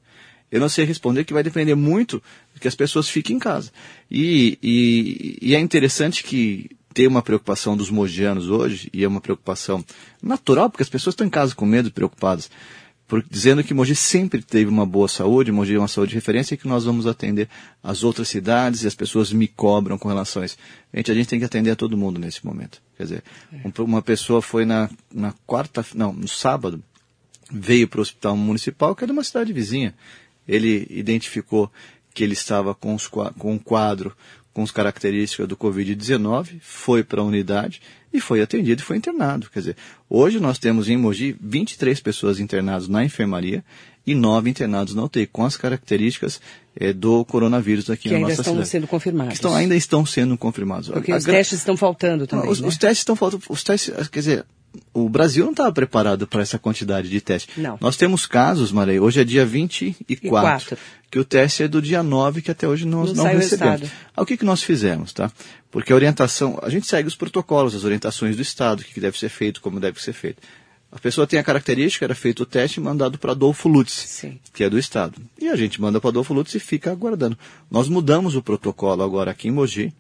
Eu 0.53 0.61
não 0.61 0.69
sei 0.69 0.85
responder, 0.85 1.25
que 1.25 1.33
vai 1.33 1.43
depender 1.43 1.75
muito 1.75 2.23
que 2.61 2.69
as 2.69 2.75
pessoas 2.75 3.09
fiquem 3.09 3.37
em 3.37 3.39
casa. 3.39 3.73
E, 4.11 4.59
e, 4.63 5.39
e 5.41 5.55
é 5.55 5.59
interessante 5.59 6.23
que 6.23 6.71
tem 6.93 7.07
uma 7.07 7.23
preocupação 7.23 7.75
dos 7.75 7.91
mogianos 7.91 8.51
hoje, 8.51 8.91
e 8.93 9.03
é 9.03 9.09
uma 9.09 9.21
preocupação 9.21 9.83
natural, 10.23 10.69
porque 10.69 10.83
as 10.83 10.91
pessoas 10.91 11.15
estão 11.15 11.27
em 11.27 11.31
casa 11.31 11.55
com 11.55 11.65
medo 11.65 11.89
e 11.89 11.91
preocupadas, 11.91 12.51
por, 13.15 13.25
dizendo 13.31 13.63
que 13.63 13.73
Mogi 13.73 13.95
sempre 13.95 14.43
teve 14.43 14.69
uma 14.69 14.85
boa 14.85 15.07
saúde, 15.07 15.53
Mogi 15.53 15.73
é 15.73 15.79
uma 15.79 15.87
saúde 15.87 16.11
de 16.11 16.15
referência 16.17 16.55
e 16.55 16.57
que 16.57 16.67
nós 16.67 16.85
vamos 16.85 17.07
atender 17.07 17.49
as 17.81 18.03
outras 18.03 18.27
cidades 18.27 18.83
e 18.83 18.89
as 18.89 18.95
pessoas 18.97 19.33
me 19.33 19.47
cobram 19.47 19.97
com 19.97 20.09
relação 20.09 20.43
a 20.43 20.47
isso. 20.47 20.57
Gente, 20.93 21.13
a 21.13 21.15
gente 21.15 21.29
tem 21.29 21.39
que 21.39 21.45
atender 21.45 21.71
a 21.71 21.77
todo 21.77 21.97
mundo 21.97 22.19
nesse 22.19 22.45
momento. 22.45 22.83
Quer 22.97 23.05
dizer, 23.05 23.25
é. 23.53 23.83
uma 23.83 24.03
pessoa 24.03 24.43
foi 24.43 24.65
na, 24.65 24.91
na 25.15 25.33
quarta, 25.47 25.87
não, 25.95 26.13
no 26.13 26.27
sábado, 26.27 26.83
veio 27.53 27.87
para 27.87 28.01
o 28.01 28.03
hospital 28.03 28.37
municipal, 28.37 28.97
que 28.97 29.05
é 29.05 29.07
de 29.07 29.13
uma 29.13 29.23
cidade 29.23 29.53
vizinha. 29.53 29.95
Ele 30.49 30.85
identificou 30.91 31.71
que 32.13 32.25
ele 32.25 32.33
estava 32.33 32.75
com, 32.75 32.97
os, 32.97 33.07
com 33.07 33.53
um 33.53 33.59
quadro 33.59 34.13
com 34.53 34.65
as 34.65 34.73
características 34.73 35.47
do 35.47 35.57
Covid-19, 35.57 36.59
foi 36.61 37.05
para 37.05 37.21
a 37.21 37.25
unidade 37.25 37.81
e 38.15 38.21
foi 38.21 38.41
atendido 38.41 38.81
e 38.81 38.85
foi 38.85 38.97
internado. 38.97 39.51
Quer 39.53 39.59
dizer, 39.59 39.77
hoje 40.09 40.39
nós 40.39 40.57
temos 40.57 40.89
em 40.89 40.97
Mogi 40.97 41.37
23 41.41 42.01
pessoas 42.01 42.39
internadas 42.39 42.87
na 42.87 43.05
enfermaria 43.05 43.65
e 44.07 44.15
9 44.15 44.49
internados 44.49 44.95
na 44.95 45.03
UTI, 45.03 45.27
com 45.27 45.45
as 45.45 45.57
características 45.57 46.41
é, 46.77 46.93
do 46.93 47.25
coronavírus 47.25 47.91
aqui 47.91 48.09
que 48.09 48.15
na 48.15 48.21
nossa 48.21 48.35
cidade. 48.35 48.45
Que 48.45 48.51
ainda 48.51 48.63
estão 48.63 48.71
sendo 48.71 48.87
confirmados. 48.87 49.35
Estão, 49.35 49.55
ainda 49.55 49.75
estão 49.75 50.07
sendo 50.07 50.39
confirmados. 50.39 50.89
Porque 50.91 51.11
a, 51.11 51.17
os 51.17 51.29
a, 51.29 51.33
testes 51.33 51.59
estão 51.59 51.77
faltando 51.77 52.27
também. 52.27 52.49
Os, 52.49 52.61
né? 52.61 52.69
os 52.69 52.79
testes 52.79 52.99
estão 52.99 53.17
faltando. 53.17 53.43
Os 53.49 53.65
testes, 53.65 54.09
quer 54.09 54.21
dizer, 54.21 54.47
o 54.93 55.09
Brasil 55.09 55.45
não 55.45 55.53
estava 55.53 55.73
preparado 55.73 56.27
para 56.27 56.43
essa 56.43 56.59
quantidade 56.59 57.09
de 57.09 57.21
testes. 57.21 57.57
Não. 57.57 57.79
Nós 57.81 57.97
temos 57.97 58.27
casos, 58.27 58.73
Marei, 58.73 58.99
hoje 58.99 59.21
é 59.21 59.25
dia 59.25 59.45
24, 59.45 60.29
quatro. 60.29 60.79
que 61.11 61.19
o 61.19 61.25
teste 61.25 61.63
é 61.63 61.69
do 61.69 61.81
dia 61.81 62.03
9, 62.03 62.43
que 62.43 62.51
até 62.51 62.67
hoje 62.67 62.87
nós 62.87 63.13
não, 63.13 63.25
não 63.25 63.33
recebemos. 63.33 63.91
Ah, 64.17 64.23
o 64.23 64.27
que, 64.27 64.37
que 64.37 64.45
nós 64.45 64.63
fizemos, 64.63 65.13
tá? 65.13 65.31
Porque 65.71 65.93
a 65.93 65.97
orientação, 65.97 66.59
a 66.63 66.69
gente 66.69 66.87
segue 66.87 67.09
os 67.09 67.17
protocolos, 67.17 67.75
as 67.75 67.85
orientações 67.85 68.37
do 68.37 68.43
Estado, 68.43 68.81
o 68.81 68.85
que, 68.85 68.95
que 68.95 69.01
deve 69.01 69.19
ser 69.19 69.29
feito, 69.29 69.61
como 69.61 69.81
deve 69.81 70.01
ser 70.01 70.13
feito. 70.13 70.41
A 70.95 70.99
pessoa 71.01 71.27
tem 71.27 71.41
a 71.41 71.43
característica, 71.43 72.05
era 72.05 72.15
feito 72.15 72.45
o 72.45 72.47
teste 72.47 72.79
e 72.79 72.83
mandado 72.83 73.19
para 73.19 73.33
Adolfo 73.33 73.69
Lutz, 73.69 73.93
Sim. 73.93 74.39
que 74.53 74.63
é 74.63 74.71
do 74.71 74.79
Estado. 74.79 75.21
E 75.41 75.49
a 75.49 75.57
gente 75.57 75.81
manda 75.81 76.01
para 76.01 76.11
Adolfo 76.11 76.33
Lutz 76.33 76.55
e 76.55 76.61
fica 76.61 76.93
aguardando. 76.93 77.37
Nós 77.69 77.89
mudamos 77.89 78.37
o 78.37 78.43
protocolo 78.43 79.03
agora 79.03 79.33
aqui 79.33 79.49
em 79.49 79.51
Mogi, 79.51 79.93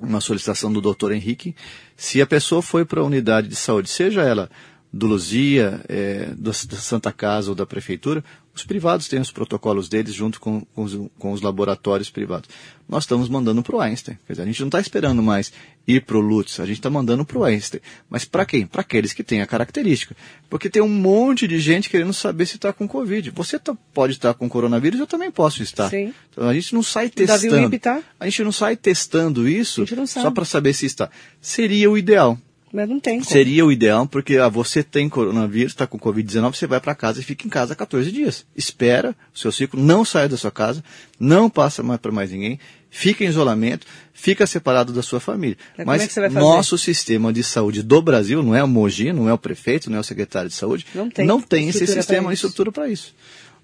uma 0.00 0.20
solicitação 0.20 0.72
do 0.72 0.80
doutor 0.80 1.12
Henrique. 1.12 1.54
Se 1.96 2.20
a 2.20 2.26
pessoa 2.26 2.62
foi 2.62 2.84
para 2.84 3.00
a 3.00 3.04
unidade 3.04 3.48
de 3.48 3.56
saúde, 3.56 3.88
seja 3.88 4.22
ela 4.22 4.50
do 4.92 5.06
Luzia, 5.06 5.80
é, 5.88 6.32
da 6.36 6.52
Santa 6.52 7.10
Casa 7.10 7.50
ou 7.50 7.54
da 7.54 7.64
Prefeitura, 7.64 8.22
os 8.54 8.64
privados 8.64 9.08
têm 9.08 9.18
os 9.18 9.30
protocolos 9.30 9.88
deles 9.88 10.14
junto 10.14 10.38
com, 10.38 10.60
com, 10.74 10.82
os, 10.82 10.98
com 11.18 11.32
os, 11.32 11.40
laboratórios 11.40 12.10
privados. 12.10 12.50
Nós 12.86 13.04
estamos 13.04 13.28
mandando 13.28 13.62
para 13.62 13.76
o 13.76 13.80
Einstein. 13.80 14.18
Quer 14.26 14.34
dizer, 14.34 14.42
a 14.42 14.46
gente 14.46 14.60
não 14.60 14.68
está 14.68 14.78
esperando 14.78 15.22
mais 15.22 15.50
ir 15.86 16.04
para 16.04 16.18
o 16.18 16.20
Lutz, 16.20 16.60
a 16.60 16.66
gente 16.66 16.76
está 16.76 16.90
mandando 16.90 17.24
para 17.24 17.38
o 17.38 17.44
Einstein. 17.44 17.80
Mas 18.10 18.26
para 18.26 18.44
quem? 18.44 18.66
Para 18.66 18.82
aqueles 18.82 19.14
que 19.14 19.24
têm 19.24 19.40
a 19.40 19.46
característica. 19.46 20.14
Porque 20.50 20.68
tem 20.68 20.82
um 20.82 20.88
monte 20.88 21.48
de 21.48 21.58
gente 21.58 21.88
querendo 21.88 22.12
saber 22.12 22.44
se 22.44 22.56
está 22.56 22.74
com 22.74 22.86
Covid. 22.86 23.30
Você 23.30 23.58
tá, 23.58 23.74
pode 23.94 24.14
estar 24.14 24.34
tá 24.34 24.38
com 24.38 24.48
coronavírus, 24.48 25.00
eu 25.00 25.06
também 25.06 25.30
posso 25.30 25.62
estar. 25.62 25.88
Sim. 25.88 26.12
Então 26.30 26.46
a 26.46 26.52
gente 26.52 26.74
não 26.74 26.82
sai 26.82 27.08
testando. 27.08 27.62
Davi 27.62 27.78
tá? 27.78 28.02
A 28.20 28.26
gente 28.26 28.44
não 28.44 28.52
sai 28.52 28.76
testando 28.76 29.48
isso 29.48 29.86
só 30.06 30.30
para 30.30 30.44
saber 30.44 30.74
se 30.74 30.84
está. 30.84 31.10
Seria 31.40 31.90
o 31.90 31.96
ideal. 31.96 32.38
Mas 32.72 32.88
não 32.88 32.98
tem 32.98 33.18
como. 33.18 33.30
Seria 33.30 33.66
o 33.66 33.70
ideal, 33.70 34.06
porque 34.06 34.38
ah, 34.38 34.48
você 34.48 34.82
tem 34.82 35.08
coronavírus, 35.08 35.72
está 35.72 35.86
com 35.86 35.98
Covid-19, 35.98 36.54
você 36.54 36.66
vai 36.66 36.80
para 36.80 36.94
casa 36.94 37.20
e 37.20 37.22
fica 37.22 37.46
em 37.46 37.50
casa 37.50 37.74
14 37.74 38.10
dias. 38.10 38.46
Espera 38.56 39.14
o 39.34 39.38
seu 39.38 39.52
ciclo, 39.52 39.80
não 39.80 40.04
saia 40.04 40.28
da 40.28 40.38
sua 40.38 40.50
casa, 40.50 40.82
não 41.20 41.50
passa 41.50 41.82
mais 41.82 42.00
para 42.00 42.10
mais 42.10 42.30
ninguém, 42.30 42.58
fica 42.88 43.24
em 43.24 43.28
isolamento, 43.28 43.86
fica 44.14 44.46
separado 44.46 44.90
da 44.90 45.02
sua 45.02 45.20
família. 45.20 45.58
Mas, 45.76 45.86
Mas 45.86 46.16
é 46.16 46.28
nosso 46.30 46.78
sistema 46.78 47.30
de 47.30 47.42
saúde 47.42 47.82
do 47.82 48.00
Brasil, 48.00 48.42
não 48.42 48.56
é 48.56 48.64
o 48.64 48.68
Mogi, 48.68 49.12
não 49.12 49.28
é 49.28 49.32
o 49.34 49.38
prefeito, 49.38 49.90
não 49.90 49.98
é 49.98 50.00
o 50.00 50.04
secretário 50.04 50.48
de 50.48 50.54
saúde, 50.54 50.86
não 50.94 51.10
tem, 51.10 51.26
não 51.26 51.42
tem 51.42 51.68
esse 51.68 51.86
sistema 51.86 52.30
e 52.30 52.34
estrutura 52.34 52.72
para 52.72 52.88
isso. 52.88 53.14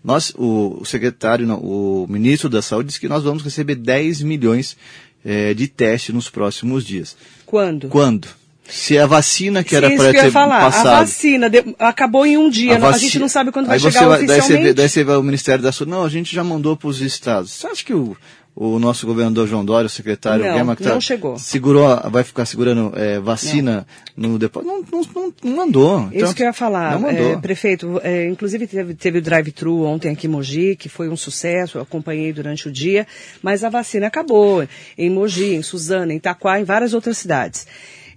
Nós, 0.05 0.33
o, 0.37 0.79
o 0.81 0.85
secretário, 0.85 1.47
não, 1.47 1.59
o 1.59 2.07
ministro 2.09 2.49
da 2.49 2.63
Saúde 2.63 2.89
disse 2.89 3.01
que 3.01 3.09
nós 3.09 3.25
vamos 3.25 3.43
receber 3.43 3.75
10 3.75 4.23
milhões 4.23 4.77
eh, 5.25 5.53
de 5.55 5.67
testes 5.67 6.15
nos 6.15 6.31
próximos 6.31 6.87
dias. 6.87 7.17
Quando? 7.45 7.89
Quando? 7.89 8.29
Se 8.69 8.99
a 8.99 9.07
vacina 9.07 9.65
que 9.65 9.75
era 9.75 9.91
para 9.91 10.13
ter 10.13 10.31
falar. 10.31 10.61
passado. 10.61 10.87
A 10.89 11.01
vacina 11.01 11.49
de, 11.49 11.65
acabou 11.79 12.27
em 12.27 12.37
um 12.37 12.51
dia, 12.51 12.77
a, 12.77 12.79
não, 12.79 12.89
a, 12.89 12.99
gente 12.99 13.19
não 13.19 13.29
sabe 13.29 13.51
quando 13.51 13.67
vai 13.67 13.79
chegar 13.79 14.07
vai, 14.07 14.19
oficialmente. 14.19 14.27
Daí 14.27 14.41
você, 14.41 14.75
daí 14.75 14.89
você 14.89 15.05
vai 15.05 15.17
ao 15.17 15.23
Ministério 15.23 15.63
da 15.63 15.73
Saúde, 15.73 15.91
não, 15.91 16.05
a 16.05 16.09
gente 16.09 16.35
já 16.35 16.45
mandou 16.45 16.77
para 16.77 16.89
os 16.89 17.01
estados. 17.01 17.51
Você 17.53 17.67
acha 17.67 17.85
que 17.85 17.95
o, 17.95 18.17
o 18.61 18.81
nosso 18.81 19.07
governador 19.07 19.47
João 19.47 19.65
Dória, 19.65 19.87
o 19.87 19.89
secretário 19.89 20.45
não, 20.45 20.53
Guerra, 20.53 20.77
que 20.77 20.83
não 20.83 20.95
tá, 20.95 21.01
chegou. 21.01 21.39
segurou, 21.39 21.97
vai 22.11 22.25
ficar 22.25 22.45
segurando 22.45 22.93
é, 22.97 23.21
vacina 23.21 23.87
não. 24.17 24.31
no 24.31 24.39
depósito? 24.39 24.73
Não, 24.73 24.81
não, 24.81 25.03
não, 25.15 25.33
não 25.45 25.57
mandou. 25.57 26.09
Isso 26.13 26.35
que 26.35 26.43
eu 26.43 26.47
ia 26.47 26.53
falar. 26.53 26.95
Não 26.95 27.03
mandou. 27.03 27.35
É, 27.35 27.37
prefeito, 27.37 28.01
é, 28.03 28.29
inclusive 28.29 28.67
teve, 28.67 28.95
teve 28.95 29.19
o 29.19 29.23
drive-thru 29.23 29.85
ontem 29.85 30.11
aqui 30.11 30.27
em 30.27 30.31
Mogi, 30.31 30.75
que 30.75 30.89
foi 30.89 31.09
um 31.09 31.17
sucesso, 31.17 31.79
eu 31.79 31.83
acompanhei 31.83 32.33
durante 32.33 32.67
o 32.67 32.73
dia, 32.73 33.07
mas 33.41 33.63
a 33.63 33.69
vacina 33.69 34.09
acabou 34.09 34.67
em 34.99 35.09
Mogi, 35.09 35.55
em 35.55 35.63
Suzana, 35.63 36.13
em 36.13 36.17
Itaquá, 36.17 36.59
em 36.59 36.65
várias 36.65 36.95
outras 36.95 37.17
cidades. 37.17 37.65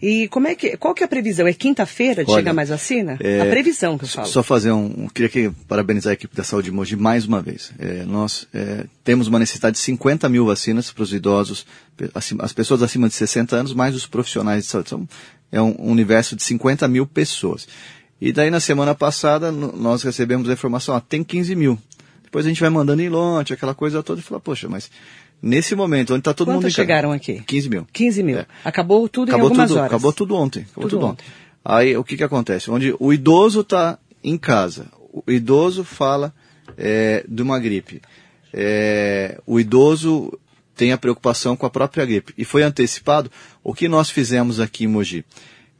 E 0.01 0.27
como 0.29 0.47
é 0.47 0.55
que, 0.55 0.75
qual 0.77 0.95
que 0.95 1.03
é 1.03 1.05
a 1.05 1.07
previsão? 1.07 1.45
É 1.45 1.53
quinta-feira 1.53 2.25
de 2.25 2.31
Olha, 2.31 2.39
chegar 2.39 2.53
mais 2.53 2.69
vacina? 2.69 3.17
É, 3.19 3.41
a 3.41 3.45
previsão 3.45 3.97
que 3.97 4.05
eu 4.05 4.09
falo. 4.09 4.27
Só 4.27 4.41
fazer 4.41 4.71
um, 4.71 5.07
queria 5.07 5.29
que 5.29 5.51
parabenizar 5.67 6.11
a 6.11 6.13
equipe 6.13 6.35
da 6.35 6.43
saúde 6.43 6.69
de 6.69 6.75
Mogi 6.75 6.95
mais 6.95 7.25
uma 7.25 7.41
vez. 7.41 7.71
É, 7.77 8.03
nós 8.03 8.47
é, 8.53 8.85
temos 9.03 9.27
uma 9.27 9.37
necessidade 9.37 9.75
de 9.75 9.83
50 9.83 10.27
mil 10.27 10.45
vacinas 10.45 10.91
para 10.91 11.03
os 11.03 11.13
idosos, 11.13 11.67
as 12.41 12.53
pessoas 12.53 12.81
acima 12.81 13.07
de 13.07 13.13
60 13.13 13.55
anos, 13.55 13.73
mais 13.73 13.93
os 13.93 14.07
profissionais 14.07 14.63
de 14.63 14.69
saúde. 14.69 14.87
Então, 14.87 15.07
é 15.51 15.61
um 15.61 15.75
universo 15.79 16.35
de 16.35 16.41
50 16.43 16.87
mil 16.87 17.05
pessoas. 17.05 17.67
E 18.19 18.31
daí 18.31 18.49
na 18.49 18.59
semana 18.59 18.95
passada 18.95 19.51
nós 19.51 20.01
recebemos 20.01 20.49
a 20.49 20.53
informação, 20.53 20.95
ah, 20.95 21.01
tem 21.01 21.23
15 21.23 21.55
mil. 21.55 21.77
Depois 22.23 22.45
a 22.45 22.49
gente 22.49 22.61
vai 22.61 22.69
mandando 22.69 23.01
em 23.01 23.09
lote, 23.09 23.53
aquela 23.53 23.75
coisa 23.75 24.01
toda, 24.01 24.21
e 24.21 24.23
fala, 24.23 24.39
poxa, 24.39 24.69
mas 24.69 24.89
nesse 25.41 25.75
momento, 25.75 26.13
onde 26.13 26.21
está 26.21 26.33
todo 26.33 26.47
Quantos 26.47 26.63
mundo 26.63 26.67
em 26.67 26.73
chegaram 26.73 27.11
aqui? 27.11 27.41
15 27.41 27.69
mil. 27.69 27.87
15 27.91 28.23
mil. 28.23 28.39
É. 28.39 28.45
Acabou 28.63 29.07
tudo 29.09 29.29
acabou 29.29 29.47
em 29.47 29.49
algumas 29.49 29.69
tudo, 29.69 29.77
horas. 29.77 29.91
Acabou 29.91 30.13
tudo 30.13 30.35
ontem. 30.35 30.61
Acabou 30.61 30.89
tudo, 30.89 30.89
tudo 30.89 31.05
ontem. 31.05 31.25
ontem. 31.25 31.41
Aí 31.63 31.97
o 31.97 32.03
que, 32.03 32.17
que 32.17 32.23
acontece? 32.23 32.69
Onde 32.69 32.95
o 32.99 33.13
idoso 33.13 33.61
está 33.61 33.97
em 34.23 34.37
casa, 34.37 34.87
o 35.11 35.23
idoso 35.31 35.83
fala 35.83 36.33
é, 36.77 37.23
de 37.27 37.41
uma 37.41 37.59
gripe. 37.59 38.01
É, 38.53 39.39
o 39.45 39.59
idoso 39.59 40.37
tem 40.75 40.91
a 40.91 40.97
preocupação 40.97 41.55
com 41.55 41.65
a 41.65 41.69
própria 41.69 42.05
gripe. 42.05 42.33
E 42.37 42.45
foi 42.45 42.63
antecipado. 42.63 43.31
O 43.63 43.73
que 43.73 43.87
nós 43.87 44.09
fizemos 44.09 44.59
aqui 44.59 44.85
em 44.85 44.87
Mogi? 44.87 45.25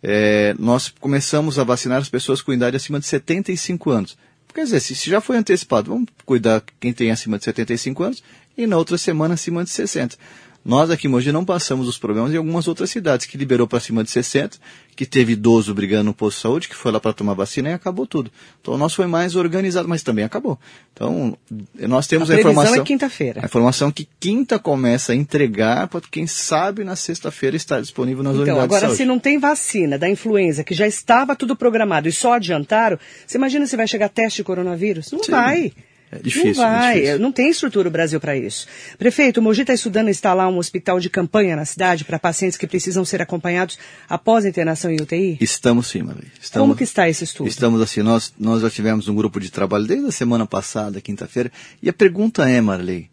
É, 0.04 0.56
nós 0.58 0.90
começamos 0.90 1.60
a 1.60 1.64
vacinar 1.64 2.00
as 2.00 2.10
pessoas 2.10 2.42
com 2.42 2.54
idade 2.54 2.76
acima 2.76 3.00
de 3.00 3.06
75 3.06 3.90
anos. 3.90 4.18
Quer 4.54 4.66
dizer, 4.66 4.80
se 4.82 5.10
já 5.10 5.22
foi 5.22 5.38
antecipado, 5.38 5.92
vamos 5.92 6.10
cuidar 6.26 6.62
quem 6.80 6.92
tem 6.92 7.10
acima 7.10 7.38
de 7.38 7.46
75 7.46 8.04
anos 8.04 8.24
e 8.64 8.68
na 8.68 8.78
outra 8.78 8.98
semana 8.98 9.34
acima 9.34 9.64
de 9.64 9.70
60. 9.70 10.18
Nós 10.64 10.92
aqui 10.92 11.08
em 11.08 11.10
Mogi 11.10 11.32
não 11.32 11.44
passamos 11.44 11.88
os 11.88 11.98
problemas 11.98 12.32
em 12.34 12.38
algumas 12.38 12.68
outras 12.68 12.92
cidades, 12.92 13.26
que 13.26 13.36
liberou 13.36 13.68
para 13.68 13.80
cima 13.80 14.04
de 14.04 14.12
60, 14.12 14.58
que 14.96 15.08
teve 15.08 15.34
idoso 15.34 15.74
brigando 15.74 16.04
no 16.04 16.14
posto 16.14 16.38
de 16.38 16.42
saúde, 16.44 16.70
que 16.70 16.76
foi 16.76 16.92
lá 16.92 17.00
para 17.00 17.14
tomar 17.14 17.34
vacina 17.34 17.70
e 17.70 17.74
acabou 17.74 18.06
tudo. 18.06 18.32
Então 18.62 18.76
o 18.76 18.78
nosso 18.78 18.98
foi 18.98 19.08
mais 19.08 19.36
organizado, 19.36 19.90
mas 19.90 20.04
também 20.04 20.24
acabou. 20.24 20.60
Então 20.94 21.36
nós 21.80 22.06
temos 22.06 22.30
a, 22.30 22.36
a 22.36 22.40
informação. 22.40 22.76
é 22.76 22.84
quinta-feira. 22.84 23.42
A 23.42 23.46
informação 23.46 23.92
que 23.92 24.08
quinta 24.20 24.60
começa 24.60 25.14
a 25.14 25.16
entregar 25.16 25.88
para 25.88 26.02
quem 26.12 26.28
sabe 26.28 26.84
na 26.84 26.96
sexta-feira 26.96 27.56
estar 27.56 27.82
disponível 27.82 28.24
nas 28.24 28.34
então, 28.34 28.44
unidades 28.44 28.64
agora, 28.64 28.82
de 28.82 28.86
saúde. 28.88 28.98
se 28.98 29.06
não 29.06 29.18
tem 29.18 29.40
vacina 29.40 29.98
da 29.98 30.08
influenza, 30.08 30.64
que 30.64 30.76
já 30.76 30.86
estava 30.86 31.36
tudo 31.36 31.56
programado 31.56 32.08
e 32.08 32.12
só 32.12 32.34
adiantaram, 32.34 33.00
você 33.26 33.38
imagina 33.38 33.66
se 33.66 33.76
vai 33.76 33.88
chegar 33.88 34.10
teste 34.10 34.38
de 34.38 34.44
coronavírus? 34.44 35.12
Não 35.12 35.24
Sim. 35.24 35.32
vai. 35.32 35.74
É 36.12 36.20
difícil. 36.20 36.62
Não 36.62 36.70
vai, 36.70 36.96
difícil. 36.96 37.20
não 37.20 37.32
tem 37.32 37.50
estrutura 37.50 37.88
o 37.88 37.92
Brasil 37.92 38.20
para 38.20 38.36
isso. 38.36 38.68
Prefeito, 38.98 39.40
o 39.40 39.44
Mogi 39.44 39.62
está 39.62 39.74
estudando 39.74 40.10
instalar 40.10 40.50
um 40.50 40.58
hospital 40.58 41.00
de 41.00 41.10
campanha 41.10 41.56
na 41.56 41.64
cidade 41.64 42.04
para 42.04 42.20
pacientes 42.20 42.58
que 42.58 42.68
precisam 42.68 43.06
ser 43.06 43.22
acompanhados 43.22 43.80
após 44.10 44.44
a 44.44 44.50
internação 44.50 44.92
em 44.92 45.02
UTI? 45.02 45.38
Estamos 45.40 45.88
sim, 45.88 46.02
Marley. 46.02 46.28
Estamos, 46.42 46.68
Como 46.68 46.76
que 46.76 46.84
está 46.84 47.08
esse 47.08 47.24
estudo? 47.24 47.48
Estamos 47.48 47.82
assim, 47.82 48.02
nós, 48.02 48.34
nós 48.38 48.62
já 48.62 48.70
tivemos 48.70 49.08
um 49.08 49.16
grupo 49.16 49.40
de 49.40 49.50
trabalho 49.50 49.86
desde 49.86 50.08
a 50.08 50.12
semana 50.12 50.46
passada, 50.46 51.00
quinta-feira, 51.00 51.50
e 51.82 51.88
a 51.88 51.94
pergunta 51.94 52.48
é, 52.50 52.60
Marley, 52.60 53.10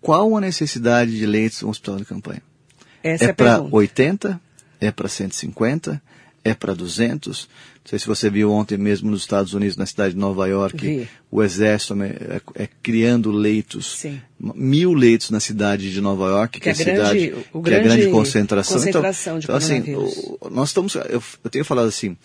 qual 0.00 0.36
a 0.36 0.40
necessidade 0.40 1.16
de 1.16 1.26
leitos 1.26 1.62
no 1.62 1.70
hospital 1.70 1.96
de 1.96 2.04
campanha? 2.04 2.42
Essa 3.02 3.24
é, 3.24 3.28
é 3.28 3.32
para 3.32 3.54
pergunta. 3.54 3.76
80? 3.76 4.40
É 4.80 4.90
para 4.92 5.08
150? 5.08 6.00
É 6.48 6.54
para 6.54 6.74
200? 6.74 7.48
Não 7.82 7.88
sei 7.90 7.98
se 7.98 8.06
você 8.06 8.28
viu 8.30 8.52
ontem 8.52 8.76
mesmo 8.76 9.10
nos 9.10 9.20
Estados 9.22 9.54
Unidos, 9.54 9.76
na 9.76 9.86
cidade 9.86 10.14
de 10.14 10.20
Nova 10.20 10.46
York, 10.46 10.76
Vi. 10.76 11.08
o 11.30 11.42
exército 11.42 11.94
é, 12.02 12.06
é- 12.06 12.62
é 12.64 12.68
criando 12.82 13.30
leitos, 13.30 13.98
Sim. 13.98 14.20
mil 14.38 14.92
leitos 14.92 15.30
na 15.30 15.40
cidade 15.40 15.90
de 15.92 16.00
Nova 16.00 16.26
York, 16.28 16.60
que, 16.60 16.60
Que 16.60 16.68
é 16.68 16.72
é 16.72 16.74
a 16.74 16.84
grande- 16.84 17.20
cidade 17.26 17.46
o 17.52 17.62
que 17.62 17.70
é 17.70 17.74
a 17.74 17.78
grande 17.80 17.96
grande 17.98 18.10
concentração. 18.12 18.76
concentração 18.78 19.38
então, 19.38 19.56
de 19.56 19.62
então 19.90 20.06
assim, 20.06 20.54
nós 20.54 20.68
estamos, 20.70 20.94
eu, 20.94 21.22
eu 21.44 21.50
tenho 21.50 21.64
falado 21.64 21.88
assim, 21.88 22.16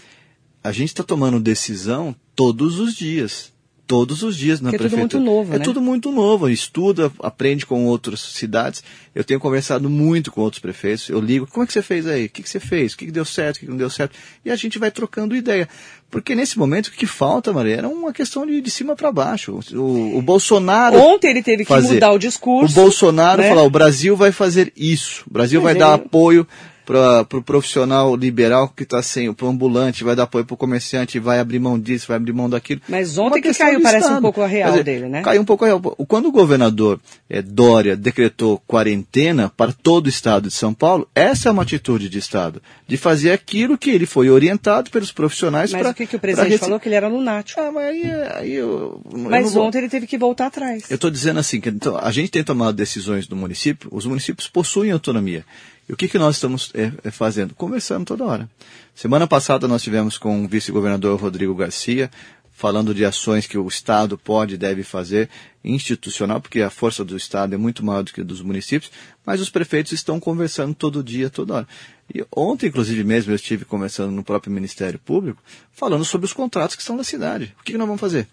a 0.64 0.72
gente 0.72 0.90
está 0.90 1.04
tomando 1.04 1.40
decisão 1.40 2.16
todos 2.36 2.80
os 2.80 2.94
dias. 2.96 3.52
Todos 3.92 4.24
os 4.24 4.38
dias 4.38 4.62
na 4.62 4.70
Porque 4.70 4.86
é 4.86 4.88
tudo 4.88 4.92
prefeitura. 4.92 5.22
muito 5.24 5.36
novo, 5.38 5.54
É 5.54 5.58
né? 5.58 5.64
tudo 5.66 5.82
muito 5.82 6.12
novo. 6.14 6.48
Estuda, 6.50 7.12
aprende 7.20 7.66
com 7.66 7.86
outras 7.88 8.22
cidades. 8.22 8.82
Eu 9.14 9.22
tenho 9.22 9.38
conversado 9.38 9.90
muito 9.90 10.32
com 10.32 10.40
outros 10.40 10.62
prefeitos. 10.62 11.10
Eu 11.10 11.20
ligo, 11.20 11.46
como 11.46 11.66
é 11.66 11.68
que 11.68 11.74
você 11.74 11.82
fez 11.82 12.08
aí? 12.08 12.28
O 12.28 12.30
que, 12.30 12.42
que 12.42 12.50
você 12.50 12.62
fez? 12.62 12.94
O 12.94 12.98
que, 12.98 13.08
que 13.08 13.12
deu 13.12 13.26
certo? 13.26 13.58
O 13.58 13.60
que, 13.60 13.66
que 13.66 13.70
não 13.72 13.78
deu 13.78 13.90
certo? 13.90 14.16
E 14.46 14.50
a 14.50 14.56
gente 14.56 14.80
vai 14.80 14.90
trocando 14.92 15.36
ideia. 15.36 15.68
Porque 16.10 16.34
nesse 16.36 16.58
momento 16.58 16.88
o 16.88 16.92
que 16.94 17.06
falta, 17.06 17.52
Maria, 17.52 17.76
era 17.76 17.90
uma 17.90 18.14
questão 18.14 18.46
de, 18.46 18.62
de 18.62 18.72
cima 18.72 18.96
para 18.96 19.12
baixo. 19.12 19.60
O, 19.74 20.18
o 20.18 20.22
Bolsonaro. 20.22 20.98
Ontem 20.98 21.30
ele 21.30 21.44
teve 21.44 21.64
que 21.64 21.70
fazer. 21.70 21.96
mudar 21.96 22.14
o 22.14 22.18
discurso. 22.18 22.72
O 22.80 22.82
Bolsonaro 22.84 23.42
né? 23.42 23.50
falar, 23.50 23.64
o 23.64 23.70
Brasil 23.70 24.16
vai 24.16 24.32
fazer 24.32 24.72
isso. 24.78 25.26
O 25.30 25.34
Brasil 25.34 25.62
vai 25.62 25.76
dar 25.76 25.96
ele- 25.96 26.06
apoio 26.06 26.48
para 26.92 27.22
o 27.22 27.26
pro 27.26 27.42
profissional 27.42 28.16
liberal 28.18 28.68
que 28.68 28.84
está 28.84 29.02
sem, 29.02 29.32
para 29.34 29.46
o 29.46 29.50
ambulante, 29.50 30.04
vai 30.04 30.14
dar 30.16 30.24
apoio 30.24 30.44
para 30.44 30.54
o 30.54 30.58
comerciante, 30.58 31.20
vai 31.20 31.40
abrir 31.40 31.60
mão 31.60 31.80
disso, 31.80 32.08
vai 32.10 32.18
abrir 32.18 32.34
mão 32.34 32.50
daquilo. 32.50 32.82
Mas 32.90 33.18
Uma 33.18 33.28
ontem 33.30 33.42
que 33.42 33.54
caiu, 33.54 33.82
parece 33.82 34.06
um 34.06 34.10
Estado. 34.10 34.22
pouco 34.22 34.42
a 34.42 34.48
real 34.48 34.72
dizer, 34.72 34.84
dele, 34.84 35.08
né? 35.08 35.22
Caiu 35.22 35.42
um 35.42 35.46
pouco 35.46 35.64
a 35.64 35.68
real. 35.68 35.80
Quando 35.80 36.28
o 36.28 36.32
governador 36.32 37.00
eh, 37.30 37.42
Dória 37.42 37.96
decretou 37.96 38.62
quarentena 38.68 39.50
para 39.56 39.72
todo 39.72 40.08
o 40.08 40.10
estado 40.10 40.50
de 40.50 40.54
São 40.54 40.74
Paulo, 40.74 41.08
essa 41.16 41.48
é 41.48 41.52
uma 41.52 41.64
atitude 41.64 42.10
de 42.10 42.18
Estado, 42.18 42.62
de 42.88 42.98
fazer 42.98 43.32
aquilo 43.32 43.78
que 43.78 43.90
ele 43.90 44.06
foi 44.06 44.30
orientado 44.30 44.90
pelos 44.92 45.12
profissionais 45.12 45.72
Mas 45.72 45.82
para. 45.82 45.92
o 45.92 45.94
que, 45.94 46.06
que 46.06 46.16
o 46.16 46.20
presidente 46.20 46.58
falou? 46.58 46.80
Que 46.80 46.90
ele 46.90 46.96
era 46.96 47.08
lunático. 47.08 47.62
Ah, 47.62 47.72
mas 47.72 47.86
aí, 47.86 48.04
aí 48.36 48.54
eu, 48.54 49.02
eu 49.12 49.18
Mas 49.30 49.54
vou- 49.54 49.66
ontem 49.66 49.78
ele 49.80 49.90
teve 49.90 50.08
que 50.08 50.18
voltar 50.18 50.48
atrás. 50.48 50.90
eu 50.90 50.96
estou 50.96 51.10
dizendo 51.10 51.40
assim, 51.40 51.62
que 51.62 51.70
então, 51.70 51.98
a 51.98 52.12
gente 52.12 52.30
tem 52.32 52.44
tomado 52.44 52.76
decisões 52.76 53.28
no 53.30 53.36
município, 53.36 53.90
os 53.94 54.06
municípios 54.06 54.48
possuem 54.50 54.92
autonomia. 54.92 55.46
E 55.92 55.94
o 55.94 55.98
que, 55.98 56.08
que 56.08 56.18
nós 56.18 56.38
estamos 56.38 56.72
é, 56.74 56.94
é, 57.04 57.12
fazendo? 57.12 57.54
Conversando 57.54 58.06
toda 58.06 58.24
hora. 58.24 58.50
Semana 58.96 59.28
passada 59.28 59.68
nós 59.68 59.84
tivemos 59.84 60.18
com 60.18 60.42
o 60.42 60.48
vice-governador 60.48 61.20
Rodrigo 61.20 61.54
Garcia, 61.54 62.10
falando 62.50 62.96
de 62.96 63.04
ações 63.04 63.46
que 63.46 63.58
o 63.58 63.68
Estado 63.68 64.18
pode 64.18 64.56
e 64.56 64.58
deve 64.58 64.84
fazer, 64.84 65.30
institucional, 65.62 66.40
porque 66.40 66.62
a 66.62 66.70
força 66.70 67.04
do 67.04 67.18
Estado 67.18 67.56
é 67.56 67.58
muito 67.58 67.84
maior 67.84 68.04
do 68.04 68.14
que 68.14 68.22
a 68.22 68.24
dos 68.24 68.42
municípios, 68.42 68.90
mas 69.26 69.42
os 69.42 69.50
prefeitos 69.50 69.92
estão 69.92 70.18
conversando 70.18 70.74
todo 70.74 71.04
dia, 71.04 71.30
toda 71.30 71.56
hora. 71.56 71.68
E 72.16 72.26
ontem, 72.34 72.68
inclusive 72.68 73.04
mesmo, 73.04 73.34
eu 73.34 73.36
estive 73.36 73.66
conversando 73.66 74.12
no 74.12 74.24
próprio 74.24 74.54
Ministério 74.54 74.98
Público, 74.98 75.44
falando 75.74 76.06
sobre 76.06 76.24
os 76.24 76.32
contratos 76.32 76.74
que 76.74 76.82
estão 76.82 76.96
na 76.96 77.04
cidade. 77.04 77.54
O 77.60 77.64
que, 77.66 77.74
que 77.74 77.78
nós 77.78 77.88
vamos 77.88 78.00
fazer? 78.00 78.30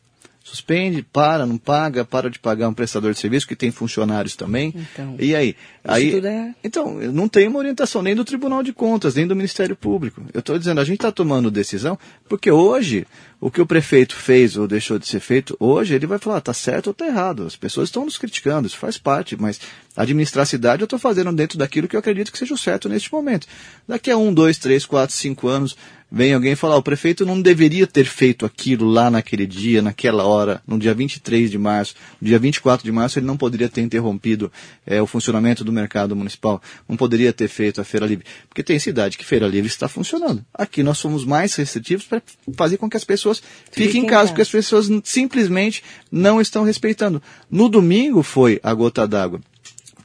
Suspende, 0.49 1.03
para, 1.03 1.45
não 1.45 1.59
paga, 1.59 2.07
para 2.07 2.31
de 2.31 2.39
pagar 2.39 2.69
um 2.69 2.75
prestador 2.75 3.13
de 3.13 3.19
serviço 3.19 3.47
que 3.47 3.55
tem 3.55 3.71
funcionários 3.71 4.35
também. 4.35 4.75
Então, 4.75 5.15
e 5.19 5.35
aí? 5.35 5.55
aí 5.85 6.13
tudo 6.13 6.27
é- 6.27 6.55
Então, 6.65 6.95
não 6.95 7.29
tem 7.29 7.47
uma 7.49 7.59
orientação 7.59 8.01
nem 8.01 8.17
do 8.17 8.25
Tribunal 8.25 8.63
de 8.63 8.73
Contas, 8.73 9.15
nem 9.15 9.27
do 9.27 9.37
Ministério 9.37 9.77
Público. 9.77 10.23
Eu 10.33 10.41
estou 10.41 10.59
dizendo, 10.59 10.81
a 10.81 10.85
gente 10.85 10.97
está 10.97 11.13
tomando 11.13 11.51
decisão, 11.51 11.99
porque 12.27 12.51
hoje, 12.51 13.07
o 13.39 13.51
que 13.51 13.61
o 13.61 13.67
prefeito 13.67 14.17
fez 14.17 14.57
ou 14.57 14.67
deixou 14.67 14.99
de 14.99 15.07
ser 15.07 15.21
feito, 15.21 15.55
hoje 15.61 15.95
ele 15.95 16.07
vai 16.07 16.19
falar, 16.19 16.39
está 16.39 16.55
certo 16.55 16.87
ou 16.87 16.93
está 16.93 17.07
errado. 17.07 17.45
As 17.47 17.55
pessoas 17.55 17.89
estão 17.89 18.07
nos 18.07 18.17
criticando, 18.17 18.67
isso 18.67 18.79
faz 18.79 18.97
parte, 18.97 19.37
mas 19.39 19.61
administrar 19.95 20.45
a 20.45 20.47
cidade 20.47 20.81
eu 20.83 20.87
estou 20.87 20.99
fazendo 20.99 21.31
dentro 21.33 21.59
daquilo 21.59 21.87
que 21.87 21.95
eu 21.95 22.01
acredito 22.01 22.33
que 22.33 22.39
seja 22.39 22.55
o 22.55 22.59
certo 22.59 22.89
neste 22.89 23.13
momento. 23.13 23.47
Daqui 23.87 24.11
a 24.11 24.17
um, 24.17 24.33
dois, 24.33 24.57
três, 24.57 24.87
quatro, 24.87 25.15
cinco 25.15 25.47
anos, 25.47 25.77
vem 26.11 26.33
alguém 26.33 26.55
falar, 26.55 26.77
o 26.77 26.83
prefeito 26.83 27.27
não 27.27 27.41
deveria 27.41 27.87
ter 27.87 28.05
feito 28.05 28.47
aquilo 28.47 28.89
lá 28.89 29.11
naquele 29.11 29.47
dia, 29.47 29.83
naquela 29.83 30.25
hora, 30.25 30.63
no 30.67 30.79
dia 30.79 30.95
23 30.95 31.51
de 31.51 31.59
março, 31.59 31.95
no 32.21 32.27
dia 32.27 32.39
24 32.39 32.85
de 32.85 32.91
março, 32.93 33.19
ele 33.19 33.27
não 33.27 33.37
poderia 33.37 33.69
ter 33.69 33.83
interrompido 33.83 34.51
eh, 34.87 35.01
o 35.03 35.07
funcionamento 35.07 35.63
do 35.63 35.73
mercado 35.73 36.17
municipal, 36.17 36.63
não 36.89 36.97
poderia 36.97 37.33
ter 37.33 37.49
feito 37.49 37.81
a 37.81 37.85
Feira 37.85 38.07
Livre. 38.07 38.25
Porque 38.49 38.63
tem 38.63 38.79
cidade 38.79 39.19
que 39.19 39.25
Feira 39.25 39.47
Livre 39.47 39.69
está 39.69 39.89
funcionando. 39.89 40.45
Aqui 40.55 40.83
nós 40.83 40.99
somos 40.99 41.25
mais 41.25 41.55
restritivos 41.55 42.07
para 42.07 42.23
fazer 42.57 42.79
com 42.79 42.89
que 42.89 42.97
as 42.97 43.05
pessoas 43.05 43.43
fiquem, 43.71 43.87
Fiquem 43.87 44.03
em 44.03 44.07
casa, 44.07 44.21
casa. 44.21 44.29
porque 44.31 44.43
as 44.43 44.51
pessoas 44.51 44.89
simplesmente 45.05 45.83
não 46.11 46.41
estão 46.41 46.65
respeitando. 46.65 47.23
No 47.51 47.69
domingo 47.69 48.23
foi 48.23 48.59
a 48.63 48.73
gota 48.73 49.07
d'água 49.07 49.41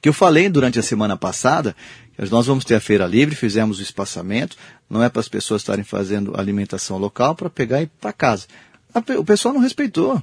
que 0.02 0.10
eu 0.10 0.14
falei 0.14 0.50
durante 0.50 0.78
a 0.78 0.84
semana 0.84 1.16
passada, 1.16 1.74
nós 2.30 2.46
vamos 2.46 2.66
ter 2.66 2.76
a 2.76 2.80
feira 2.82 3.06
livre, 3.08 3.38
fizemos 3.38 3.80
o 3.80 3.82
espaçamento, 3.82 4.58
não 4.94 5.04
é 5.04 5.10
para 5.10 5.20
as 5.20 5.28
pessoas 5.28 5.62
estarem 5.62 5.84
fazendo 5.84 6.40
alimentação 6.40 6.98
local 6.98 7.36
para 7.36 7.50
pegar 7.50 7.82
e 7.82 7.84
ir 7.84 7.92
para 8.00 8.14
casa. 8.14 8.46
Pe- 9.08 9.18
O 9.18 9.26
pessoal 9.26 9.56
não 9.56 9.60
respeitou. 9.62 10.22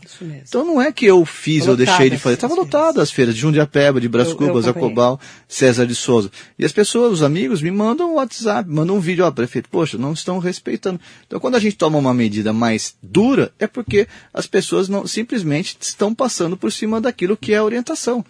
Então 0.48 0.64
não 0.64 0.80
é 0.80 0.92
que 0.92 1.04
eu 1.04 1.26
fiz 1.26 1.66
ou 1.66 1.76
deixei 1.76 2.09
de 2.09 2.16
fazer. 2.18 2.35
Estava 2.37 2.54
lotado 2.54 3.00
as 3.00 3.11
feiras 3.11 3.35
de 3.35 3.40
Jundiapeba, 3.40 4.00
de 4.00 4.09
Bras 4.09 4.28
Eu- 4.28 4.35
eu 4.35 4.38
Cubas, 4.38 4.64
acompanhei. 4.68 4.90
Jacobal, 4.94 5.20
César 5.48 5.85
de 5.88 5.94
Souza. 5.96 6.30
E 6.56 6.64
as 6.64 6.70
pessoas, 6.70 7.14
os 7.14 7.22
amigos, 7.24 7.61
me 7.61 7.70
mandam 7.72 8.12
um 8.12 8.14
WhatsApp, 8.14 8.70
mandam 8.70 8.94
um 8.94 9.00
vídeo, 9.00 9.24
ó, 9.26 9.30
prefeito, 9.33 9.68
poxa, 9.68 9.98
não 9.98 10.12
estão 10.12 10.38
respeitando. 10.38 11.00
Então 11.26 11.40
quando 11.40 11.56
a 11.56 11.59
gente 11.59 11.74
toma 11.76 11.98
uma 11.98 12.14
medida 12.14 12.52
mais 12.52 12.94
dura, 13.02 13.50
é 13.59 13.66
porque 13.66 14.06
as 14.33 14.46
pessoas 14.46 14.88
não 14.88 15.04
simplesmente 15.04 15.76
estão 15.80 16.14
passando 16.14 16.56
por 16.56 16.70
cima 16.70 17.00
daquilo 17.00 17.37
que 17.37 17.52
é 17.52 17.56
a 17.56 17.64
orientação. 17.64 18.24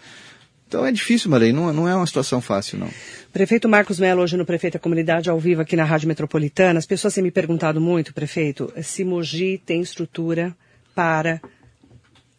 Então 0.71 0.87
é 0.87 0.93
difícil, 0.93 1.29
Marei, 1.29 1.53
não, 1.53 1.73
não 1.73 1.89
é 1.89 1.97
uma 1.97 2.07
situação 2.07 2.41
fácil, 2.41 2.79
não. 2.79 2.89
Prefeito 3.33 3.69
Marcos 3.69 3.99
Melo, 3.99 4.23
hoje 4.23 4.37
no 4.37 4.47
Prefeito 4.47 4.75
da 4.75 4.79
Comunidade, 4.79 5.29
ao 5.29 5.37
vivo 5.37 5.61
aqui 5.61 5.75
na 5.75 5.83
Rádio 5.83 6.07
Metropolitana. 6.07 6.79
As 6.79 6.87
pessoas 6.87 7.13
têm 7.13 7.25
me 7.25 7.33
perguntado 7.33 7.81
muito, 7.81 8.15
prefeito, 8.15 8.73
se 8.81 9.03
Mogi 9.03 9.61
tem 9.67 9.81
estrutura 9.81 10.55
para 10.95 11.41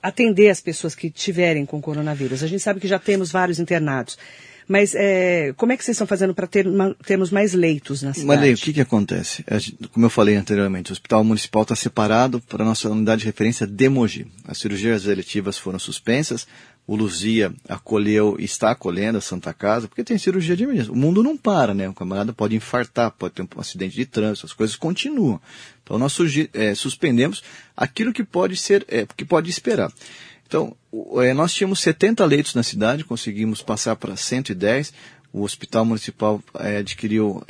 atender 0.02 0.50
as 0.50 0.62
pessoas 0.62 0.96
que 0.96 1.12
tiverem 1.12 1.65
com 1.65 1.82
coronavírus. 1.82 2.41
A 2.41 2.48
gente 2.48 2.63
sabe 2.63 2.80
que 2.80 2.88
já 2.88 2.98
temos 2.98 3.34
vários 3.34 3.60
internados. 3.60 4.17
Mas 4.65 4.96
é, 4.96 5.54
como 5.58 5.74
é 5.74 5.78
que 5.78 5.84
vocês 5.84 5.96
estão 5.96 6.08
fazendo 6.08 6.34
para 6.34 6.48
ter, 6.48 6.65
termos 7.06 7.30
mais 7.30 7.54
leitos 7.54 8.02
na 8.02 8.13
cidade? 8.13 8.28
Marley, 8.28 8.54
o 8.54 8.58
que, 8.58 8.72
que 8.72 8.80
acontece? 8.80 9.44
Como 9.91 10.06
eu 10.06 10.10
falei 10.10 10.38
anteriormente, 10.38 10.91
o 10.91 10.94
Hospital 10.94 11.26
Municipal 11.26 11.63
está 11.63 11.76
separado 11.76 12.39
para 12.39 12.63
a 12.63 12.65
nossa 12.65 12.89
unidade 12.89 13.20
de 13.20 13.26
referência 13.26 13.67
de 13.67 13.89
Mogi. 13.89 14.28
As 14.48 14.60
cirurgias 14.60 15.06
eletivas 15.06 15.58
foram 15.58 15.78
suspensas, 15.78 16.48
o 16.92 16.96
Luzia 16.98 17.54
acolheu 17.70 18.36
e 18.38 18.44
está 18.44 18.72
acolhendo 18.72 19.18
a 19.18 19.22
Santa 19.22 19.54
Casa, 19.54 19.88
porque 19.88 20.04
tem 20.04 20.18
cirurgia 20.18 20.58
de 20.58 20.66
emergência. 20.66 20.92
O 20.92 20.96
mundo 20.98 21.24
não 21.24 21.38
para, 21.38 21.74
né? 21.74 21.88
O 21.88 21.94
camarada 21.94 22.34
pode 22.34 22.54
infartar, 22.54 23.12
pode 23.12 23.34
ter 23.34 23.44
um 23.44 23.48
acidente 23.62 23.96
de 23.96 24.06
trânsito, 24.06 24.46
as 24.46 24.52
coisas 24.52 24.76
continuam. 24.76 25.40
Então 25.82 25.98
nós 25.98 26.14
eh, 26.54 26.76
suspendemos 26.76 27.42
aquilo 27.78 28.12
que 28.12 28.26
pode 28.26 28.58
ser, 28.58 28.86
eh, 28.90 29.08
que 29.16 29.24
pode 29.24 29.50
esperar. 29.50 29.90
Então, 30.46 30.76
eh, 31.22 31.34
nós 31.34 31.54
tínhamos 31.54 31.80
70 31.80 32.26
leitos 32.26 32.56
na 32.56 32.62
cidade, 32.62 33.06
conseguimos 33.06 33.62
passar 33.62 33.96
para 33.96 34.18
110. 34.18 34.94
O 35.32 35.44
Hospital 35.44 35.86
Municipal 35.86 36.44
adquiriu, 36.54 37.42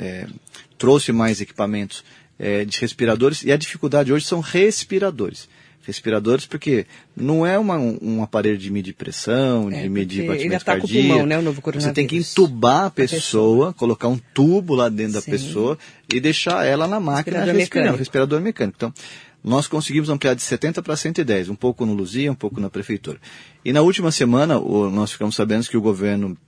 trouxe 0.78 1.10
mais 1.10 1.40
equipamentos 1.40 2.04
de 2.38 2.80
respiradores 2.80 3.42
e 3.42 3.50
a 3.50 3.56
dificuldade 3.56 4.12
hoje 4.12 4.24
são 4.24 4.38
respiradores. 4.38 5.48
Respiradores 5.84 6.46
porque 6.46 6.86
não 7.16 7.44
é 7.44 7.58
uma- 7.58 7.76
um, 7.76 8.22
aparelho 8.22 8.56
de 8.56 8.70
medir 8.70 8.92
pressão, 8.94 9.68
É, 9.70 9.82
de 9.82 9.88
medir 9.88 10.24
porque 10.26 10.38
batimento 10.38 10.62
ataca 10.62 10.78
o 10.78 10.80
cardíaco. 10.82 11.08
pulmão, 11.08 11.26
né, 11.26 11.38
o 11.38 11.42
novo 11.42 11.60
Você 11.60 11.92
tem 11.92 12.06
que 12.06 12.16
coronavírus. 12.22 12.32
entubar 12.32 12.84
a 12.84 12.90
pessoa, 12.90 13.72
colocar 13.72 14.08
um 14.08 14.18
tubo 14.32 14.74
lá 14.76 14.88
dentro 14.88 15.20
Sim. 15.20 15.30
da 15.30 15.36
pessoa 15.38 15.76
e 16.12 16.20
deixar 16.20 16.64
ela 16.64 16.86
na 16.86 17.00
máquina 17.00 17.38
Respirador 17.38 17.54
respirando, 17.60 17.84
mecânico. 17.84 17.98
respirador 17.98 18.40
mecânico. 18.40 18.76
Então, 18.76 18.94
nós 19.42 19.66
conseguimos 19.66 20.08
ampliar 20.08 20.34
de 20.34 20.42
70 20.42 20.80
para 20.82 20.94
110, 20.96 21.48
um 21.48 21.56
pouco 21.56 21.84
no 21.84 21.94
Luzia, 21.94 22.30
um 22.30 22.34
pouco 22.36 22.60
na 22.60 22.70
prefeitura. 22.70 23.18
E 23.64 23.72
na 23.72 23.80
última 23.82 24.12
semana, 24.12 24.58
o- 24.60 24.88
nós 24.88 25.10
ficamos 25.10 25.34
sabendo 25.34 25.66
que 25.68 25.76
o 25.76 25.80
governo 25.80 26.38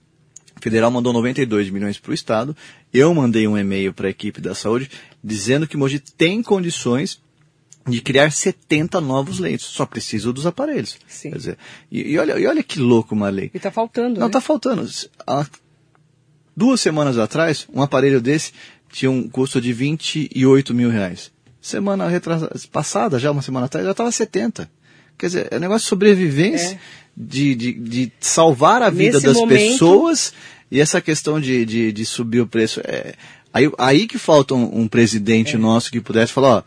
federal 0.60 0.92
mandou 0.92 1.12
92 1.12 1.68
milhões 1.70 1.98
para 1.98 2.12
o 2.12 2.14
Estado. 2.14 2.56
Eu 2.92 3.12
mandei 3.12 3.48
um 3.48 3.58
e-mail 3.58 3.92
para 3.92 4.06
a 4.06 4.10
equipe 4.10 4.40
da 4.40 4.54
saúde 4.54 4.88
dizendo 5.22 5.66
que 5.66 5.76
Mogi 5.76 5.98
tem 5.98 6.40
condições 6.40 7.20
de 7.86 8.00
criar 8.00 8.30
70 8.32 9.00
novos 9.00 9.38
leitos. 9.38 9.66
Só 9.66 9.84
precisa 9.86 10.32
dos 10.32 10.46
aparelhos. 10.46 10.96
Sim. 11.06 11.30
Quer 11.30 11.36
dizer, 11.36 11.58
e, 11.90 12.12
e 12.12 12.18
olha, 12.18 12.38
e 12.38 12.46
olha 12.46 12.62
que 12.62 12.78
louco, 12.78 13.14
Marley. 13.14 13.50
E 13.52 13.56
está 13.56 13.70
faltando, 13.70 14.14
Não, 14.14 14.20
né? 14.20 14.26
está 14.26 14.40
faltando. 14.40 14.88
Há 15.26 15.46
duas 16.56 16.80
semanas 16.80 17.18
atrás, 17.18 17.66
um 17.72 17.82
aparelho 17.82 18.20
desse 18.20 18.52
tinha 18.90 19.10
um 19.10 19.28
custo 19.28 19.60
de 19.60 19.72
28 19.72 20.72
mil 20.72 20.88
reais. 20.88 21.32
Semana 21.60 22.06
retrasa- 22.08 22.50
passada, 22.70 23.18
já 23.18 23.30
uma 23.30 23.42
semana 23.42 23.66
atrás, 23.66 23.84
já 23.84 23.90
estava 23.90 24.12
70. 24.12 24.70
Quer 25.18 25.26
dizer, 25.26 25.48
é 25.50 25.56
um 25.56 25.60
negócio 25.60 25.84
de 25.84 25.88
sobrevivência, 25.88 26.74
é. 26.74 26.78
de, 27.16 27.54
de, 27.54 27.72
de 27.72 28.12
salvar 28.20 28.82
a 28.82 28.90
vida 28.90 29.14
Nesse 29.14 29.26
das 29.26 29.36
momento... 29.36 29.72
pessoas 29.72 30.32
e 30.70 30.80
essa 30.80 31.00
questão 31.00 31.40
de, 31.40 31.64
de, 31.64 31.92
de 31.92 32.04
subir 32.04 32.40
o 32.40 32.46
preço. 32.46 32.80
É, 32.84 33.14
aí, 33.52 33.70
aí 33.78 34.06
que 34.06 34.18
falta 34.18 34.54
um, 34.54 34.82
um 34.82 34.88
presidente 34.88 35.56
é. 35.56 35.58
nosso 35.58 35.90
que 35.90 36.00
pudesse 36.00 36.32
falar, 36.32 36.58
ó, 36.58 36.62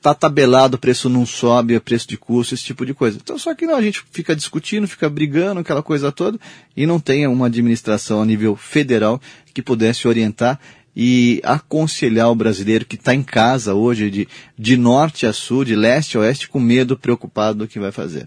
tá 0.00 0.14
tabelado, 0.14 0.76
o 0.76 0.78
preço 0.78 1.08
não 1.08 1.26
sobe, 1.26 1.74
é 1.74 1.80
preço 1.80 2.08
de 2.08 2.16
custo, 2.16 2.54
esse 2.54 2.64
tipo 2.64 2.86
de 2.86 2.94
coisa. 2.94 3.18
Então, 3.22 3.38
só 3.38 3.54
que 3.54 3.66
não, 3.66 3.76
a 3.76 3.82
gente 3.82 4.02
fica 4.10 4.34
discutindo, 4.34 4.88
fica 4.88 5.08
brigando, 5.08 5.60
aquela 5.60 5.82
coisa 5.82 6.10
toda, 6.10 6.38
e 6.76 6.86
não 6.86 6.98
tem 6.98 7.26
uma 7.26 7.46
administração 7.46 8.22
a 8.22 8.26
nível 8.26 8.56
federal 8.56 9.20
que 9.52 9.60
pudesse 9.60 10.08
orientar 10.08 10.58
e 10.96 11.40
aconselhar 11.44 12.30
o 12.30 12.34
brasileiro 12.34 12.84
que 12.84 12.96
está 12.96 13.14
em 13.14 13.22
casa 13.22 13.74
hoje, 13.74 14.10
de, 14.10 14.28
de 14.58 14.76
norte 14.76 15.26
a 15.26 15.32
sul, 15.32 15.64
de 15.64 15.76
leste 15.76 16.16
a 16.16 16.20
oeste, 16.20 16.48
com 16.48 16.58
medo, 16.58 16.96
preocupado 16.96 17.60
do 17.60 17.68
que 17.68 17.78
vai 17.78 17.92
fazer. 17.92 18.26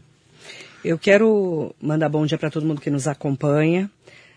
Eu 0.84 0.98
quero 0.98 1.74
mandar 1.82 2.10
bom 2.10 2.26
dia 2.26 2.38
para 2.38 2.50
todo 2.50 2.66
mundo 2.66 2.82
que 2.82 2.90
nos 2.90 3.08
acompanha. 3.08 3.90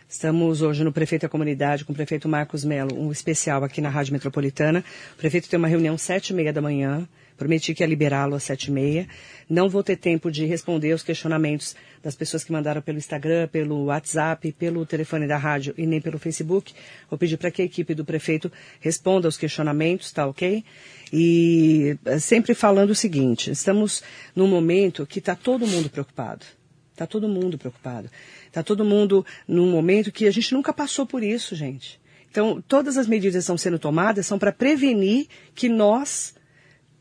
Estamos 0.08 0.62
hoje 0.62 0.84
no 0.84 0.92
Prefeito 0.92 1.22
da 1.22 1.28
Comunidade 1.28 1.84
com 1.84 1.92
o 1.92 1.96
prefeito 1.96 2.28
Marcos 2.28 2.64
Melo, 2.64 2.96
um 2.96 3.10
especial 3.10 3.64
aqui 3.64 3.80
na 3.80 3.88
Rádio 3.88 4.12
Metropolitana. 4.12 4.84
O 5.14 5.16
prefeito 5.16 5.48
tem 5.48 5.58
uma 5.58 5.66
reunião 5.66 5.98
sete 5.98 6.30
e 6.30 6.34
meia 6.34 6.52
da 6.52 6.62
manhã. 6.62 7.06
Prometi 7.36 7.74
que 7.74 7.82
ia 7.82 7.86
liberá-lo 7.86 8.34
às 8.34 8.44
sete 8.44 8.66
e 8.66 8.70
meia. 8.70 9.08
Não 9.48 9.68
vou 9.68 9.82
ter 9.82 9.96
tempo 9.96 10.30
de 10.30 10.44
responder 10.46 10.92
os 10.94 11.02
questionamentos 11.02 11.76
das 12.02 12.14
pessoas 12.14 12.42
que 12.42 12.52
mandaram 12.52 12.80
pelo 12.80 12.98
Instagram, 12.98 13.48
pelo 13.48 13.84
WhatsApp, 13.84 14.52
pelo 14.52 14.86
telefone 14.86 15.26
da 15.26 15.36
rádio 15.36 15.74
e 15.76 15.86
nem 15.86 16.00
pelo 16.00 16.18
Facebook. 16.18 16.72
Vou 17.10 17.18
pedir 17.18 17.36
para 17.36 17.50
que 17.50 17.62
a 17.62 17.64
equipe 17.64 17.94
do 17.94 18.04
prefeito 18.04 18.50
responda 18.80 19.28
aos 19.28 19.36
questionamentos, 19.36 20.10
tá 20.12 20.26
ok? 20.26 20.64
E 21.12 21.96
eh, 22.04 22.18
sempre 22.18 22.54
falando 22.54 22.90
o 22.90 22.94
seguinte: 22.94 23.50
estamos 23.50 24.02
num 24.34 24.48
momento 24.48 25.06
que 25.06 25.18
está 25.18 25.34
todo 25.34 25.66
mundo 25.66 25.90
preocupado. 25.90 26.46
Está 26.92 27.06
todo 27.06 27.28
mundo 27.28 27.58
preocupado. 27.58 28.10
Está 28.46 28.62
todo 28.62 28.82
mundo 28.82 29.24
num 29.46 29.70
momento 29.70 30.10
que 30.10 30.26
a 30.26 30.30
gente 30.30 30.54
nunca 30.54 30.72
passou 30.72 31.06
por 31.06 31.22
isso, 31.22 31.54
gente. 31.54 32.00
Então, 32.30 32.62
todas 32.66 32.96
as 32.96 33.06
medidas 33.06 33.34
que 33.34 33.38
estão 33.40 33.58
sendo 33.58 33.78
tomadas 33.78 34.26
são 34.26 34.38
para 34.38 34.52
prevenir 34.52 35.26
que 35.54 35.68
nós 35.68 36.34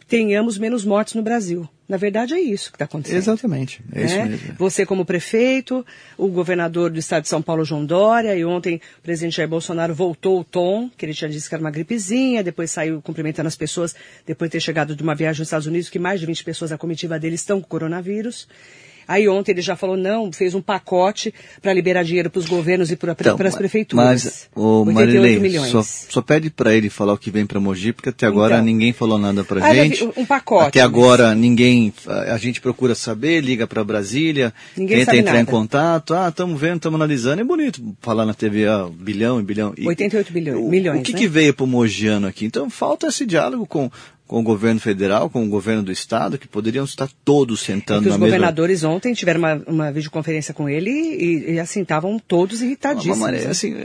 tenhamos 0.08 0.58
menos 0.58 0.86
mortes 0.86 1.16
no 1.16 1.22
Brasil. 1.22 1.68
Na 1.88 1.98
verdade, 1.98 2.34
é 2.34 2.40
isso 2.40 2.72
que 2.72 2.76
está 2.76 2.86
acontecendo. 2.86 3.18
Exatamente. 3.18 3.82
É 3.92 4.00
né? 4.00 4.06
isso 4.06 4.16
mesmo. 4.18 4.56
Você, 4.58 4.86
como 4.86 5.06
prefeito, 5.06 5.86
o 6.18 6.28
governador 6.28 6.90
do 6.90 6.98
estado 6.98 7.24
de 7.24 7.30
São 7.30 7.44
Paulo, 7.44 7.64
João 7.64 7.86
Dória, 7.86 8.36
e 8.36 8.44
ontem 8.44 8.82
o 8.98 9.02
presidente 9.02 9.38
Jair 9.38 9.48
Bolsonaro 9.48 9.94
voltou 9.94 10.40
o 10.40 10.44
tom, 10.44 10.90
que 10.98 11.06
ele 11.06 11.14
tinha 11.14 11.30
dito 11.30 11.48
que 11.48 11.54
era 11.54 11.64
uma 11.64 11.70
gripezinha, 11.70 12.44
depois 12.44 12.72
saiu 12.72 13.02
cumprimentando 13.04 13.48
as 13.48 13.56
pessoas, 13.56 13.96
depois 14.26 14.50
de 14.50 14.54
ter 14.54 14.62
chegado 14.62 14.96
de 14.96 15.04
uma 15.04 15.14
viagem 15.14 15.40
nos 15.40 15.48
Estados 15.48 15.68
Unidos, 15.68 15.90
que 15.90 16.00
mais 16.00 16.20
de 16.20 16.26
20 16.26 16.44
pessoas 16.44 16.72
da 16.72 16.78
comitiva 16.78 17.20
dele 17.20 17.36
estão 17.36 17.62
com 17.62 17.68
coronavírus. 17.68 18.48
Aí 19.08 19.28
ontem 19.28 19.52
ele 19.52 19.62
já 19.62 19.76
falou, 19.76 19.96
não, 19.96 20.32
fez 20.32 20.56
um 20.56 20.62
pacote 20.62 21.34
para 21.62 21.74
liberar 21.74 22.04
dinheiro 22.04 22.30
para 22.30 22.40
os 22.40 22.46
governos 22.46 22.92
e 22.92 22.96
para 22.96 23.12
então, 23.12 23.38
as 23.46 23.56
prefeituras. 23.56 24.06
Mas, 24.06 24.50
o 24.56 24.86
Marilei, 24.86 25.60
só, 25.60 25.82
só, 25.84 26.22
pede 26.22 26.50
para 26.50 26.74
ele 26.74 26.90
falar 26.90 27.14
o 27.14 27.18
que 27.18 27.30
vem 27.30 27.46
para 27.46 27.60
Mogi, 27.60 27.94
porque 27.94 28.10
até 28.10 28.26
agora 28.26 28.56
então, 28.56 28.66
ninguém 28.66 28.94
falou 28.94 29.18
nada 29.18 29.44
para 29.44 29.66
ah, 29.66 29.74
gente. 29.74 30.04
Um 30.16 30.26
pacote. 30.26 30.70
Até 30.70 30.80
mas... 30.80 30.88
agora 30.88 31.36
ninguém, 31.36 31.94
a 32.08 32.38
gente 32.38 32.60
procura 32.60 32.96
saber, 32.96 33.42
liga 33.42 33.68
para 33.68 33.84
Brasília, 33.84 34.54
ninguém 34.76 35.00
tenta 35.00 35.16
entrar 35.16 35.34
nada. 35.34 35.44
em 35.44 35.46
contato, 35.46 36.14
ah, 36.14 36.30
estamos 36.30 36.60
vendo, 36.60 36.78
estamos 36.78 37.00
analisando, 37.00 37.42
é 37.42 37.46
bonito 37.46 37.96
falar 38.02 38.26
na 38.26 38.34
TV, 38.34 38.68
ah, 38.68 38.90
bilhão 38.92 39.40
e 39.40 39.44
bilhão. 39.44 39.74
E, 39.78 39.88
88 39.88 40.34
bilhões, 40.34 40.70
milhões, 40.70 41.00
O 41.00 41.04
que, 41.04 41.14
né? 41.14 41.20
que 41.20 41.28
veio 41.28 41.54
para 41.54 41.64
o 41.64 41.68
Mogiano 41.68 42.28
aqui? 42.28 42.46
Então 42.46 42.70
falta 42.70 43.08
esse 43.08 43.26
diálogo 43.26 43.66
com 43.66 43.92
com 44.28 44.40
o 44.40 44.44
governo 44.44 44.80
federal, 44.80 45.30
com 45.30 45.44
o 45.46 45.50
governo 45.50 45.84
do 45.84 45.92
estado, 45.92 46.38
que 46.38 46.48
poderiam 46.48 46.84
estar 46.84 47.08
todos 47.24 47.62
sentando 47.62 48.08
é 48.08 48.10
na 48.10 48.18
mesma... 48.18 48.26
Os 48.26 48.32
governadores 48.32 48.84
ontem 48.84 49.14
tiveram 49.14 49.40
uma, 49.40 49.64
uma 49.68 49.92
videoconferência 49.92 50.54
com 50.54 50.68
ele 50.68 50.90
e, 50.90 51.54
e 51.54 51.60
assim, 51.60 51.82
estavam 51.82 52.18
todos 52.18 52.62
irritadíssimos. 52.62 53.20
Maré, 53.20 53.42
né? 53.42 53.52
assim, 53.52 53.76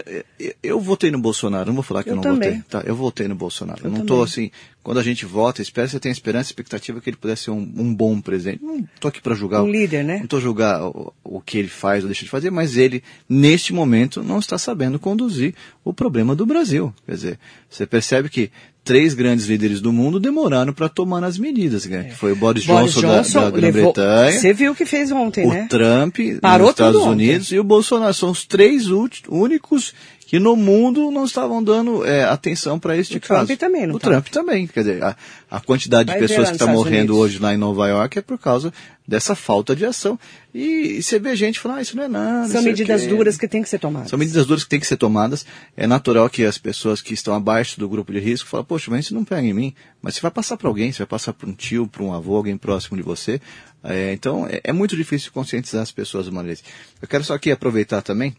eu 0.63 0.81
votei 0.81 1.11
no 1.11 1.19
Bolsonaro, 1.19 1.67
não 1.67 1.75
vou 1.75 1.83
falar 1.83 2.03
que 2.03 2.09
eu, 2.09 2.13
eu 2.13 2.17
não 2.17 2.23
também. 2.23 2.51
votei. 2.51 2.65
Tá, 2.71 2.83
eu 2.87 2.97
votei 2.97 3.29
no 3.29 3.35
Bolsonaro. 3.35 3.81
Eu, 3.81 3.87
eu 3.87 3.91
não 3.91 4.01
estou 4.01 4.23
assim, 4.23 4.51
quando 4.83 4.99
a 4.99 5.03
gente 5.03 5.27
vota, 5.27 5.61
espera 5.61 5.87
você 5.87 6.01
tem 6.01 6.11
esperança 6.11 6.49
e 6.49 6.53
expectativa 6.53 7.01
que 7.01 7.11
ele 7.11 7.19
pudesse 7.19 7.45
ser 7.45 7.51
um, 7.51 7.71
um 7.77 7.95
bom 7.95 8.19
presidente. 8.21 8.65
Não 8.65 8.79
estou 8.79 9.11
aqui 9.11 9.21
para 9.21 9.35
julgar. 9.35 9.63
Um 9.63 9.71
líder, 9.71 10.03
né? 10.03 10.17
Não 10.17 10.25
estou 10.25 10.41
julgar 10.41 10.83
o, 10.83 11.13
o 11.23 11.41
que 11.41 11.59
ele 11.59 11.69
faz 11.69 12.03
ou 12.03 12.09
deixa 12.09 12.25
de 12.25 12.31
fazer, 12.31 12.51
mas 12.51 12.79
ele, 12.79 13.03
neste 13.29 13.75
momento, 13.75 14.23
não 14.23 14.39
está 14.39 14.57
sabendo 14.57 14.99
conduzir 14.99 15.55
o 15.85 15.93
problema 15.93 16.35
do 16.35 16.47
Brasil. 16.47 16.95
Quer 17.05 17.13
dizer, 17.13 17.39
você 17.69 17.87
percebe 17.87 18.31
que 18.31 18.51
três 18.85 19.15
grandes 19.15 19.47
líderes 19.47 19.81
do 19.81 19.93
mundo 19.93 20.19
demoraram 20.19 20.73
para 20.73 20.89
tomar 20.89 21.23
as 21.25 21.39
medidas, 21.39 21.87
né? 21.87 22.05
Que 22.05 22.17
foi 22.17 22.33
o 22.33 22.37
Boris, 22.37 22.65
Boris 22.65 22.93
Johnson, 22.95 23.01
Johnson, 23.07 23.41
da, 23.41 23.51
da 23.51 23.51
Grã-Bretanha. 23.51 24.33
Você 24.33 24.53
viu 24.53 24.73
o 24.73 24.75
que 24.75 24.85
fez 24.85 25.13
ontem, 25.13 25.47
o 25.47 25.51
né? 25.51 25.65
O 25.65 25.69
Trump 25.69 26.19
Parou 26.41 26.67
nos 26.67 26.71
Estados 26.71 27.03
Unidos 27.03 27.47
ontem. 27.47 27.57
e 27.57 27.61
o 27.61 27.65
Bolsonaro. 27.65 28.15
São 28.15 28.31
os 28.31 28.45
três 28.45 28.87
únicos 29.29 29.95
que 30.31 30.39
no 30.39 30.55
mundo 30.55 31.11
não 31.11 31.25
estavam 31.25 31.61
dando 31.61 32.07
é, 32.07 32.23
atenção 32.23 32.79
para 32.79 32.97
este 32.97 33.17
o 33.17 33.21
caso. 33.21 33.47
Trump 33.47 33.59
também, 33.59 33.85
não 33.85 33.97
O 33.97 33.99
tá. 33.99 34.11
Trump 34.11 34.29
também. 34.29 34.65
Quer 34.65 34.81
dizer, 34.85 35.03
a, 35.03 35.17
a 35.51 35.59
quantidade 35.59 36.07
Vai 36.07 36.21
de 36.21 36.29
pessoas 36.29 36.51
que 36.51 36.55
estão 36.55 36.69
morrendo 36.69 37.15
Unidos. 37.15 37.17
hoje 37.17 37.39
lá 37.41 37.53
em 37.53 37.57
Nova 37.57 37.89
York 37.89 38.21
é 38.21 38.23
por 38.23 38.39
causa 38.39 38.73
dessa 39.05 39.35
falta 39.35 39.75
de 39.75 39.85
ação. 39.85 40.17
E, 40.55 40.99
e 40.99 41.03
você 41.03 41.19
vê 41.19 41.35
gente 41.35 41.59
falando, 41.59 41.79
ah, 41.79 41.83
isso 41.83 41.97
não 41.97 42.05
é 42.05 42.09
nada. 42.09 42.49
São 42.49 42.63
medidas 42.63 43.05
duras 43.09 43.37
que 43.37 43.49
têm 43.49 43.61
que 43.61 43.69
ser 43.69 43.81
tomadas. 43.81 44.09
São 44.09 44.17
medidas 44.17 44.47
duras 44.47 44.63
que 44.63 44.71
têm 44.71 44.79
que 44.79 44.87
ser 44.87 44.97
tomadas. 44.97 45.45
É 45.77 45.89
natural 45.89 46.31
que 46.31 46.45
as 46.45 46.59
pessoas 46.59 47.03
que 47.03 47.13
estão 47.13 47.35
abaixo 47.35 47.81
do 47.81 47.89
grupo 47.89 48.13
de 48.13 48.21
risco 48.21 48.49
falem, 48.49 48.67
poxa, 48.67 48.89
mas 48.89 49.07
isso 49.07 49.15
não 49.17 49.25
pega 49.25 49.45
em 49.45 49.53
mim. 49.53 49.75
Mas 50.01 50.15
você 50.15 50.21
vai 50.21 50.31
passar 50.31 50.57
para 50.57 50.69
alguém, 50.69 50.93
você 50.93 50.99
vai 50.99 51.09
passar 51.09 51.33
para 51.33 51.51
um 51.51 51.53
tio, 51.53 51.89
para 51.89 52.05
um 52.05 52.15
avô, 52.15 52.37
alguém 52.37 52.57
próximo 52.57 52.97
de 52.97 53.03
você. 53.03 53.41
É, 53.83 54.13
então, 54.13 54.47
é, 54.47 54.61
é, 54.63 54.73
muito 54.73 54.97
difícil 54.97 55.33
conscientizar 55.33 55.83
as 55.83 55.91
pessoas 55.91 56.27
de 56.27 56.43
vez. 56.45 56.63
Eu 57.03 57.09
quero 57.09 57.25
só 57.25 57.35
aqui 57.35 57.51
aproveitar 57.51 58.01
também 58.01 58.37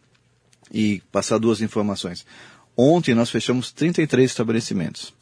e 0.71 1.01
passar 1.11 1.37
duas 1.37 1.61
informações. 1.61 2.25
Ontem 2.75 3.13
nós 3.13 3.29
fechamos 3.29 3.71
33 3.71 4.29
estabelecimentos. 4.29 5.13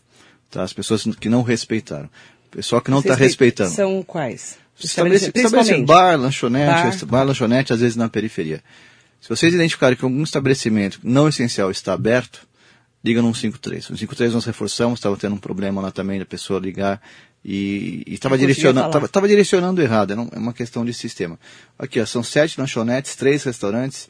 Tá? 0.49 0.63
As 0.63 0.73
pessoas 0.73 1.03
que 1.19 1.29
não 1.29 1.41
respeitaram. 1.41 2.09
Pessoal 2.51 2.81
que 2.81 2.91
não 2.91 2.99
está 2.99 3.15
respeitando. 3.15 3.71
São 3.71 4.01
quais? 4.03 4.57
Estabelece, 4.79 5.31
estabelece 5.35 5.83
bar, 5.83 6.17
lanchonete, 6.17 7.05
bar. 7.05 7.05
bar, 7.05 7.23
lanchonete, 7.23 7.73
às 7.73 7.81
vezes 7.81 7.95
na 7.95 8.09
periferia. 8.09 8.63
Se 9.19 9.27
vocês 9.27 9.53
identificarem 9.53 9.97
que 9.97 10.05
algum 10.05 10.23
estabelecimento 10.23 10.99
não 11.03 11.27
essencial 11.27 11.69
está 11.69 11.93
aberto, 11.93 12.47
liga 13.03 13.21
no 13.21 13.33
153. 13.33 13.89
No 13.89 13.97
153 13.97 14.33
nós 14.33 14.45
reforçamos, 14.45 14.99
estava 14.99 15.17
tendo 15.17 15.35
um 15.35 15.39
problema 15.39 15.81
lá 15.81 15.91
também 15.91 16.17
da 16.17 16.25
pessoa 16.25 16.59
ligar 16.59 17.01
e 17.43 18.03
estava 18.07 18.37
direcionando, 18.37 19.07
tava, 19.07 19.27
direcionando 19.27 19.81
errado, 19.81 20.13
é 20.13 20.37
uma 20.37 20.53
questão 20.53 20.83
de 20.85 20.93
sistema. 20.93 21.39
Aqui, 21.77 21.99
ó, 21.99 22.05
são 22.05 22.23
sete 22.23 22.59
lanchonetes, 22.59 23.15
três 23.15 23.43
restaurantes, 23.43 24.09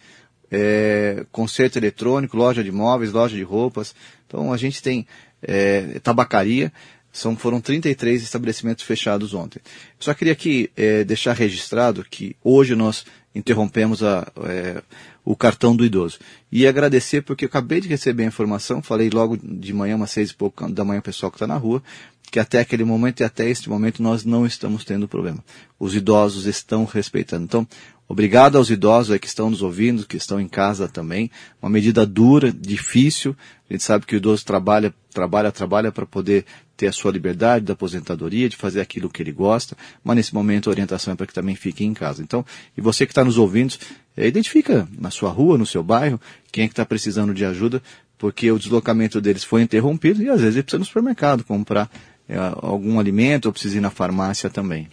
é, 0.51 1.25
concerto 1.31 1.77
eletrônico, 1.77 2.38
loja 2.38 2.63
de 2.63 2.71
móveis, 2.71 3.12
loja 3.12 3.35
de 3.35 3.43
roupas. 3.43 3.95
Então 4.27 4.51
a 4.51 4.57
gente 4.57 4.81
tem 4.81 5.07
é, 5.41 5.99
tabacaria, 5.99 6.71
são, 7.12 7.35
foram 7.35 7.59
33 7.59 8.21
estabelecimentos 8.21 8.83
fechados 8.83 9.33
ontem. 9.33 9.59
Só 9.99 10.13
queria 10.13 10.33
aqui 10.33 10.69
é, 10.75 11.03
deixar 11.03 11.33
registrado 11.33 12.05
que 12.09 12.35
hoje 12.43 12.75
nós 12.75 13.05
interrompemos 13.33 14.03
a, 14.03 14.31
é, 14.45 14.81
o 15.23 15.35
cartão 15.35 15.75
do 15.75 15.85
idoso. 15.85 16.19
E 16.51 16.67
agradecer 16.67 17.21
porque 17.21 17.45
eu 17.45 17.49
acabei 17.49 17.79
de 17.81 17.88
receber 17.88 18.23
a 18.23 18.27
informação, 18.27 18.81
falei 18.81 19.09
logo 19.09 19.38
de 19.38 19.73
manhã, 19.73 19.95
umas 19.95 20.12
seis 20.12 20.31
e 20.31 20.35
pouco 20.35 20.69
da 20.71 20.83
manhã, 20.83 20.99
o 20.99 21.03
pessoal 21.03 21.31
que 21.31 21.35
está 21.35 21.47
na 21.47 21.55
rua, 21.57 21.83
que 22.31 22.39
até 22.39 22.59
aquele 22.59 22.83
momento 22.83 23.21
e 23.21 23.23
até 23.23 23.49
este 23.49 23.69
momento 23.69 24.03
nós 24.03 24.23
não 24.23 24.45
estamos 24.45 24.83
tendo 24.83 25.07
problema. 25.07 25.43
Os 25.79 25.95
idosos 25.95 26.45
estão 26.45 26.85
respeitando. 26.85 27.43
Então, 27.43 27.67
Obrigado 28.12 28.58
aos 28.58 28.72
idosos 28.72 29.15
que 29.19 29.28
estão 29.28 29.52
nos 29.52 29.62
ouvindo, 29.62 30.04
que 30.04 30.17
estão 30.17 30.41
em 30.41 30.48
casa 30.48 30.88
também. 30.88 31.30
Uma 31.62 31.69
medida 31.69 32.08
dura, 32.08 32.52
difícil. 32.52 33.36
A 33.69 33.74
gente 33.74 33.84
sabe 33.84 34.08
que 34.08 34.15
o 34.15 34.17
idoso 34.17 34.43
trabalha, 34.43 34.91
trabalha, 35.13 35.52
trabalha 35.52 35.91
para 35.91 36.08
poder 36.08 36.43
ter 36.76 36.88
a 36.88 36.91
sua 36.91 37.12
liberdade 37.12 37.65
da 37.65 37.74
aposentadoria, 37.74 38.50
de 38.50 38.56
fazer 38.56 38.82
aquilo 38.82 39.12
que 39.12 39.22
ele 39.22 39.32
gosta, 39.32 39.78
mas 40.04 40.15
nesse 40.15 40.34
momento 40.34 40.69
a 40.69 40.72
orientação 40.72 41.13
é 41.13 41.15
para 41.15 41.28
que 41.28 41.34
também 41.34 41.54
fique 41.54 41.86
em 41.86 41.93
casa. 41.93 42.24
Então, 42.24 42.43
e 42.76 42.82
você 42.82 43.06
que 43.06 43.12
está 43.12 43.24
nos 43.24 43.38
ouvindo, 43.38 43.76
é, 44.17 44.26
identifica 44.26 44.88
na 44.98 45.12
sua 45.12 45.30
rua, 45.30 45.56
no 45.56 45.65
seu 45.65 45.84
bairro, 45.84 46.19
quem 46.52 46.63
é 46.63 46.67
que 46.67 46.74
está 46.74 46.86
precisando 46.86 47.32
de 47.32 47.45
ajuda, 47.45 47.80
porque 48.17 48.52
o 48.52 48.58
deslocamento 48.58 49.22
deles 49.22 49.43
foi 49.43 49.62
interrompido 49.62 50.24
e 50.24 50.30
às 50.30 50.41
vezes 50.41 50.56
ele 50.56 50.63
precisa 50.63 50.78
ir 50.78 50.80
no 50.80 50.86
supermercado 50.86 51.43
comprar 51.43 51.91
é, 52.28 52.38
algum 52.38 53.00
alimento 53.00 53.45
ou 53.45 53.52
precisa 53.52 53.78
ir 53.78 53.82
na 53.82 53.91
farmácia 53.91 54.50
também. 54.50 54.88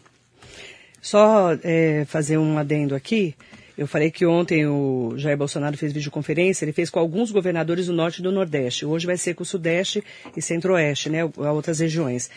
Só 1.07 1.57
é, 1.62 2.05
fazer 2.05 2.37
um 2.37 2.59
adendo 2.59 2.92
aqui. 2.92 3.33
Eu 3.79 3.87
falei 3.87 4.11
que 4.11 4.27
ontem 4.27 4.66
o 4.66 5.14
Jair 5.16 5.37
Bolsonaro 5.37 5.79
fez 5.79 5.92
videoconferência, 5.92 6.64
ele 6.64 6.73
fez 6.73 6.90
com 6.90 6.99
alguns 6.99 7.31
governadores 7.31 7.87
do 7.87 7.92
Norte 7.92 8.19
e 8.19 8.23
do 8.25 8.33
Nordeste. 8.33 8.85
Hoje 8.85 9.07
vai 9.07 9.16
ser 9.16 9.35
com 9.35 9.45
o 9.45 9.47
Sudeste 9.47 10.03
e 10.37 10.42
Centro-Oeste, 10.42 11.09
né, 11.09 11.21
outras 11.37 11.79
regiões. 11.79 12.29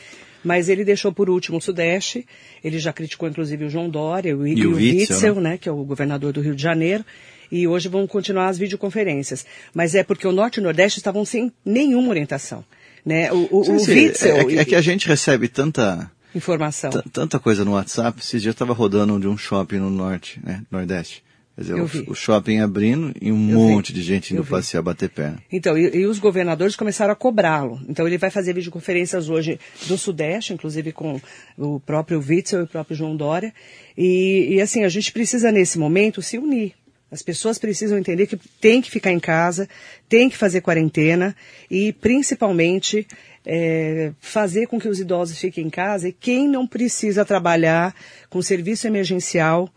Mas 0.44 0.70
ele 0.70 0.86
deixou 0.86 1.12
por 1.12 1.32
último 1.32 1.58
o 1.58 1.62
Sudeste, 1.62 2.28
ele 2.64 2.78
já 2.78 2.94
criticou 2.94 3.28
inclusive 3.28 3.66
o 3.66 3.70
João 3.72 3.90
Dória 3.90 4.38
o, 4.38 4.46
e, 4.46 4.54
e 4.54 4.68
o 4.68 4.76
Witzel, 4.76 5.00
Witzel 5.00 5.36
né? 5.42 5.50
né, 5.50 5.58
que 5.58 5.68
é 5.68 5.72
o 5.72 5.84
governador 5.84 6.32
do 6.32 6.40
Rio 6.40 6.54
de 6.54 6.62
Janeiro. 6.62 7.04
E 7.52 7.68
hoje 7.68 7.90
vão 7.90 8.06
continuar 8.06 8.50
as 8.50 8.60
videoconferências. 8.60 9.48
Mas 9.74 9.96
é 9.96 10.04
porque 10.04 10.28
o 10.28 10.32
Norte 10.32 10.58
e 10.58 10.60
o 10.60 10.64
Nordeste 10.64 11.00
estavam 11.00 11.26
sem 11.26 11.52
nenhuma 11.66 12.10
orientação. 12.10 12.64
Né? 13.04 13.32
O, 13.32 13.48
o, 13.50 13.64
sim, 13.64 13.80
sim. 13.80 13.92
o 13.92 13.96
Witzel... 13.96 14.38
É, 14.38 14.56
é, 14.58 14.66
que 14.66 14.76
a 14.76 14.82
gente 14.82 15.08
recebe 15.08 15.48
tanta 15.48 16.12
informação. 16.34 16.92
Tanta 17.12 17.40
coisa 17.40 17.66
no 17.66 17.72
WhatsApp. 17.72 18.20
Esses 18.20 18.42
dias 18.42 18.46
eu 18.46 18.52
estava 18.52 18.74
rodando 18.74 19.20
de 19.20 19.28
um 19.28 19.38
shopping 19.38 19.78
no 19.78 19.90
norte, 19.90 20.40
né, 20.44 20.64
nordeste. 20.72 21.24
Quer 21.60 21.62
dizer, 21.62 21.74
o, 21.74 22.12
o, 22.12 22.16
shopping 22.16 22.60
abrindo 22.60 23.14
e 23.22 23.34
um 23.34 23.50
eu 23.52 23.60
monte 23.60 23.92
vi. 23.92 24.00
de 24.00 24.02
gente 24.02 24.34
indo 24.34 24.46
passear, 24.46 24.82
bater 24.82 25.10
perna. 25.10 25.40
Então, 25.52 25.78
e, 25.78 25.94
e 25.94 26.06
os 26.06 26.18
governadores 26.18 26.74
começaram 26.74 27.12
a 27.12 27.16
cobrá-lo. 27.16 27.82
Então, 27.90 28.08
ele 28.08 28.18
vai 28.18 28.30
fazer 28.30 28.54
videoconferências 28.54 29.28
hoje 29.28 29.60
do 29.86 29.98
Sudeste, 29.98 30.54
inclusive 30.54 30.94
com 30.94 31.20
o 31.58 31.78
próprio 31.82 32.24
Witzel 32.26 32.62
e 32.62 32.64
o 32.64 32.68
próprio 32.68 32.96
João 32.96 33.14
Dória. 33.14 33.54
E, 33.98 34.56
e 34.56 34.62
assim, 34.62 34.86
a 34.86 34.90
gente 34.90 35.12
precisa, 35.12 35.52
nesse 35.52 35.78
momento, 35.78 36.22
se 36.22 36.38
unir. 36.38 36.76
As 37.12 37.22
pessoas 37.22 37.58
precisam 37.58 37.98
entender 37.98 38.28
que 38.28 38.38
tem 38.62 38.82
que 38.82 38.90
ficar 38.90 39.12
em 39.12 39.20
casa, 39.20 39.68
tem 40.08 40.30
que 40.30 40.38
fazer 40.38 40.62
quarentena 40.62 41.36
e, 41.70 41.92
principalmente, 41.92 43.06
é, 43.46 44.12
fazer 44.20 44.68
com 44.68 44.80
que 44.80 44.88
os 44.88 45.00
idosos 45.00 45.38
fiquem 45.40 45.68
em 45.68 45.70
casa 45.70 46.10
e 46.10 46.14
quem 46.14 46.48
não 46.48 46.68
precisa 46.68 47.26
trabalhar 47.26 47.96
com 48.30 48.42
serviço 48.42 48.88
emergencial, 48.88 49.70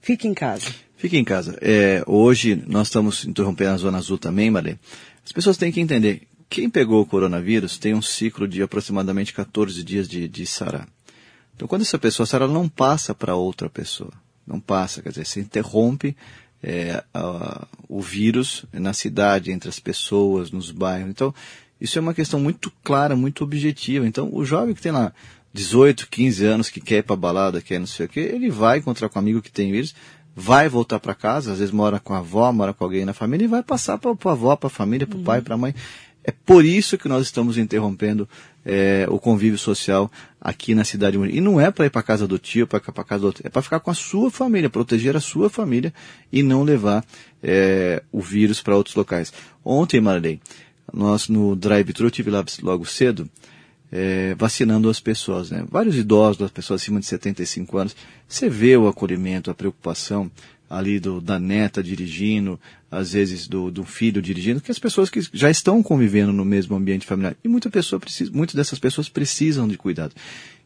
fique 0.00 0.26
em 0.26 0.34
casa. 0.34 0.66
Fique 0.96 1.16
em 1.16 1.24
casa. 1.24 1.58
É, 1.60 2.02
hoje 2.06 2.62
nós 2.66 2.88
estamos 2.88 3.24
interrompendo 3.24 3.72
a 3.72 3.76
Zona 3.76 3.98
Azul 3.98 4.18
também, 4.18 4.50
Marlene. 4.50 4.78
As 5.24 5.32
pessoas 5.32 5.56
têm 5.56 5.72
que 5.72 5.80
entender, 5.80 6.22
quem 6.48 6.68
pegou 6.68 7.02
o 7.02 7.06
coronavírus 7.06 7.78
tem 7.78 7.94
um 7.94 8.02
ciclo 8.02 8.46
de 8.46 8.62
aproximadamente 8.62 9.32
14 9.32 9.82
dias 9.82 10.08
de, 10.08 10.28
de 10.28 10.46
sarar. 10.46 10.88
Então 11.54 11.68
quando 11.68 11.82
essa 11.82 11.98
pessoa 11.98 12.28
ela 12.32 12.48
não 12.48 12.68
passa 12.68 13.14
para 13.14 13.34
outra 13.34 13.68
pessoa. 13.68 14.12
Não 14.46 14.58
passa, 14.58 15.00
quer 15.00 15.10
dizer, 15.10 15.26
se 15.26 15.38
interrompe 15.38 16.16
é, 16.62 17.02
a, 17.14 17.66
o 17.88 18.00
vírus 18.00 18.64
na 18.72 18.92
cidade, 18.92 19.52
entre 19.52 19.68
as 19.68 19.78
pessoas, 19.78 20.50
nos 20.50 20.70
bairros. 20.70 21.10
Então, 21.10 21.34
isso 21.80 21.98
é 21.98 22.00
uma 22.00 22.14
questão 22.14 22.38
muito 22.38 22.72
clara, 22.84 23.16
muito 23.16 23.42
objetiva. 23.42 24.06
Então, 24.06 24.28
o 24.32 24.44
jovem 24.44 24.74
que 24.74 24.82
tem 24.82 24.92
lá 24.92 25.12
18, 25.52 26.08
15 26.08 26.44
anos, 26.44 26.68
que 26.68 26.80
quer 26.80 26.98
ir 26.98 27.02
para 27.02 27.16
balada, 27.16 27.60
quer 27.60 27.78
não 27.78 27.86
sei 27.86 28.06
o 28.06 28.08
quê, 28.08 28.20
ele 28.20 28.50
vai 28.50 28.78
encontrar 28.78 29.08
com 29.08 29.18
um 29.18 29.22
amigo 29.22 29.42
que 29.42 29.50
tem 29.50 29.72
vírus, 29.72 29.94
vai 30.34 30.68
voltar 30.68 31.00
para 31.00 31.14
casa, 31.14 31.52
às 31.52 31.58
vezes 31.58 31.72
mora 31.72 31.98
com 31.98 32.14
a 32.14 32.18
avó, 32.18 32.52
mora 32.52 32.72
com 32.72 32.84
alguém 32.84 33.04
na 33.04 33.12
família, 33.12 33.44
e 33.44 33.48
vai 33.48 33.62
passar 33.62 33.98
para 33.98 34.10
a 34.10 34.32
avó, 34.32 34.54
para 34.54 34.68
a 34.68 34.70
família, 34.70 35.06
para 35.06 35.16
o 35.16 35.18
uhum. 35.18 35.24
pai, 35.24 35.40
para 35.40 35.54
a 35.54 35.58
mãe. 35.58 35.74
É 36.22 36.30
por 36.30 36.64
isso 36.64 36.98
que 36.98 37.08
nós 37.08 37.24
estamos 37.24 37.56
interrompendo 37.56 38.28
é, 38.64 39.06
o 39.08 39.18
convívio 39.18 39.58
social 39.58 40.10
aqui 40.38 40.74
na 40.74 40.84
cidade. 40.84 41.16
E 41.16 41.40
não 41.40 41.58
é 41.58 41.70
para 41.70 41.86
ir 41.86 41.90
para 41.90 42.02
casa 42.02 42.28
do 42.28 42.38
tio, 42.38 42.66
para 42.66 42.78
ir 42.78 42.92
para 42.92 43.04
casa 43.04 43.20
do 43.22 43.26
outro, 43.26 43.42
é 43.46 43.48
para 43.48 43.62
ficar 43.62 43.80
com 43.80 43.90
a 43.90 43.94
sua 43.94 44.30
família, 44.30 44.68
proteger 44.68 45.16
a 45.16 45.20
sua 45.20 45.48
família 45.48 45.92
e 46.30 46.42
não 46.42 46.62
levar 46.62 47.04
é, 47.42 48.02
o 48.12 48.20
vírus 48.20 48.62
para 48.62 48.76
outros 48.76 48.94
locais. 48.94 49.32
Ontem, 49.64 50.00
Marley, 50.00 50.40
nós 50.92 51.28
no 51.28 51.54
drive-thru, 51.56 52.10
tive 52.10 52.30
lá 52.30 52.44
logo 52.62 52.84
cedo, 52.84 53.28
é, 53.92 54.34
vacinando 54.36 54.88
as 54.88 55.00
pessoas, 55.00 55.50
né? 55.50 55.64
Vários 55.68 55.96
idosos, 55.96 56.42
as 56.42 56.50
pessoas 56.50 56.82
acima 56.82 57.00
de 57.00 57.06
75 57.06 57.78
anos, 57.78 57.96
você 58.28 58.48
vê 58.48 58.76
o 58.76 58.86
acolhimento, 58.86 59.50
a 59.50 59.54
preocupação 59.54 60.30
ali 60.68 61.00
do, 61.00 61.20
da 61.20 61.40
neta 61.40 61.82
dirigindo, 61.82 62.58
às 62.88 63.12
vezes 63.12 63.48
do, 63.48 63.72
do 63.72 63.84
filho 63.84 64.22
dirigindo, 64.22 64.60
que 64.60 64.70
as 64.70 64.78
pessoas 64.78 65.10
que 65.10 65.20
já 65.32 65.50
estão 65.50 65.82
convivendo 65.82 66.32
no 66.32 66.44
mesmo 66.44 66.76
ambiente 66.76 67.04
familiar. 67.04 67.36
E 67.42 67.48
muita 67.48 67.68
pessoa 67.68 67.98
precisa, 67.98 68.30
muitas 68.32 68.54
dessas 68.54 68.78
pessoas 68.78 69.08
precisam 69.08 69.66
de 69.66 69.76
cuidado. 69.76 70.14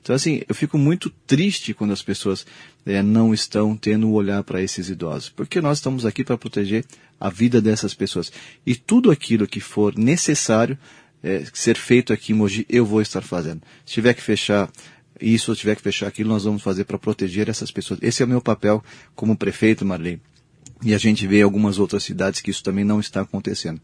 Então, 0.04 0.14
assim, 0.14 0.42
eu 0.46 0.54
fico 0.54 0.76
muito 0.76 1.08
triste 1.26 1.72
quando 1.72 1.94
as 1.94 2.02
pessoas 2.02 2.44
é, 2.84 3.02
não 3.02 3.32
estão 3.32 3.74
tendo 3.74 4.06
um 4.06 4.12
olhar 4.12 4.44
para 4.44 4.60
esses 4.60 4.90
idosos, 4.90 5.30
porque 5.30 5.62
nós 5.62 5.78
estamos 5.78 6.04
aqui 6.04 6.22
para 6.22 6.36
proteger 6.36 6.84
a 7.18 7.30
vida 7.30 7.58
dessas 7.58 7.94
pessoas. 7.94 8.30
E 8.66 8.76
tudo 8.76 9.10
aquilo 9.10 9.46
que 9.46 9.60
for 9.60 9.96
necessário 9.96 10.78
é, 11.22 11.42
ser 11.54 11.78
feito 11.78 12.12
aqui 12.12 12.32
em 12.32 12.36
Mogi, 12.36 12.66
eu 12.68 12.84
vou 12.84 13.00
estar 13.00 13.22
fazendo. 13.22 13.62
Se 13.86 13.94
tiver 13.94 14.12
que 14.12 14.20
fechar 14.20 14.70
isso, 15.18 15.54
se 15.54 15.62
tiver 15.62 15.74
que 15.74 15.80
fechar 15.80 16.06
aquilo, 16.06 16.28
nós 16.28 16.44
vamos 16.44 16.62
fazer 16.62 16.84
para 16.84 16.98
proteger 16.98 17.48
essas 17.48 17.70
pessoas. 17.70 17.98
Esse 18.02 18.22
é 18.22 18.26
o 18.26 18.28
meu 18.28 18.42
papel 18.42 18.84
como 19.14 19.34
prefeito, 19.34 19.86
Marlene. 19.86 20.20
E 20.82 20.92
a 20.92 20.98
gente 20.98 21.26
vê 21.26 21.38
em 21.38 21.44
algumas 21.44 21.78
outras 21.78 22.04
cidades 22.04 22.42
que 22.42 22.50
isso 22.50 22.62
também 22.62 22.84
não 22.84 23.00
está 23.00 23.22
acontecendo. 23.22 23.80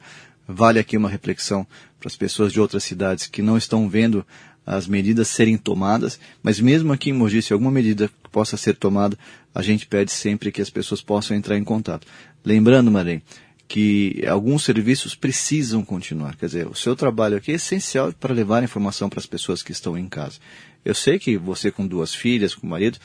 Vale 0.46 0.78
aqui 0.78 0.98
uma 0.98 1.08
reflexão 1.08 1.66
para 1.98 2.08
as 2.08 2.16
pessoas 2.16 2.52
de 2.52 2.60
outras 2.60 2.84
cidades 2.84 3.26
que 3.26 3.40
não 3.40 3.56
estão 3.56 3.88
vendo 3.88 4.26
as 4.70 4.86
medidas 4.86 5.26
serem 5.26 5.56
tomadas, 5.56 6.20
mas 6.40 6.60
mesmo 6.60 6.92
aqui 6.92 7.10
em 7.10 7.12
Mogi, 7.12 7.42
se 7.42 7.52
alguma 7.52 7.72
medida 7.72 8.08
possa 8.30 8.56
ser 8.56 8.76
tomada, 8.76 9.18
a 9.52 9.62
gente 9.62 9.84
pede 9.84 10.12
sempre 10.12 10.52
que 10.52 10.62
as 10.62 10.70
pessoas 10.70 11.02
possam 11.02 11.36
entrar 11.36 11.58
em 11.58 11.64
contato. 11.64 12.06
Lembrando, 12.44 12.88
Marém, 12.88 13.20
que 13.66 14.24
alguns 14.28 14.62
serviços 14.62 15.16
precisam 15.16 15.84
continuar. 15.84 16.36
Quer 16.36 16.46
dizer, 16.46 16.66
o 16.68 16.74
seu 16.74 16.94
trabalho 16.94 17.36
aqui 17.36 17.50
é 17.50 17.56
essencial 17.56 18.12
para 18.12 18.32
levar 18.32 18.62
informação 18.62 19.08
para 19.08 19.18
as 19.18 19.26
pessoas 19.26 19.60
que 19.60 19.72
estão 19.72 19.98
em 19.98 20.08
casa. 20.08 20.38
Eu 20.84 20.94
sei 20.94 21.18
que 21.18 21.36
você 21.36 21.72
com 21.72 21.84
duas 21.84 22.14
filhas, 22.14 22.54
com 22.54 22.64
o 22.64 22.70
marido, 22.70 22.96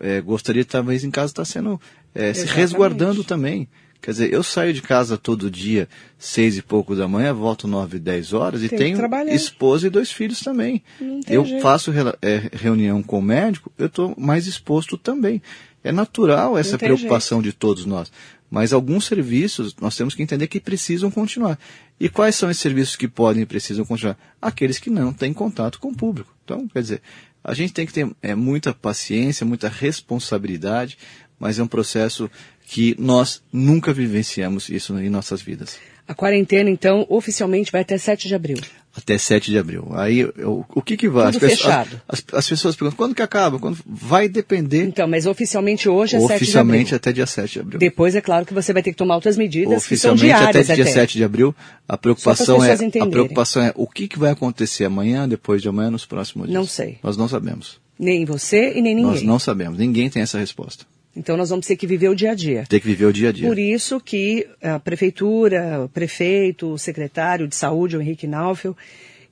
é, 0.00 0.20
gostaria 0.20 0.64
talvez 0.64 1.04
em 1.04 1.10
casa 1.10 1.32
estar 1.32 1.46
sendo 1.46 1.80
é, 2.14 2.34
se 2.34 2.44
resguardando 2.44 3.24
também. 3.24 3.66
Quer 4.04 4.10
dizer, 4.10 4.34
eu 4.34 4.42
saio 4.42 4.74
de 4.74 4.82
casa 4.82 5.16
todo 5.16 5.50
dia, 5.50 5.88
seis 6.18 6.58
e 6.58 6.62
pouco 6.62 6.94
da 6.94 7.08
manhã, 7.08 7.32
volto 7.32 7.66
nove, 7.66 7.98
dez 7.98 8.34
horas 8.34 8.62
e 8.62 8.68
tenho 8.68 8.98
esposa 9.32 9.86
e 9.86 9.90
dois 9.90 10.12
filhos 10.12 10.40
também. 10.40 10.82
Eu 11.26 11.42
jeito. 11.42 11.62
faço 11.62 11.90
é, 12.20 12.50
reunião 12.52 13.02
com 13.02 13.18
o 13.18 13.22
médico, 13.22 13.72
eu 13.78 13.86
estou 13.86 14.14
mais 14.18 14.46
exposto 14.46 14.98
também. 14.98 15.40
É 15.82 15.90
natural 15.90 16.58
essa 16.58 16.76
preocupação 16.76 17.38
jeito. 17.38 17.54
de 17.54 17.58
todos 17.58 17.86
nós. 17.86 18.12
Mas 18.50 18.74
alguns 18.74 19.06
serviços 19.06 19.74
nós 19.80 19.96
temos 19.96 20.14
que 20.14 20.22
entender 20.22 20.48
que 20.48 20.60
precisam 20.60 21.10
continuar. 21.10 21.58
E 21.98 22.10
quais 22.10 22.34
são 22.34 22.50
esses 22.50 22.60
serviços 22.60 22.96
que 22.96 23.08
podem 23.08 23.44
e 23.44 23.46
precisam 23.46 23.86
continuar? 23.86 24.18
Aqueles 24.40 24.78
que 24.78 24.90
não 24.90 25.14
têm 25.14 25.32
contato 25.32 25.80
com 25.80 25.88
o 25.88 25.96
público. 25.96 26.30
Então, 26.44 26.68
quer 26.68 26.82
dizer, 26.82 27.02
a 27.42 27.54
gente 27.54 27.72
tem 27.72 27.86
que 27.86 27.92
ter 27.94 28.06
é, 28.20 28.34
muita 28.34 28.74
paciência, 28.74 29.46
muita 29.46 29.70
responsabilidade, 29.70 30.98
mas 31.38 31.58
é 31.58 31.62
um 31.62 31.66
processo 31.66 32.30
que 32.66 32.96
nós 32.98 33.42
nunca 33.52 33.92
vivenciamos 33.92 34.68
isso 34.68 34.98
em 34.98 35.10
nossas 35.10 35.42
vidas. 35.42 35.78
A 36.06 36.14
quarentena, 36.14 36.68
então, 36.68 37.06
oficialmente 37.08 37.72
vai 37.72 37.80
até 37.80 37.96
7 37.96 38.28
de 38.28 38.34
abril. 38.34 38.58
Até 38.94 39.16
7 39.16 39.50
de 39.50 39.58
abril. 39.58 39.88
Aí, 39.92 40.20
eu, 40.20 40.64
o 40.72 40.82
que 40.82 40.96
que 40.96 41.08
vai? 41.08 41.32
Tudo 41.32 41.46
as 41.46 41.52
fechado. 41.52 42.00
As, 42.06 42.22
as, 42.32 42.48
pessoas 42.48 42.76
perguntam, 42.76 42.96
quando 42.96 43.14
que 43.14 43.22
acaba? 43.22 43.58
Quando 43.58 43.78
vai 43.86 44.28
depender. 44.28 44.84
Então, 44.84 45.08
mas 45.08 45.26
oficialmente 45.26 45.88
hoje 45.88 46.16
é 46.16 46.20
7 46.20 46.20
de 46.20 46.24
abril. 46.24 46.36
Oficialmente 46.36 46.94
até 46.94 47.12
dia 47.12 47.26
7 47.26 47.52
de 47.54 47.60
abril. 47.60 47.78
Depois, 47.78 48.14
é 48.14 48.20
claro 48.20 48.44
que 48.44 48.52
você 48.52 48.72
vai 48.72 48.82
ter 48.82 48.92
que 48.92 48.96
tomar 48.96 49.14
outras 49.14 49.36
medidas 49.36 49.78
Oficialmente 49.78 50.22
que 50.22 50.28
são 50.28 50.38
diárias 50.38 50.70
até 50.70 50.74
dia 50.74 50.86
7 50.86 51.16
de 51.16 51.24
abril. 51.24 51.54
A 51.88 51.96
preocupação 51.96 52.62
é, 52.62 52.72
a 52.72 53.06
preocupação 53.06 53.62
é 53.62 53.72
o 53.74 53.86
que 53.86 54.06
que 54.06 54.18
vai 54.18 54.30
acontecer 54.30 54.84
amanhã, 54.84 55.28
depois 55.28 55.62
de 55.62 55.68
amanhã, 55.68 55.90
nos 55.90 56.04
próximos 56.04 56.48
dias. 56.48 56.54
Não 56.54 56.66
sei. 56.66 56.98
Nós 57.02 57.16
não 57.16 57.28
sabemos. 57.28 57.80
Nem 57.98 58.24
você 58.24 58.74
e 58.74 58.82
nem 58.82 58.94
ninguém. 58.94 59.10
Nós 59.10 59.22
não 59.22 59.38
sabemos. 59.38 59.78
Ninguém 59.78 60.10
tem 60.10 60.22
essa 60.22 60.38
resposta. 60.38 60.84
Então 61.16 61.36
nós 61.36 61.50
vamos 61.50 61.66
ter 61.66 61.76
que 61.76 61.86
viver 61.86 62.08
o 62.08 62.14
dia 62.14 62.32
a 62.32 62.34
dia. 62.34 62.64
Ter 62.68 62.80
que 62.80 62.86
viver 62.86 63.06
o 63.06 63.12
dia 63.12 63.28
a 63.28 63.32
dia. 63.32 63.46
Por 63.46 63.58
isso 63.58 64.00
que 64.00 64.46
a 64.60 64.80
prefeitura, 64.80 65.84
o 65.84 65.88
prefeito, 65.88 66.72
o 66.72 66.78
secretário 66.78 67.46
de 67.46 67.54
saúde, 67.54 67.96
o 67.96 68.00
Henrique 68.00 68.26
Naufel, 68.26 68.76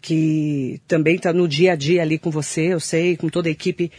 que 0.01 0.81
também 0.87 1.17
está 1.17 1.33
no 1.33 1.49
dia 1.49 1.73
a 1.73 1.77
dia 1.77 2.03
ali 2.03 2.19
com 2.19 2.31
você, 2.31 2.73
eu 2.73 2.81
sei, 2.81 3.17
com 3.17 3.29
toda 3.29 3.49
a 3.49 3.53
equipe, 3.53 3.91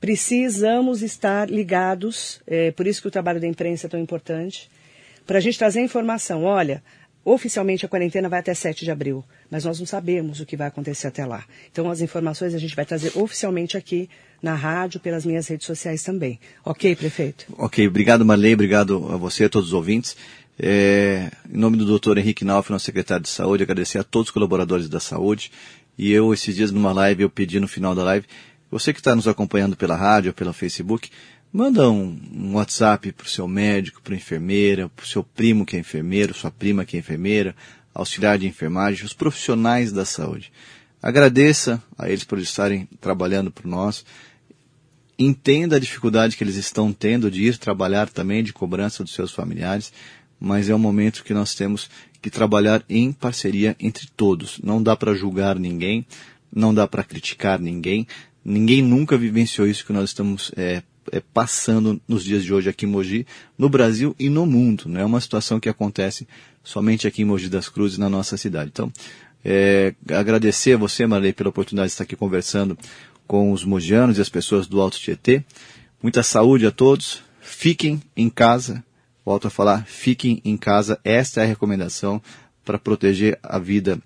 precisamos 0.00 1.02
estar 1.02 1.50
ligados. 1.50 2.40
É, 2.46 2.70
por 2.70 2.86
isso 2.86 3.02
que 3.02 3.08
o 3.08 3.10
trabalho 3.10 3.40
da 3.40 3.46
imprensa 3.46 3.86
é 3.86 3.90
tão 3.90 4.00
importante, 4.00 4.70
para 5.26 5.38
a 5.38 5.40
gente 5.40 5.58
trazer 5.58 5.80
informação. 5.80 6.44
Olha, 6.44 6.82
Oficialmente 7.24 7.84
a 7.84 7.88
quarentena 7.88 8.28
vai 8.28 8.40
até 8.40 8.54
7 8.54 8.84
de 8.84 8.90
abril, 8.90 9.22
mas 9.50 9.64
nós 9.64 9.78
não 9.78 9.86
sabemos 9.86 10.40
o 10.40 10.46
que 10.46 10.56
vai 10.56 10.68
acontecer 10.68 11.06
até 11.06 11.26
lá. 11.26 11.44
Então 11.70 11.90
as 11.90 12.00
informações 12.00 12.54
a 12.54 12.58
gente 12.58 12.74
vai 12.74 12.86
trazer 12.86 13.12
oficialmente 13.14 13.76
aqui 13.76 14.08
na 14.42 14.54
rádio, 14.54 15.00
pelas 15.00 15.26
minhas 15.26 15.46
redes 15.46 15.66
sociais 15.66 16.02
também. 16.02 16.40
Ok, 16.64 16.96
prefeito? 16.96 17.44
Ok, 17.58 17.86
obrigado 17.86 18.24
Marley, 18.24 18.54
obrigado 18.54 19.06
a 19.12 19.16
você, 19.18 19.44
a 19.44 19.48
todos 19.50 19.68
os 19.68 19.74
ouvintes. 19.74 20.16
É, 20.58 21.30
em 21.50 21.56
nome 21.56 21.76
do 21.76 21.84
doutor 21.84 22.16
Henrique 22.16 22.44
Nauf, 22.44 22.70
nosso 22.70 22.86
secretário 22.86 23.22
de 23.22 23.30
saúde, 23.30 23.62
agradecer 23.62 23.98
a 23.98 24.04
todos 24.04 24.28
os 24.28 24.32
colaboradores 24.32 24.88
da 24.88 25.00
saúde. 25.00 25.52
E 25.98 26.10
eu, 26.10 26.32
esses 26.32 26.54
dias 26.54 26.70
numa 26.70 26.92
live, 26.92 27.22
eu 27.22 27.30
pedi 27.30 27.60
no 27.60 27.68
final 27.68 27.94
da 27.94 28.02
live, 28.02 28.26
você 28.70 28.92
que 28.92 29.00
está 29.00 29.16
nos 29.16 29.26
acompanhando 29.26 29.76
pela 29.76 29.96
rádio 29.96 30.32
pelo 30.32 30.52
Facebook, 30.52 31.10
Manda 31.52 31.90
um, 31.90 32.16
um 32.32 32.54
WhatsApp 32.54 33.10
para 33.10 33.26
o 33.26 33.28
seu 33.28 33.48
médico, 33.48 34.00
para 34.02 34.14
a 34.14 34.16
enfermeira, 34.16 34.88
para 34.88 35.04
o 35.04 35.08
seu 35.08 35.24
primo 35.24 35.66
que 35.66 35.76
é 35.76 35.80
enfermeiro, 35.80 36.32
sua 36.32 36.50
prima 36.50 36.84
que 36.84 36.96
é 36.96 37.00
enfermeira, 37.00 37.56
auxiliar 37.92 38.38
de 38.38 38.46
enfermagem, 38.46 39.04
os 39.04 39.12
profissionais 39.12 39.90
da 39.90 40.04
saúde. 40.04 40.52
Agradeça 41.02 41.82
a 41.98 42.08
eles 42.08 42.22
por 42.22 42.38
estarem 42.38 42.88
trabalhando 43.00 43.50
por 43.50 43.66
nós. 43.66 44.04
Entenda 45.18 45.74
a 45.74 45.80
dificuldade 45.80 46.36
que 46.36 46.44
eles 46.44 46.54
estão 46.54 46.92
tendo 46.92 47.28
de 47.28 47.42
ir 47.42 47.58
trabalhar 47.58 48.08
também, 48.08 48.44
de 48.44 48.52
cobrança 48.52 49.02
dos 49.02 49.12
seus 49.12 49.32
familiares, 49.32 49.92
mas 50.38 50.68
é 50.68 50.74
um 50.74 50.78
momento 50.78 51.24
que 51.24 51.34
nós 51.34 51.54
temos 51.54 51.90
que 52.22 52.30
trabalhar 52.30 52.84
em 52.88 53.12
parceria 53.12 53.74
entre 53.80 54.06
todos. 54.16 54.60
Não 54.62 54.80
dá 54.80 54.94
para 54.94 55.14
julgar 55.14 55.58
ninguém, 55.58 56.06
não 56.54 56.72
dá 56.72 56.86
para 56.86 57.02
criticar 57.02 57.58
ninguém. 57.58 58.06
Ninguém 58.44 58.82
nunca 58.82 59.18
vivenciou 59.18 59.66
isso 59.66 59.84
que 59.84 59.92
nós 59.92 60.10
estamos 60.10 60.52
é, 60.56 60.82
é, 61.10 61.20
passando 61.20 62.00
nos 62.06 62.24
dias 62.24 62.44
de 62.44 62.52
hoje 62.52 62.68
aqui 62.68 62.86
em 62.86 62.88
Mogi, 62.88 63.26
no 63.58 63.68
Brasil 63.68 64.14
e 64.18 64.28
no 64.28 64.46
mundo. 64.46 64.84
Não 64.86 65.00
é 65.00 65.04
uma 65.04 65.20
situação 65.20 65.58
que 65.58 65.68
acontece 65.68 66.26
somente 66.62 67.06
aqui 67.06 67.22
em 67.22 67.24
Mogi 67.24 67.48
das 67.48 67.68
Cruzes, 67.68 67.98
na 67.98 68.08
nossa 68.08 68.36
cidade. 68.36 68.70
Então, 68.72 68.92
é, 69.44 69.94
agradecer 70.10 70.74
a 70.74 70.76
você, 70.76 71.06
Marley, 71.06 71.32
pela 71.32 71.50
oportunidade 71.50 71.88
de 71.88 71.92
estar 71.92 72.04
aqui 72.04 72.16
conversando 72.16 72.78
com 73.26 73.52
os 73.52 73.64
mogianos 73.64 74.18
e 74.18 74.20
as 74.20 74.28
pessoas 74.28 74.66
do 74.66 74.80
Alto 74.80 74.98
Tietê. 74.98 75.44
Muita 76.02 76.22
saúde 76.22 76.66
a 76.66 76.70
todos. 76.70 77.22
Fiquem 77.40 78.02
em 78.16 78.28
casa. 78.28 78.84
Volto 79.24 79.46
a 79.46 79.50
falar, 79.50 79.84
fiquem 79.86 80.40
em 80.44 80.56
casa. 80.56 80.98
Esta 81.04 81.40
é 81.40 81.44
a 81.44 81.46
recomendação 81.46 82.22
para 82.64 82.78
proteger 82.78 83.38
a 83.42 83.58
vida, 83.58 84.00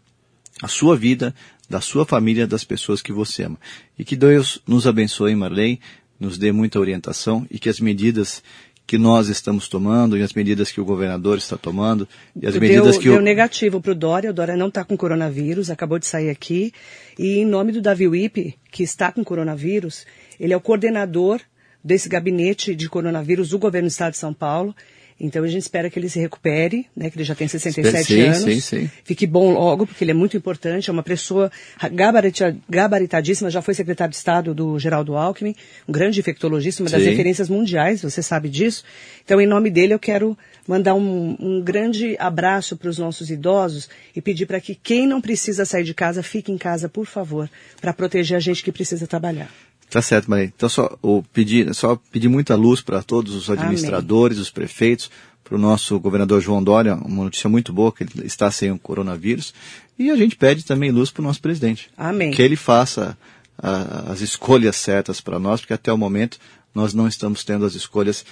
a 0.62 0.68
sua 0.68 0.96
vida, 0.96 1.34
da 1.68 1.80
sua 1.80 2.04
família, 2.04 2.46
das 2.46 2.64
pessoas 2.64 3.00
que 3.00 3.12
você 3.12 3.44
ama. 3.44 3.58
E 3.98 4.04
que 4.04 4.16
Deus 4.16 4.60
nos 4.66 4.86
abençoe, 4.86 5.34
Marley, 5.34 5.80
nos 6.18 6.38
dê 6.38 6.52
muita 6.52 6.78
orientação 6.78 7.46
e 7.50 7.58
que 7.58 7.68
as 7.68 7.80
medidas 7.80 8.42
que 8.86 8.98
nós 8.98 9.28
estamos 9.28 9.66
tomando 9.66 10.16
e 10.16 10.22
as 10.22 10.34
medidas 10.34 10.70
que 10.70 10.80
o 10.80 10.84
governador 10.84 11.38
está 11.38 11.56
tomando 11.56 12.06
e 12.36 12.46
as 12.46 12.52
deu, 12.52 12.60
medidas 12.60 12.98
que 12.98 13.04
deu 13.04 13.16
o... 13.16 13.22
negativo 13.22 13.80
para 13.80 13.92
o 13.92 13.94
Dória, 13.94 14.30
o 14.30 14.32
Dória 14.32 14.56
não 14.56 14.68
está 14.68 14.84
com 14.84 14.96
coronavírus, 14.96 15.70
acabou 15.70 15.98
de 15.98 16.06
sair 16.06 16.28
aqui. 16.28 16.72
E 17.18 17.38
em 17.38 17.46
nome 17.46 17.72
do 17.72 17.80
Davi 17.80 18.06
Wipe, 18.06 18.58
que 18.70 18.82
está 18.82 19.10
com 19.10 19.24
coronavírus, 19.24 20.04
ele 20.38 20.52
é 20.52 20.56
o 20.56 20.60
coordenador 20.60 21.40
desse 21.82 22.08
gabinete 22.08 22.74
de 22.74 22.88
coronavírus 22.88 23.50
do 23.50 23.58
governo 23.58 23.88
do 23.88 23.92
estado 23.92 24.12
de 24.12 24.18
São 24.18 24.34
Paulo 24.34 24.74
então 25.18 25.44
a 25.44 25.46
gente 25.46 25.62
espera 25.62 25.88
que 25.88 25.98
ele 25.98 26.08
se 26.08 26.18
recupere, 26.18 26.86
né, 26.96 27.08
que 27.08 27.16
ele 27.16 27.24
já 27.24 27.34
tem 27.34 27.46
67 27.46 28.04
sim, 28.04 28.20
anos. 28.22 28.38
Sim, 28.42 28.60
sim. 28.60 28.90
Fique 29.04 29.26
bom 29.26 29.52
logo, 29.52 29.86
porque 29.86 30.02
ele 30.02 30.10
é 30.10 30.14
muito 30.14 30.36
importante, 30.36 30.90
é 30.90 30.92
uma 30.92 31.02
pessoa 31.02 31.50
gabarita, 31.92 32.56
gabaritadíssima, 32.68 33.48
já 33.48 33.62
foi 33.62 33.74
secretário 33.74 34.10
de 34.10 34.16
Estado 34.16 34.52
do 34.52 34.78
Geraldo 34.78 35.16
Alckmin, 35.16 35.54
um 35.88 35.92
grande 35.92 36.18
infectologista, 36.18 36.82
uma 36.82 36.90
das 36.90 37.02
sim. 37.02 37.10
referências 37.10 37.48
mundiais, 37.48 38.02
você 38.02 38.22
sabe 38.22 38.48
disso. 38.48 38.84
Então, 39.24 39.40
em 39.40 39.46
nome 39.46 39.70
dele, 39.70 39.94
eu 39.94 39.98
quero 39.98 40.36
mandar 40.66 40.94
um, 40.94 41.36
um 41.38 41.62
grande 41.62 42.16
abraço 42.18 42.76
para 42.76 42.88
os 42.88 42.98
nossos 42.98 43.30
idosos 43.30 43.88
e 44.16 44.20
pedir 44.20 44.46
para 44.46 44.60
que 44.60 44.74
quem 44.74 45.06
não 45.06 45.20
precisa 45.20 45.64
sair 45.64 45.84
de 45.84 45.94
casa, 45.94 46.22
fique 46.22 46.50
em 46.50 46.58
casa, 46.58 46.88
por 46.88 47.06
favor, 47.06 47.48
para 47.80 47.92
proteger 47.92 48.36
a 48.36 48.40
gente 48.40 48.64
que 48.64 48.72
precisa 48.72 49.06
trabalhar. 49.06 49.50
Tá 49.94 50.02
certo, 50.02 50.28
Maria. 50.28 50.46
Então 50.46 50.68
só 50.68 50.98
pedir, 51.32 51.72
só 51.72 51.94
pedir 52.10 52.26
muita 52.26 52.56
luz 52.56 52.80
para 52.80 53.00
todos 53.00 53.32
os 53.32 53.48
administradores, 53.48 54.38
Amém. 54.38 54.42
os 54.42 54.50
prefeitos, 54.50 55.08
para 55.44 55.54
o 55.54 55.58
nosso 55.58 56.00
governador 56.00 56.40
João 56.40 56.60
Dória, 56.60 56.96
uma 56.96 57.22
notícia 57.22 57.48
muito 57.48 57.72
boa 57.72 57.92
que 57.92 58.02
ele 58.02 58.26
está 58.26 58.50
sem 58.50 58.72
o 58.72 58.78
coronavírus. 58.78 59.54
E 59.96 60.10
a 60.10 60.16
gente 60.16 60.34
pede 60.34 60.64
também 60.64 60.90
luz 60.90 61.12
para 61.12 61.20
o 61.20 61.24
nosso 61.24 61.40
presidente. 61.40 61.92
Amém. 61.96 62.32
Que 62.32 62.42
ele 62.42 62.56
faça 62.56 63.16
a, 63.56 64.10
as 64.10 64.20
escolhas 64.20 64.74
certas 64.74 65.20
para 65.20 65.38
nós, 65.38 65.60
porque 65.60 65.74
até 65.74 65.92
o 65.92 65.96
momento 65.96 66.38
nós 66.74 66.92
não 66.92 67.06
estamos 67.06 67.44
tendo 67.44 67.64
as 67.64 67.76
escolhas 67.76 68.26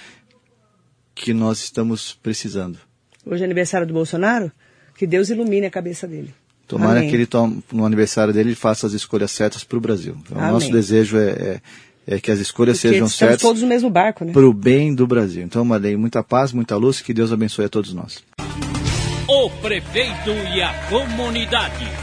que 1.15 1.33
nós 1.33 1.59
estamos 1.59 2.11
precisando. 2.21 2.77
Hoje 3.25 3.41
é 3.41 3.45
aniversário 3.45 3.87
do 3.87 3.93
Bolsonaro? 3.93 4.51
Que 4.97 5.07
Deus 5.07 5.29
ilumine 5.29 5.67
a 5.67 5.71
cabeça 5.71 6.05
dele. 6.05 6.35
Tomara 6.67 6.99
Amém. 6.99 7.09
que 7.09 7.15
ele, 7.15 7.25
tome, 7.25 7.63
no 7.71 7.85
aniversário 7.85 8.33
dele, 8.33 8.49
ele 8.49 8.55
faça 8.55 8.87
as 8.87 8.93
escolhas 8.93 9.31
certas 9.31 9.63
para 9.63 9.77
o 9.77 9.81
Brasil. 9.81 10.17
Então, 10.21 10.37
o 10.37 10.51
nosso 10.51 10.71
desejo 10.71 11.17
é, 11.17 11.29
é, 11.29 11.61
é, 12.15 12.19
que 12.19 12.31
as 12.31 12.39
escolhas 12.39 12.77
Porque 12.77 12.93
sejam 12.93 13.07
certas. 13.07 13.41
todos 13.41 13.61
no 13.61 13.67
mesmo 13.67 13.89
barco, 13.89 14.23
né? 14.23 14.31
Para 14.31 14.47
o 14.47 14.53
bem 14.53 14.93
do 14.95 15.05
Brasil. 15.05 15.43
Então, 15.43 15.63
Marlene, 15.65 15.97
muita 15.97 16.23
paz, 16.23 16.51
muita 16.53 16.75
luz, 16.75 17.01
que 17.01 17.13
Deus 17.13 17.31
abençoe 17.31 17.65
a 17.65 17.69
todos 17.69 17.93
nós. 17.93 18.23
O 19.27 19.49
prefeito 19.61 20.31
e 20.55 20.61
a 20.61 20.73
comunidade. 20.89 22.02